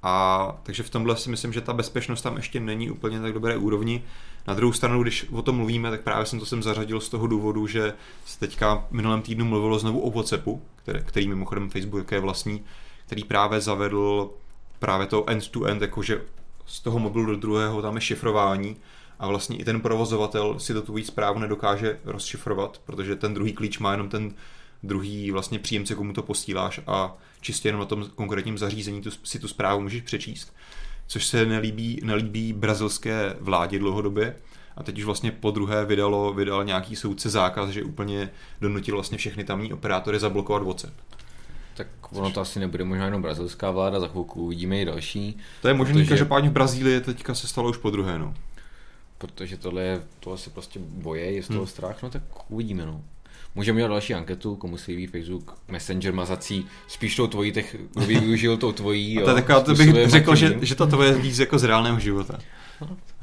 A 0.02 0.56
takže 0.62 0.82
v 0.82 0.90
tomhle 0.90 1.16
si 1.16 1.30
myslím, 1.30 1.52
že 1.52 1.60
ta 1.60 1.72
bezpečnost 1.72 2.22
tam 2.22 2.36
ještě 2.36 2.60
není 2.60 2.90
úplně 2.90 3.20
tak 3.20 3.32
dobré 3.32 3.56
úrovni. 3.56 4.02
Na 4.46 4.54
druhou 4.54 4.72
stranu, 4.72 5.02
když 5.02 5.26
o 5.32 5.42
tom 5.42 5.56
mluvíme, 5.56 5.90
tak 5.90 6.00
právě 6.00 6.26
jsem 6.26 6.38
to 6.38 6.46
sem 6.46 6.62
zařadil 6.62 7.00
z 7.00 7.08
toho 7.08 7.26
důvodu, 7.26 7.66
že 7.66 7.92
se 8.24 8.38
teďka 8.38 8.86
minulém 8.90 9.22
týdnu 9.22 9.44
mluvilo 9.44 9.78
znovu 9.78 10.00
o 10.00 10.10
WhatsAppu, 10.10 10.62
který, 10.76 11.00
který 11.04 11.28
mimochodem 11.28 11.70
Facebook 11.70 12.12
je 12.12 12.20
vlastní, 12.20 12.64
který 13.06 13.24
právě 13.24 13.60
zavedl 13.60 14.30
právě 14.78 15.06
to 15.06 15.30
end-to-end, 15.30 15.82
jakože 15.82 16.22
z 16.66 16.80
toho 16.80 16.98
mobilu 16.98 17.26
do 17.26 17.36
druhého 17.36 17.82
tam 17.82 17.94
je 17.94 18.00
šifrování 18.00 18.76
a 19.18 19.26
vlastně 19.26 19.56
i 19.56 19.64
ten 19.64 19.80
provozovatel 19.80 20.58
si 20.58 20.74
to 20.74 20.82
tvojí 20.82 21.04
zprávu 21.04 21.38
nedokáže 21.38 22.00
rozšifrovat, 22.04 22.80
protože 22.84 23.16
ten 23.16 23.34
druhý 23.34 23.52
klíč 23.52 23.78
má 23.78 23.92
jenom 23.92 24.08
ten 24.08 24.34
druhý 24.82 25.30
vlastně 25.30 25.58
příjemce, 25.58 25.94
komu 25.94 26.12
to 26.12 26.22
posíláš 26.22 26.80
a 26.86 27.16
čistě 27.40 27.68
jenom 27.68 27.78
na 27.80 27.84
tom 27.86 28.06
konkrétním 28.14 28.58
zařízení 28.58 29.02
tu, 29.02 29.10
si 29.24 29.38
tu 29.38 29.48
zprávu 29.48 29.80
můžeš 29.80 30.02
přečíst. 30.02 30.52
Což 31.06 31.26
se 31.26 31.46
nelíbí, 31.46 32.00
nelíbí 32.04 32.52
brazilské 32.52 33.36
vládě 33.40 33.78
dlouhodobě 33.78 34.36
a 34.76 34.82
teď 34.82 34.98
už 34.98 35.04
vlastně 35.04 35.30
po 35.30 35.50
druhé 35.50 35.84
vydalo, 35.84 36.32
vydal 36.34 36.64
nějaký 36.64 36.96
soudce 36.96 37.30
zákaz, 37.30 37.70
že 37.70 37.82
úplně 37.82 38.30
donutil 38.60 38.94
vlastně 38.94 39.18
všechny 39.18 39.44
tamní 39.44 39.72
operátory 39.72 40.18
zablokovat 40.18 40.62
WhatsApp. 40.62 40.94
Tak 41.76 41.86
ono 42.12 42.30
to 42.30 42.40
asi 42.40 42.60
nebude 42.60 42.84
možná 42.84 43.04
jenom 43.04 43.22
brazilská 43.22 43.70
vláda, 43.70 44.00
za 44.00 44.08
chvilku 44.08 44.42
uvidíme 44.42 44.80
i 44.80 44.84
další. 44.84 45.36
To 45.62 45.68
je 45.68 45.74
možné, 45.74 45.94
Protože- 45.94 46.08
každopádně 46.08 46.50
v 46.50 46.52
Brazílii 46.52 47.00
teďka 47.00 47.34
se 47.34 47.48
stalo 47.48 47.70
už 47.70 47.76
po 47.76 47.90
druhé, 47.90 48.18
no. 48.18 48.34
Protože 49.18 49.56
tohle 49.56 49.82
je, 49.82 50.02
to 50.20 50.32
asi 50.32 50.50
prostě 50.50 50.80
boje, 50.82 51.32
je 51.32 51.42
z 51.42 51.46
toho 51.46 51.58
Hmm. 51.58 51.66
strach, 51.66 52.02
no 52.02 52.10
tak 52.10 52.22
uvidíme, 52.48 52.86
no. 52.86 53.04
Můžeme 53.54 53.76
udělat 53.76 53.88
další 53.88 54.14
anketu, 54.14 54.56
komu 54.56 54.76
se 54.76 54.92
líbí 54.92 55.06
Facebook 55.06 55.58
Messenger 55.68 56.14
mazací, 56.14 56.66
spíš 56.88 57.16
tou 57.16 57.26
tvojí, 57.26 57.52
tech, 57.52 57.76
kdo 57.94 58.06
by 58.06 58.20
využil 58.20 58.56
tou 58.56 58.72
tvojí, 58.72 59.18
A 59.18 59.24
to 59.24 59.30
je 59.30 59.34
taková, 59.34 59.60
to 59.60 59.74
bych 59.74 60.08
řekl, 60.10 60.34
že, 60.34 60.58
že 60.62 60.74
to 60.74 61.02
je 61.02 61.12
víc 61.14 61.38
jako 61.38 61.58
z 61.58 61.64
reálného 61.64 62.00
života. 62.00 62.38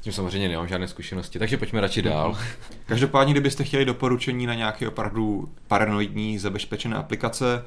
Tím 0.00 0.12
samozřejmě 0.12 0.48
nemám 0.48 0.68
žádné 0.68 0.88
zkušenosti, 0.88 1.38
takže 1.38 1.56
pojďme 1.56 1.80
radši 1.80 2.02
dál. 2.02 2.38
Každopádně, 2.86 3.32
kdybyste 3.32 3.64
chtěli 3.64 3.84
doporučení 3.84 4.46
na 4.46 4.54
nějaké 4.54 4.88
opravdu 4.88 5.48
paranoidní 5.68 6.38
zabezpečené 6.38 6.96
aplikace, 6.96 7.64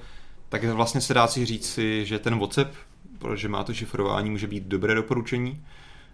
tak 0.50 0.64
vlastně 0.64 1.02
se 1.02 1.14
dá 1.14 1.28
si 1.28 1.46
říct 1.46 1.70
si, 1.70 2.06
že 2.06 2.20
ten 2.20 2.40
WhatsApp, 2.40 2.74
protože 3.20 3.50
má 3.50 3.64
to 3.64 3.74
šifrování, 3.74 4.30
může 4.30 4.48
být 4.48 4.64
dobré 4.64 4.96
doporučení. 4.96 5.64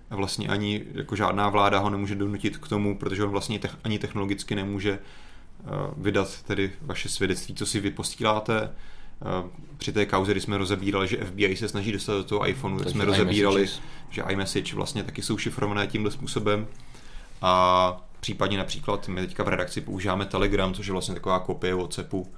A 0.10 0.16
vlastně 0.16 0.48
ani 0.48 0.84
jako 0.94 1.16
žádná 1.16 1.50
vláda 1.50 1.80
ho 1.80 1.90
nemůže 1.90 2.16
donutit 2.16 2.58
k 2.58 2.68
tomu, 2.68 2.98
protože 2.98 3.24
on 3.24 3.30
vlastně 3.30 3.60
te- 3.60 3.70
ani 3.84 4.00
technologicky 4.00 4.56
nemůže 4.56 5.00
eh, 5.00 5.68
vydat 5.98 6.42
tedy 6.44 6.72
vaše 6.82 7.10
svědectví, 7.10 7.56
co 7.56 7.66
si 7.66 7.80
vy 7.80 7.92
posíláte. 7.92 8.72
Eh, 9.22 9.50
Při 9.78 9.92
té 9.92 10.06
kauze, 10.06 10.32
kdy 10.32 10.42
jsme 10.42 10.58
rozebírali, 10.58 11.08
že 11.08 11.18
FBI 11.26 11.56
se 11.56 11.68
snaží 11.70 11.92
dostat 11.92 12.14
do 12.14 12.24
toho 12.24 12.48
iPhoneu, 12.50 12.78
tak 12.78 12.84
Takže 12.86 12.94
jsme 12.98 13.06
rozebírali, 13.06 13.62
iMessages. 13.62 13.82
že 14.10 14.22
iMessage 14.30 14.76
vlastně 14.76 15.04
taky 15.04 15.22
jsou 15.22 15.38
šifrované 15.38 15.88
tímhle 15.88 16.12
způsobem. 16.12 16.68
A 17.42 18.06
případně 18.20 18.58
například 18.58 19.08
my 19.08 19.22
teďka 19.22 19.44
v 19.44 19.48
redakci 19.48 19.82
používáme 19.82 20.26
Telegram, 20.26 20.74
což 20.74 20.88
je 20.88 20.92
vlastně 20.92 21.14
taková 21.14 21.40
kopie 21.40 21.76
WhatsAppu, 21.76 22.32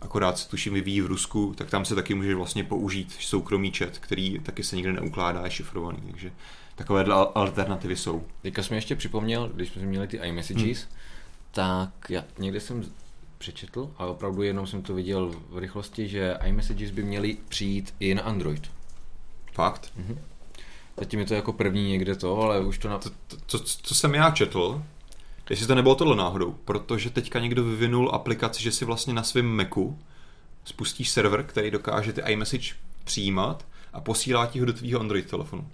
akorát 0.00 0.38
se 0.38 0.48
tuším 0.48 0.74
vyvíjí 0.74 1.00
v 1.00 1.06
Rusku, 1.06 1.54
tak 1.56 1.70
tam 1.70 1.84
se 1.84 1.94
taky 1.94 2.14
může 2.14 2.34
vlastně 2.34 2.64
použít 2.64 3.16
soukromý 3.20 3.70
chat, 3.72 3.98
který 3.98 4.38
taky 4.38 4.62
se 4.62 4.76
nikde 4.76 4.92
neukládá, 4.92 5.44
je 5.44 5.50
šifrovaný, 5.50 5.98
takže 6.10 6.32
takovéhle 6.74 7.14
al- 7.14 7.32
alternativy 7.34 7.96
jsou. 7.96 8.24
Teďka 8.42 8.62
jsem 8.62 8.74
ještě 8.74 8.96
připomněl, 8.96 9.48
když 9.54 9.68
jsme 9.68 9.82
měli 9.82 10.08
ty 10.08 10.16
iMessages, 10.16 10.78
Hmm. 10.78 10.98
tak 11.50 11.90
já 12.08 12.24
někde 12.38 12.60
jsem 12.60 12.84
přečetl, 13.38 13.90
ale 13.98 14.10
opravdu 14.10 14.42
jenom 14.42 14.66
jsem 14.66 14.82
to 14.82 14.94
viděl 14.94 15.34
v 15.50 15.58
rychlosti, 15.58 16.08
že 16.08 16.36
iMessages 16.44 16.90
by 16.90 17.02
měly 17.02 17.36
přijít 17.48 17.94
i 18.00 18.14
na 18.14 18.22
Android. 18.22 18.70
Fakt? 19.52 19.92
Zatím 20.96 21.20
je 21.20 21.26
to 21.26 21.34
jako 21.34 21.52
první 21.52 21.88
někde 21.88 22.16
to, 22.16 22.40
ale 22.42 22.60
už 22.60 22.78
to 22.78 22.88
na... 22.88 22.98
To, 22.98 23.10
to, 23.26 23.36
to, 23.46 23.58
co 23.58 23.94
jsem 23.94 24.14
já 24.14 24.30
četl, 24.30 24.82
jestli 25.50 25.66
to 25.66 25.74
nebylo 25.74 25.94
tohle 25.94 26.16
náhodou, 26.16 26.52
protože 26.64 27.10
teďka 27.10 27.40
někdo 27.40 27.64
vyvinul 27.64 28.10
aplikaci, 28.14 28.62
že 28.62 28.72
si 28.72 28.84
vlastně 28.84 29.14
na 29.14 29.22
svém 29.22 29.46
Macu 29.46 29.98
spustíš 30.64 31.10
server, 31.10 31.42
který 31.42 31.70
dokáže 31.70 32.12
ty 32.12 32.20
iMessage 32.20 32.74
přijímat 33.04 33.66
a 33.92 34.00
posílá 34.00 34.46
ti 34.46 34.60
ho 34.60 34.66
do 34.66 34.72
tvýho 34.72 35.00
Android 35.00 35.30
telefonu. 35.30 35.68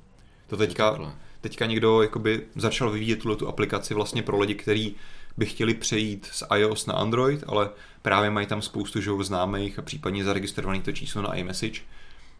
To 0.48 0.56
teďka, 0.56 1.14
teďka 1.40 1.66
někdo 1.66 2.02
jakoby 2.02 2.46
začal 2.56 2.90
vyvíjet 2.90 3.16
tuhle 3.16 3.36
tu 3.36 3.48
aplikaci 3.48 3.94
vlastně 3.94 4.22
pro 4.22 4.38
lidi, 4.38 4.54
kteří 4.54 4.96
by 5.36 5.46
chtěli 5.46 5.74
přejít 5.74 6.28
z 6.32 6.42
iOS 6.56 6.86
na 6.86 6.94
Android, 6.94 7.44
ale 7.46 7.70
právě 8.02 8.30
mají 8.30 8.46
tam 8.46 8.62
spoustu 8.62 9.00
jo, 9.02 9.22
známých 9.22 9.78
a 9.78 9.82
případně 9.82 10.24
zaregistrovaných 10.24 10.82
to 10.82 10.92
číslo 10.92 11.22
na 11.22 11.34
iMessage. 11.34 11.80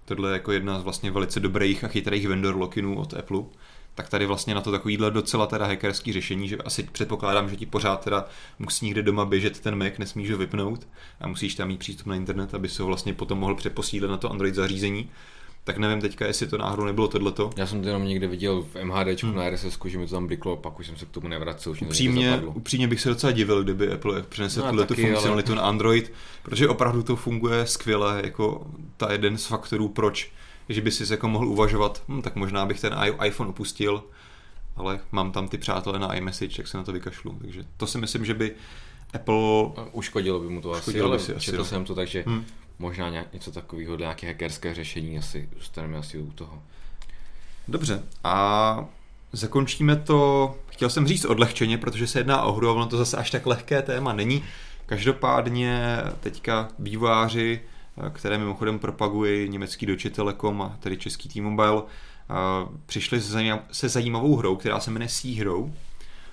Tohle 0.05 0.31
je 0.31 0.33
jako 0.33 0.53
jedna 0.53 0.81
z 0.81 0.83
vlastně 0.83 1.11
velice 1.11 1.41
dobrých 1.41 1.85
a 1.85 1.89
chytrých 1.89 2.29
vendor 2.29 2.57
lock-inů 2.57 2.99
od 2.99 3.15
Apple. 3.15 3.43
Tak 3.95 4.09
tady 4.09 4.27
vlastně 4.27 4.55
na 4.55 4.61
to 4.61 4.71
takovýhle 4.71 5.11
docela 5.11 5.47
teda 5.47 5.67
hackerský 5.67 6.13
řešení, 6.13 6.49
že 6.49 6.57
asi 6.57 6.83
předpokládám, 6.83 7.51
že 7.51 7.57
ti 7.57 7.67
pořád 7.67 8.05
teda 8.05 8.27
musí 8.59 8.87
někde 8.87 9.03
doma 9.03 9.25
běžet 9.25 9.61
ten 9.61 9.85
Mac, 9.85 9.99
nesmíš 9.99 10.31
ho 10.31 10.39
vypnout 10.39 10.89
a 11.21 11.29
musíš 11.29 11.55
tam 11.55 11.69
mít 11.69 11.79
přístup 11.79 12.07
na 12.07 12.15
internet, 12.15 12.55
aby 12.55 12.69
se 12.69 12.83
ho 12.83 12.87
vlastně 12.87 13.15
potom 13.15 13.39
mohl 13.39 13.55
přeposílat 13.55 14.11
na 14.11 14.17
to 14.17 14.31
Android 14.31 14.55
zařízení. 14.55 15.11
Tak 15.69 15.79
nevím 15.79 16.01
teďka, 16.01 16.27
jestli 16.27 16.47
to 16.47 16.59
náhodou 16.59 16.85
nebylo 16.85 17.09
tohleto. 17.09 17.51
Já 17.57 17.67
jsem 17.67 17.83
to 17.83 17.89
jenom 17.89 18.05
někde 18.05 18.27
viděl 18.27 18.63
v 18.63 18.85
MHD 18.85 19.23
hmm. 19.23 19.35
na 19.37 19.51
RSS, 19.51 19.79
že 19.85 19.99
mi 19.99 20.07
to 20.07 20.15
tam 20.15 20.27
bliklo, 20.27 20.57
pak 20.57 20.79
už 20.79 20.87
jsem 20.87 20.97
se 20.97 21.07
k 21.07 21.09
tomu 21.09 21.29
nevracel. 21.29 21.73
Už 21.73 21.83
Upřímně, 21.83 22.43
upřímně 22.45 22.89
bych 22.89 23.01
se 23.01 23.09
docela 23.09 23.33
divil, 23.33 23.65
kdyby 23.65 23.93
Apple 23.93 24.23
přinesl 24.23 24.61
No, 24.61 24.67
no, 24.67 24.71
tuhle 24.71 24.87
tu 24.87 24.95
taky, 24.95 25.03
ale- 25.03 25.13
funkcionalitu 25.13 25.55
na 25.55 25.63
Android, 25.63 26.13
protože 26.43 26.69
opravdu 26.69 27.03
to 27.03 27.17
funguje 27.17 27.67
skvěle, 27.67 28.21
jako 28.25 28.67
ta 28.97 29.13
jeden 29.13 29.39
z 29.39 29.47
faktorů, 29.47 29.89
proč, 29.89 30.33
že 30.69 30.81
by 30.81 30.91
si 30.91 31.13
jako 31.13 31.29
mohl 31.29 31.49
uvažovat, 31.49 32.03
hm, 32.09 32.23
tak 32.23 32.37
možná 32.37 32.67
bych 32.67 32.81
ten 32.81 32.97
iPhone 33.25 33.51
opustil, 33.51 34.05
ale 34.77 35.01
mám 35.13 35.33
tam 35.33 35.49
ty 35.49 35.59
přátelé 35.59 35.99
na 35.99 36.15
iMessage, 36.15 36.57
tak 36.57 36.69
se 36.69 36.77
na 36.77 36.85
to 36.85 36.93
vykašlu. 36.93 37.39
Takže 37.41 37.65
to 37.77 37.87
si 37.87 37.99
myslím, 37.99 38.25
že 38.25 38.35
by 38.35 38.55
Apple 39.15 39.85
Uškodilo 39.93 40.41
by 40.41 40.49
mu 40.49 40.61
to 40.61 40.73
asi, 40.73 40.81
Uškodilo 40.81 41.09
ale 41.09 41.19
si 41.19 41.35
asi, 41.35 41.45
četl 41.45 41.59
no. 41.59 41.65
jsem 41.65 41.85
to, 41.85 41.95
takže 41.95 42.25
Hm. 42.27 42.33
hmm. 42.33 42.45
Možná 42.79 43.11
něco 43.33 43.53
takového, 43.53 43.97
nějaké 43.97 44.27
hackerské 44.27 44.75
řešení 44.75 45.19
asi 45.19 45.49
zůstaneme 45.59 45.99
asi 45.99 46.19
u 46.19 46.31
toho. 46.31 46.63
Dobře, 47.69 48.03
a 48.25 48.87
zakončíme 49.33 49.97
to, 49.97 50.55
chtěl 50.69 50.91
jsem 50.91 51.07
říct 51.07 51.25
odlehčeně, 51.25 51.79
protože 51.79 52.07
se 52.07 52.19
jedná 52.19 52.43
o 52.43 52.53
hru 52.53 52.69
a 52.69 52.73
ono 52.73 52.87
to 52.87 52.97
zase 52.97 53.17
až 53.17 53.31
tak 53.31 53.47
lehké 53.47 53.83
téma 53.83 54.13
není. 54.13 54.45
Každopádně 54.87 55.99
teďka 56.21 56.69
vývojáři, 56.79 57.61
které 58.13 58.39
mimochodem 58.39 58.79
propaguje 58.79 59.49
německý 59.49 59.87
Deutsche 59.87 60.11
Telekom 60.11 60.63
a 60.63 60.77
tedy 60.81 60.97
český 60.97 61.29
T-Mobile, 61.29 61.83
eh, 61.83 62.35
přišli 62.87 63.21
se 63.21 63.33
zajímav- 63.33 63.63
se 63.73 63.89
zajímavou 63.89 64.37
hrou, 64.37 64.57
která 64.57 64.81
se 64.81 64.91
jmenuje 64.91 65.09
Sea 65.09 65.41
Hrou. 65.41 65.75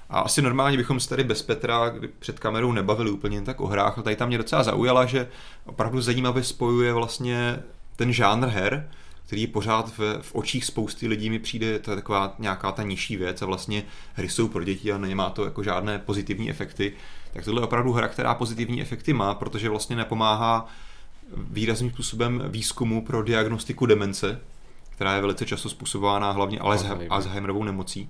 A 0.09 0.19
asi 0.19 0.41
normálně 0.41 0.77
bychom 0.77 0.99
se 0.99 1.09
tady 1.09 1.23
bez 1.23 1.41
Petra 1.41 1.93
před 2.19 2.39
kamerou 2.39 2.71
nebavili 2.71 3.11
úplně 3.11 3.37
jen 3.37 3.45
tak 3.45 3.59
o 3.61 3.67
hrách, 3.67 3.97
ale 3.97 4.03
tady 4.03 4.15
tam 4.15 4.27
mě 4.27 4.37
docela 4.37 4.63
zaujala, 4.63 5.05
že 5.05 5.27
opravdu 5.65 6.01
zajímavě 6.01 6.43
spojuje 6.43 6.93
vlastně 6.93 7.59
ten 7.95 8.13
žánr 8.13 8.47
her, 8.47 8.89
který 9.25 9.47
pořád 9.47 9.97
v, 9.97 10.21
v 10.21 10.35
očích 10.35 10.65
spousty 10.65 11.07
lidí 11.07 11.29
mi 11.29 11.39
přijde, 11.39 11.79
to 11.79 11.91
je 11.91 11.95
taková 11.95 12.35
nějaká 12.39 12.71
ta 12.71 12.83
nižší 12.83 13.17
věc 13.17 13.41
a 13.41 13.45
vlastně 13.45 13.83
hry 14.13 14.29
jsou 14.29 14.47
pro 14.47 14.63
děti 14.63 14.91
a 14.91 14.97
nemá 14.97 15.29
to 15.29 15.45
jako 15.45 15.63
žádné 15.63 15.99
pozitivní 15.99 16.49
efekty. 16.49 16.93
Tak 17.33 17.45
tohle 17.45 17.61
je 17.61 17.65
opravdu 17.65 17.91
hra, 17.91 18.07
která 18.07 18.35
pozitivní 18.35 18.81
efekty 18.81 19.13
má, 19.13 19.33
protože 19.33 19.69
vlastně 19.69 19.95
nepomáhá 19.95 20.67
výrazným 21.37 21.91
způsobem 21.91 22.43
výzkumu 22.47 23.05
pro 23.05 23.23
diagnostiku 23.23 23.85
demence, 23.85 24.41
která 24.89 25.15
je 25.15 25.21
velice 25.21 25.45
často 25.45 25.69
způsobována 25.69 26.31
hlavně 26.31 26.59
Alzhe- 26.59 26.69
Alzheimer. 26.69 27.07
Alzheimerovou 27.09 27.63
nemocí. 27.63 28.09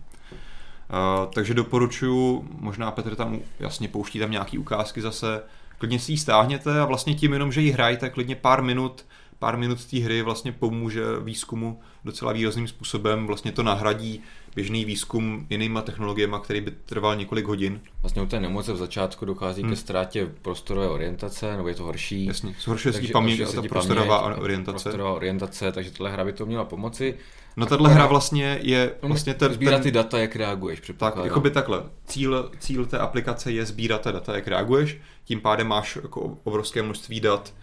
Uh, 0.89 1.31
takže 1.33 1.53
doporučuji, 1.53 2.47
možná 2.59 2.91
Petr 2.91 3.15
tam 3.15 3.39
jasně 3.59 3.87
pouští 3.87 4.19
tam 4.19 4.31
nějaký 4.31 4.57
ukázky 4.57 5.01
zase, 5.01 5.43
klidně 5.77 5.99
si 5.99 6.11
ji 6.11 6.17
stáhněte 6.17 6.79
a 6.79 6.85
vlastně 6.85 7.15
tím 7.15 7.33
jenom, 7.33 7.51
že 7.51 7.61
ji 7.61 7.71
hrajete 7.71 8.09
klidně 8.09 8.35
pár 8.35 8.63
minut 8.63 9.05
pár 9.39 9.57
minut 9.57 9.85
té 9.85 9.97
hry 9.97 10.21
vlastně 10.21 10.51
pomůže 10.51 11.03
výzkumu 11.23 11.79
docela 12.05 12.33
výrazným 12.33 12.67
způsobem, 12.67 13.27
vlastně 13.27 13.51
to 13.51 13.63
nahradí 13.63 14.21
běžný 14.55 14.85
výzkum 14.85 15.47
jinýma 15.49 15.81
technologiemi, 15.81 16.35
který 16.43 16.61
by 16.61 16.71
trval 16.71 17.15
několik 17.15 17.45
hodin. 17.45 17.81
Vlastně 18.01 18.21
u 18.21 18.25
té 18.25 18.39
nemoce 18.39 18.73
v 18.73 18.77
začátku 18.77 19.25
dochází 19.25 19.61
hmm. 19.61 19.71
ke 19.71 19.75
ztrátě 19.75 20.31
prostorové 20.41 20.89
orientace, 20.89 21.57
nebo 21.57 21.67
je 21.67 21.75
to 21.75 21.83
horší. 21.83 22.25
Jasně, 22.25 22.55
zhoršuje 22.61 22.93
se 22.93 23.01
paměť 23.11 23.41
a 23.41 23.51
ta 23.51 23.61
prostorová 23.61 24.21
paměť, 24.21 24.39
orientace. 24.39 24.83
Prostorová 24.83 25.13
orientace, 25.13 25.71
takže 25.71 25.91
tohle 25.91 26.11
hra 26.11 26.25
by 26.25 26.33
to 26.33 26.45
měla 26.45 26.65
pomoci. 26.65 27.17
No 27.57 27.65
tahle 27.65 27.93
hra 27.93 28.05
vlastně 28.05 28.59
je 28.61 28.93
vlastně 29.01 29.33
ten, 29.33 29.53
Sbírat 29.53 29.81
ty 29.81 29.91
data, 29.91 30.19
jak 30.19 30.35
reaguješ. 30.35 30.81
Tak, 30.97 31.15
jako 31.23 31.39
by 31.39 31.51
takhle. 31.51 31.83
Cíl, 32.05 32.51
cíl 32.59 32.85
té 32.85 32.99
aplikace 32.99 33.51
je 33.51 33.65
sbírat 33.65 34.01
ta 34.01 34.11
data, 34.11 34.35
jak 34.35 34.47
reaguješ. 34.47 34.97
Tím 35.23 35.41
pádem 35.41 35.67
máš 35.67 35.95
jako 35.95 36.37
obrovské 36.43 36.83
množství 36.83 37.19
dat 37.19 37.53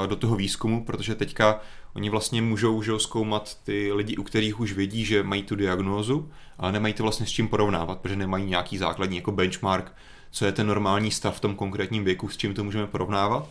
uh, 0.00 0.06
do 0.06 0.16
toho 0.16 0.36
výzkumu, 0.36 0.84
protože 0.84 1.14
teďka 1.14 1.60
oni 1.94 2.10
vlastně 2.10 2.42
můžou 2.42 2.82
že, 2.82 2.98
zkoumat 2.98 3.56
ty 3.64 3.92
lidi, 3.92 4.16
u 4.16 4.22
kterých 4.22 4.60
už 4.60 4.72
vědí, 4.72 5.04
že 5.04 5.22
mají 5.22 5.42
tu 5.42 5.56
diagnózu, 5.56 6.30
ale 6.58 6.72
nemají 6.72 6.94
to 6.94 7.02
vlastně 7.02 7.26
s 7.26 7.30
čím 7.30 7.48
porovnávat, 7.48 7.98
protože 7.98 8.16
nemají 8.16 8.44
nějaký 8.44 8.78
základní 8.78 9.16
jako 9.16 9.32
benchmark, 9.32 9.92
co 10.30 10.44
je 10.44 10.52
ten 10.52 10.66
normální 10.66 11.10
stav 11.10 11.36
v 11.36 11.40
tom 11.40 11.54
konkrétním 11.54 12.04
věku, 12.04 12.28
s 12.28 12.36
čím 12.36 12.54
to 12.54 12.64
můžeme 12.64 12.86
porovnávat 12.86 13.48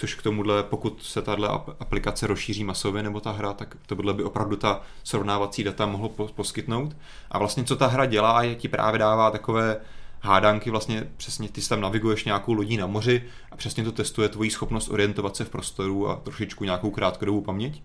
což 0.00 0.14
k 0.14 0.22
tomuhle, 0.22 0.62
pokud 0.62 1.02
se 1.02 1.22
tahle 1.22 1.48
aplikace 1.80 2.26
rozšíří 2.26 2.64
masově 2.64 3.02
nebo 3.02 3.20
ta 3.20 3.30
hra, 3.30 3.52
tak 3.52 3.76
to 3.86 3.96
by 3.96 4.24
opravdu 4.24 4.56
ta 4.56 4.82
srovnávací 5.04 5.64
data 5.64 5.86
mohlo 5.86 6.08
poskytnout. 6.08 6.96
A 7.30 7.38
vlastně 7.38 7.64
co 7.64 7.76
ta 7.76 7.86
hra 7.86 8.06
dělá, 8.06 8.42
je 8.42 8.54
ti 8.54 8.68
právě 8.68 8.98
dává 8.98 9.30
takové 9.30 9.80
hádanky, 10.20 10.70
vlastně 10.70 11.08
přesně 11.16 11.48
ty 11.48 11.60
tam 11.60 11.80
naviguješ 11.80 12.24
nějakou 12.24 12.52
lodí 12.52 12.76
na 12.76 12.86
moři 12.86 13.24
a 13.50 13.56
přesně 13.56 13.84
to 13.84 13.92
testuje 13.92 14.28
tvoji 14.28 14.50
schopnost 14.50 14.88
orientovat 14.88 15.36
se 15.36 15.44
v 15.44 15.50
prostoru 15.50 16.08
a 16.08 16.16
trošičku 16.16 16.64
nějakou 16.64 16.90
krátkodobou 16.90 17.40
paměť. 17.40 17.82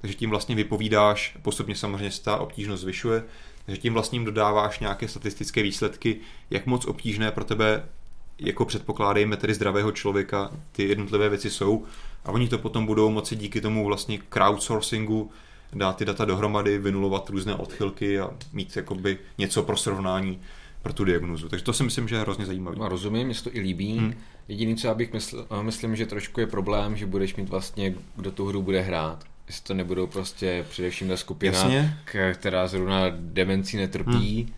Takže 0.00 0.14
tím 0.14 0.30
vlastně 0.30 0.54
vypovídáš, 0.54 1.36
postupně 1.42 1.76
samozřejmě 1.76 2.10
se 2.10 2.22
ta 2.22 2.36
obtížnost 2.36 2.82
zvyšuje, 2.82 3.24
takže 3.66 3.80
tím 3.80 3.92
vlastně 3.92 4.24
dodáváš 4.24 4.78
nějaké 4.78 5.08
statistické 5.08 5.62
výsledky, 5.62 6.20
jak 6.50 6.66
moc 6.66 6.86
obtížné 6.86 7.30
pro 7.30 7.44
tebe 7.44 7.88
jako 8.38 8.64
předpokládejme 8.64 9.36
tedy 9.36 9.54
zdravého 9.54 9.92
člověka, 9.92 10.50
ty 10.72 10.88
jednotlivé 10.88 11.28
věci 11.28 11.50
jsou 11.50 11.84
a 12.24 12.30
oni 12.30 12.48
to 12.48 12.58
potom 12.58 12.86
budou 12.86 13.10
moci 13.10 13.36
díky 13.36 13.60
tomu 13.60 13.86
vlastně 13.86 14.18
crowdsourcingu 14.28 15.30
dát 15.72 15.96
ty 15.96 16.04
data 16.04 16.24
dohromady, 16.24 16.78
vynulovat 16.78 17.30
různé 17.30 17.54
odchylky 17.54 18.20
a 18.20 18.30
mít 18.52 18.76
jakoby 18.76 19.18
něco 19.38 19.62
pro 19.62 19.76
srovnání 19.76 20.40
pro 20.82 20.92
tu 20.92 21.04
diagnozu. 21.04 21.48
Takže 21.48 21.64
to 21.64 21.72
si 21.72 21.82
myslím, 21.82 22.08
že 22.08 22.16
je 22.16 22.20
hrozně 22.20 22.46
zajímavé. 22.46 22.76
No, 22.78 22.88
rozumím, 22.88 23.26
mě 23.26 23.34
to 23.34 23.56
i 23.56 23.60
líbí. 23.60 23.98
Hmm. 23.98 24.14
Jediný, 24.48 24.76
co 24.76 24.86
já 24.86 24.94
bych 24.94 25.12
mysl, 25.12 25.46
myslím, 25.62 25.96
že 25.96 26.06
trošku 26.06 26.40
je 26.40 26.46
problém, 26.46 26.96
že 26.96 27.06
budeš 27.06 27.36
mít 27.36 27.48
vlastně, 27.48 27.94
kdo 28.16 28.30
tu 28.30 28.46
hru 28.46 28.62
bude 28.62 28.80
hrát. 28.80 29.24
Jestli 29.46 29.64
to 29.64 29.74
nebudou 29.74 30.06
prostě 30.06 30.64
především 30.70 31.08
ta 31.08 31.16
skupina, 31.16 31.58
Jasně. 31.58 31.98
která 32.34 32.68
zrovna 32.68 33.02
demencí 33.10 33.76
netrpí, 33.76 34.42
hmm 34.42 34.57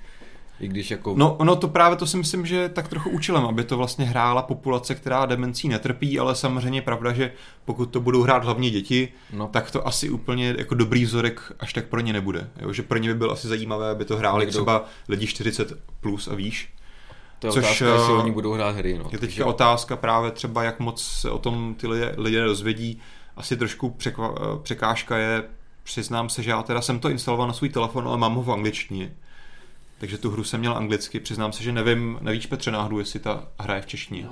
i 0.61 0.69
když 0.69 0.91
jako... 0.91 1.15
No, 1.17 1.37
no 1.43 1.57
to 1.57 1.69
právě 1.69 1.97
to 1.97 2.07
si 2.07 2.17
myslím, 2.17 2.47
že 2.47 2.69
tak 2.69 2.89
trochu 2.89 3.11
účelem, 3.11 3.45
aby 3.45 3.65
to 3.65 3.77
vlastně 3.77 4.05
hrála 4.05 4.43
populace, 4.43 4.95
která 4.95 5.27
demencí 5.27 5.69
netrpí, 5.69 6.19
ale 6.19 6.35
samozřejmě 6.35 6.79
je 6.79 6.83
pravda, 6.83 7.13
že 7.13 7.33
pokud 7.65 7.87
to 7.87 8.01
budou 8.01 8.23
hrát 8.23 8.45
hlavně 8.45 8.71
děti, 8.71 9.09
no. 9.33 9.49
tak 9.53 9.71
to 9.71 9.87
asi 9.87 10.11
úplně 10.11 10.55
jako 10.59 10.75
dobrý 10.75 11.05
vzorek 11.05 11.53
až 11.61 11.73
tak 11.73 11.87
pro 11.87 12.01
ně 12.01 12.13
nebude. 12.13 12.51
Jo? 12.61 12.73
Že 12.73 12.83
pro 12.83 12.99
ně 12.99 13.09
by 13.09 13.15
bylo 13.15 13.33
asi 13.33 13.49
zajímavé, 13.49 13.91
aby 13.91 14.05
to 14.05 14.17
hráli 14.17 14.47
Někdo... 14.47 14.53
třeba 14.53 14.85
lidi 15.09 15.27
40 15.27 15.73
plus 16.01 16.29
a 16.29 16.35
výš. 16.35 16.73
To 17.39 17.47
je 17.47 17.53
Což, 17.53 17.65
otázka, 17.65 17.95
jestli 17.95 18.15
eh, 18.15 18.17
oni 18.17 18.31
budou 18.33 18.53
hrát 18.53 18.77
hry. 18.77 18.99
No. 18.99 19.05
Je 19.05 19.19
teďka 19.19 19.27
Takže... 19.27 19.45
otázka 19.45 19.97
právě 19.97 20.31
třeba, 20.31 20.63
jak 20.63 20.81
moc 20.81 21.03
se 21.03 21.31
o 21.31 21.39
tom 21.39 21.75
ty 21.75 21.87
lidé, 21.87 22.15
lidé 22.17 22.45
dozvědí. 22.45 23.01
Asi 23.37 23.57
trošku 23.57 23.91
překva, 23.91 24.35
eh, 24.37 24.59
překážka 24.63 25.17
je, 25.17 25.45
přiznám 25.83 26.29
se, 26.29 26.43
že 26.43 26.51
já 26.51 26.63
teda 26.63 26.81
jsem 26.81 26.99
to 26.99 27.11
instaloval 27.11 27.47
na 27.47 27.53
svůj 27.53 27.69
telefon, 27.69 28.09
ale 28.09 28.19
mám 28.19 28.35
ho 28.35 28.43
v 28.43 28.53
angličtině 28.53 29.13
takže 30.01 30.19
tu 30.19 30.31
hru 30.31 30.45
jsem 30.45 30.61
měl 30.61 30.77
anglicky. 30.77 31.21
Přiznám 31.21 31.53
se, 31.53 31.63
že 31.63 31.73
nevím, 31.73 32.19
nevíš 32.21 32.47
Petře 32.47 32.71
náhodou, 32.71 32.99
jestli 32.99 33.21
ta 33.21 33.49
hra 33.59 33.77
je 33.77 33.83
v 33.83 33.87
češtině. 33.87 34.29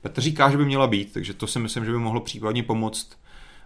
Petr 0.00 0.20
říká, 0.20 0.50
že 0.50 0.56
by 0.56 0.64
měla 0.64 0.86
být, 0.86 1.12
takže 1.12 1.34
to 1.34 1.46
si 1.46 1.58
myslím, 1.58 1.84
že 1.84 1.92
by 1.92 1.98
mohlo 1.98 2.20
případně 2.20 2.62
pomoct. 2.62 3.18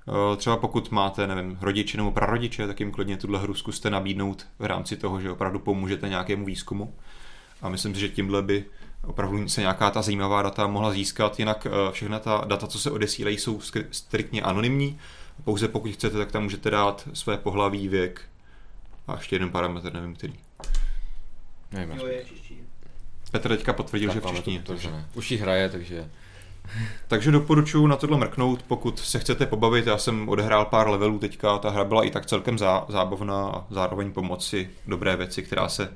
Eh, 0.09 0.37
třeba 0.37 0.57
pokud 0.57 0.91
máte, 0.91 1.27
nevím, 1.27 1.59
rodiče 1.61 1.97
nebo 1.97 2.11
prarodiče, 2.11 2.67
tak 2.67 2.81
jim 2.81 2.91
klidně 2.91 3.17
tuhle 3.17 3.39
hru 3.39 3.55
zkuste 3.55 3.91
nabídnout 3.91 4.47
v 4.59 4.65
rámci 4.65 4.97
toho, 4.97 5.21
že 5.21 5.31
opravdu 5.31 5.59
pomůžete 5.59 6.09
nějakému 6.09 6.45
výzkumu. 6.45 6.95
A 7.63 7.69
myslím 7.69 7.95
si, 7.95 8.01
že 8.01 8.09
tímhle 8.09 8.43
by 8.43 8.65
opravdu 9.07 9.49
se 9.49 9.61
nějaká 9.61 9.91
ta 9.91 10.03
zajímavá 10.03 10.43
data 10.43 10.67
mohla 10.67 10.93
získat, 10.93 11.39
jinak 11.39 11.67
eh, 11.67 11.93
všechna 11.93 12.19
ta 12.19 12.45
data, 12.47 12.67
co 12.67 12.79
se 12.79 12.91
odesílají, 12.91 13.39
jsou 13.39 13.61
striktně 13.91 14.43
anonymní. 14.43 14.99
Pouze 15.45 15.69
pokud 15.69 15.93
chcete, 15.93 16.19
tak 16.19 16.33
tam 16.33 16.43
můžete 16.43 16.71
dát 16.71 17.09
své 17.13 17.39
pohlaví, 17.39 17.89
věk 17.89 18.21
a 19.09 19.15
ještě 19.17 19.37
jeden 19.37 19.51
parametr, 19.51 19.95
nevím 19.95 20.15
který. 20.15 20.44
Nevím, 21.75 21.97
jo, 21.99 22.07
je 22.07 22.25
Petr 23.31 23.49
teďka 23.49 23.73
potvrdil, 23.73 24.09
tak 24.09 24.15
že 24.15 24.29
v 24.29 24.35
češtině. 24.35 24.59
To, 24.59 24.73
takže 24.73 24.91
ne. 24.91 25.07
Už 25.15 25.31
jí 25.31 25.37
hraje, 25.37 25.69
takže... 25.69 26.11
Takže 27.09 27.31
doporučuji 27.31 27.87
na 27.87 27.97
tohle 27.97 28.19
mrknout, 28.19 28.63
pokud 28.63 28.99
se 28.99 29.19
chcete 29.19 29.47
pobavit. 29.47 29.87
Já 29.87 29.99
jsem 29.99 30.29
odehrál 30.29 30.65
pár 30.65 30.89
levelů 30.89 31.19
teďka, 31.19 31.59
ta 31.59 31.71
hra 31.71 31.85
byla 31.85 32.05
i 32.05 32.11
tak 32.11 32.27
celkem 32.27 32.59
zá, 32.59 32.87
zábavná 32.89 33.47
a 33.49 33.65
zároveň 33.71 34.13
pomoci 34.13 34.71
dobré 34.87 35.17
věci, 35.17 35.43
která 35.43 35.69
se 35.69 35.93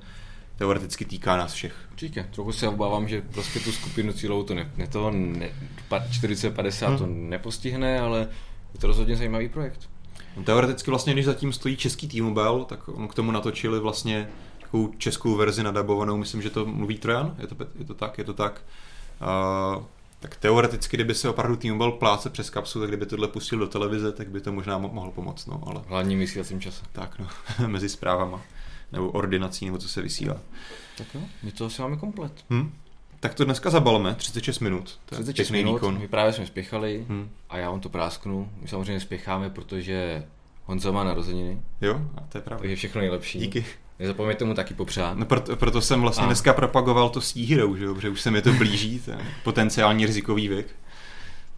teoreticky 0.56 1.04
týká 1.04 1.36
nás 1.36 1.52
všech. 1.52 1.74
Určitě, 1.90 2.26
trochu 2.30 2.52
se 2.52 2.68
obávám, 2.68 3.08
že 3.08 3.22
prostě 3.22 3.60
tu 3.60 3.72
skupinu 3.72 4.12
cílovou 4.12 4.42
to 4.42 4.54
ne, 4.54 4.70
ne 4.76 4.86
to 4.86 5.10
ne, 5.10 5.50
40-50 5.90 6.88
hmm. 6.88 6.98
to 6.98 7.06
nepostihne, 7.06 8.00
ale 8.00 8.18
je 8.74 8.80
to 8.80 8.86
rozhodně 8.86 9.16
zajímavý 9.16 9.48
projekt. 9.48 9.88
Teoreticky 10.44 10.90
vlastně, 10.90 11.12
když 11.12 11.24
zatím 11.24 11.52
stojí 11.52 11.76
český 11.76 12.08
T-Mobile, 12.08 12.64
tak 12.64 12.88
on 12.88 13.08
k 13.08 13.14
tomu 13.14 13.30
natočili 13.30 13.80
vlastně 13.80 14.28
takovou 14.68 14.92
českou 14.98 15.36
verzi 15.36 15.62
nadabovanou, 15.62 16.16
myslím, 16.16 16.42
že 16.42 16.50
to 16.50 16.66
mluví 16.66 16.98
Trojan, 16.98 17.36
je 17.38 17.46
to, 17.46 17.56
je 17.78 17.84
to 17.84 17.94
tak, 17.94 18.18
je 18.18 18.24
to 18.24 18.34
tak. 18.34 18.62
Uh, 19.76 19.82
tak 20.20 20.36
teoreticky, 20.36 20.96
kdyby 20.96 21.14
se 21.14 21.28
opravdu 21.28 21.56
tým 21.56 21.78
byl 21.78 21.92
pláce 21.92 22.30
přes 22.30 22.50
kapsu, 22.50 22.80
tak 22.80 22.88
kdyby 22.88 23.06
tohle 23.06 23.28
pustil 23.28 23.58
do 23.58 23.66
televize, 23.66 24.12
tak 24.12 24.28
by 24.28 24.40
to 24.40 24.52
možná 24.52 24.80
mo- 24.80 24.92
mohlo 24.92 25.12
pomoct. 25.12 25.46
No, 25.46 25.62
ale... 25.66 25.82
Hlavně 25.86 26.16
vysílacím 26.16 26.60
čase. 26.60 26.82
Tak 26.92 27.18
no, 27.18 27.28
mezi 27.68 27.88
zprávama. 27.88 28.40
Nebo 28.92 29.10
ordinací, 29.10 29.66
nebo 29.66 29.78
co 29.78 29.88
se 29.88 30.02
vysílá. 30.02 30.36
Tak 30.98 31.06
jo, 31.14 31.20
my 31.42 31.52
to 31.52 31.66
asi 31.66 31.82
máme 31.82 31.96
komplet. 31.96 32.32
Hmm. 32.50 32.72
Tak 33.20 33.34
to 33.34 33.44
dneska 33.44 33.70
zabalme, 33.70 34.14
36 34.14 34.58
minut. 34.58 35.00
To 35.06 35.14
36 35.14 35.50
minut, 35.50 35.74
výkon. 35.74 35.98
my 35.98 36.08
právě 36.08 36.32
jsme 36.32 36.46
spěchali 36.46 37.04
hmm. 37.08 37.30
a 37.50 37.58
já 37.58 37.70
vám 37.70 37.80
to 37.80 37.88
prásknu. 37.88 38.50
My 38.60 38.68
samozřejmě 38.68 39.00
spěcháme, 39.00 39.50
protože 39.50 40.24
Honza 40.64 40.90
má 40.90 41.04
narozeniny. 41.04 41.62
Jo, 41.80 42.00
a 42.16 42.20
to 42.20 42.38
je 42.38 42.42
pravda. 42.42 42.60
Takže 42.60 42.76
všechno 42.76 43.00
nejlepší. 43.00 43.38
Díky. 43.38 43.64
Nezapomeňte 43.98 44.44
mu 44.44 44.54
taky 44.54 44.74
popřát. 44.74 45.18
No 45.18 45.26
proto, 45.26 45.56
proto 45.56 45.80
jsem 45.80 46.00
vlastně 46.00 46.24
a. 46.24 46.26
dneska 46.26 46.52
propagoval 46.52 47.08
to 47.08 47.20
Sea 47.20 47.46
Hero, 47.48 47.76
že 47.76 47.84
jo? 47.84 47.94
protože 47.94 48.08
už 48.08 48.20
se 48.20 48.30
mi 48.30 48.42
to 48.42 48.52
blíží, 48.52 48.98
ten 49.00 49.20
potenciální 49.44 50.06
rizikový 50.06 50.48
věk. 50.48 50.66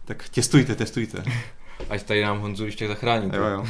Tak 0.05 0.29
testujte, 0.29 0.75
testujte. 0.75 1.23
Ať 1.89 2.03
tady 2.03 2.21
nám 2.21 2.39
Honzu 2.39 2.65
ještě 2.65 2.87
zachrání. 2.87 3.31
Jo, 3.35 3.43
jo. 3.43 3.65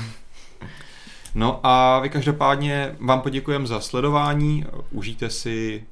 No 1.35 1.59
a 1.63 1.99
vy 1.99 2.09
každopádně 2.09 2.95
vám 2.99 3.21
poděkujeme 3.21 3.67
za 3.67 3.79
sledování, 3.79 4.65
užijte 4.91 5.29
si 5.29 5.83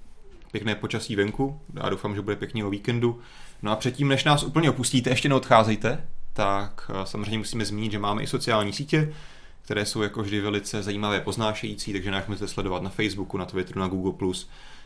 pěkné 0.51 0.75
počasí 0.75 1.15
venku, 1.15 1.61
já 1.83 1.89
doufám, 1.89 2.15
že 2.15 2.21
bude 2.21 2.35
pěkný 2.35 2.63
o 2.63 2.69
víkendu. 2.69 3.19
No 3.61 3.71
a 3.71 3.75
předtím, 3.75 4.07
než 4.07 4.23
nás 4.23 4.43
úplně 4.43 4.69
opustíte, 4.69 5.09
ještě 5.09 5.29
neodcházejte, 5.29 6.03
tak 6.33 6.91
eh, 6.93 7.05
samozřejmě 7.05 7.37
musíme 7.37 7.65
zmínit, 7.65 7.91
že 7.91 7.99
máme 7.99 8.23
i 8.23 8.27
sociální 8.27 8.73
sítě, 8.73 9.13
které 9.61 9.85
jsou 9.85 10.01
jako 10.01 10.21
vždy 10.21 10.41
velice 10.41 10.83
zajímavé 10.83 11.21
poznášející, 11.21 11.93
takže 11.93 12.11
nás 12.11 12.27
můžete 12.27 12.47
sledovat 12.47 12.83
na 12.83 12.89
Facebooku, 12.89 13.37
na 13.37 13.45
Twitteru, 13.45 13.79
na 13.79 13.87
Google+. 13.87 14.33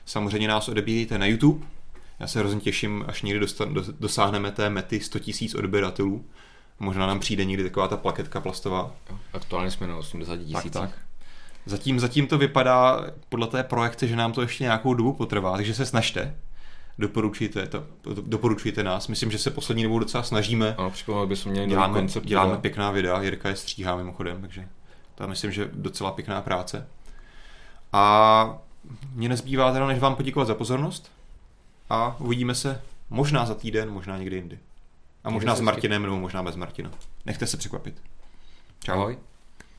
Samozřejmě 0.06 0.48
nás 0.48 0.68
odebírejte 0.68 1.18
na 1.18 1.26
YouTube. 1.26 1.66
Já 2.20 2.28
se 2.28 2.40
hrozně 2.40 2.60
těším, 2.60 3.06
až 3.08 3.22
někdy 3.22 3.46
dosáhneme 4.00 4.52
té 4.52 4.70
mety 4.70 5.00
100 5.00 5.20
000 5.42 5.60
odběratelů. 5.60 6.26
Možná 6.80 7.08
nám 7.08 7.20
přijde 7.20 7.46
někdy 7.46 7.64
taková 7.64 7.88
ta 7.88 7.98
plaketka 7.98 8.42
plastová. 8.42 8.96
Aktuálně 9.34 9.72
jsme 9.72 9.88
na 9.88 9.98
80 9.98 10.38
tisíc. 10.38 10.54
Tak, 10.54 10.72
tak. 10.72 11.00
Zatím, 11.66 12.00
zatím 12.00 12.28
to 12.28 12.38
vypadá 12.38 13.06
podle 13.30 13.48
té 13.48 13.64
projekce, 13.64 14.08
že 14.08 14.16
nám 14.16 14.32
to 14.34 14.42
ještě 14.42 14.64
nějakou 14.64 14.94
dobu 14.94 15.14
potrvá, 15.14 15.56
takže 15.56 15.74
se 15.74 15.86
snažte. 15.86 16.36
Doporučujte, 17.00 17.68
to, 17.68 17.84
doporučujte 18.22 18.84
nás. 18.84 19.08
Myslím, 19.08 19.32
že 19.32 19.38
se 19.38 19.52
poslední 19.52 19.84
dobou 19.84 20.00
docela 20.00 20.24
snažíme. 20.24 20.76
Ano, 20.78 20.92
připomínám, 20.92 21.30
bychom 21.30 21.52
měli 21.52 21.68
děláme, 21.68 22.00
koncept. 22.00 22.26
Děláme 22.26 22.50
videa. 22.50 22.62
pěkná 22.62 22.92
videa, 22.92 23.22
Jirka 23.22 23.50
je 23.50 23.56
stříhá 23.56 23.96
mimochodem, 23.96 24.42
takže 24.42 24.68
to 25.16 25.28
myslím, 25.28 25.52
že 25.52 25.70
docela 25.74 26.12
pěkná 26.12 26.42
práce. 26.42 26.88
A 27.94 28.58
mě 29.14 29.30
nezbývá 29.30 29.74
teda, 29.74 29.88
než 29.88 30.00
vám 30.00 30.16
poděkovat 30.16 30.48
za 30.48 30.56
pozornost 30.56 31.12
a 31.90 32.16
uvidíme 32.20 32.56
se 32.56 32.82
možná 33.10 33.46
za 33.46 33.56
týden, 33.56 33.92
možná 33.92 34.18
někdy 34.18 34.36
jindy. 34.36 34.60
A 35.24 35.30
možná 35.30 35.56
s 35.56 35.62
Martinem, 35.62 36.04
nebo 36.04 36.20
možná 36.20 36.44
bez 36.44 36.56
Martina. 36.56 36.92
Nechte 37.26 37.48
se 37.48 37.58
překvapit. 37.58 38.02
Čau. 38.84 38.94
Ahoj. 38.94 39.18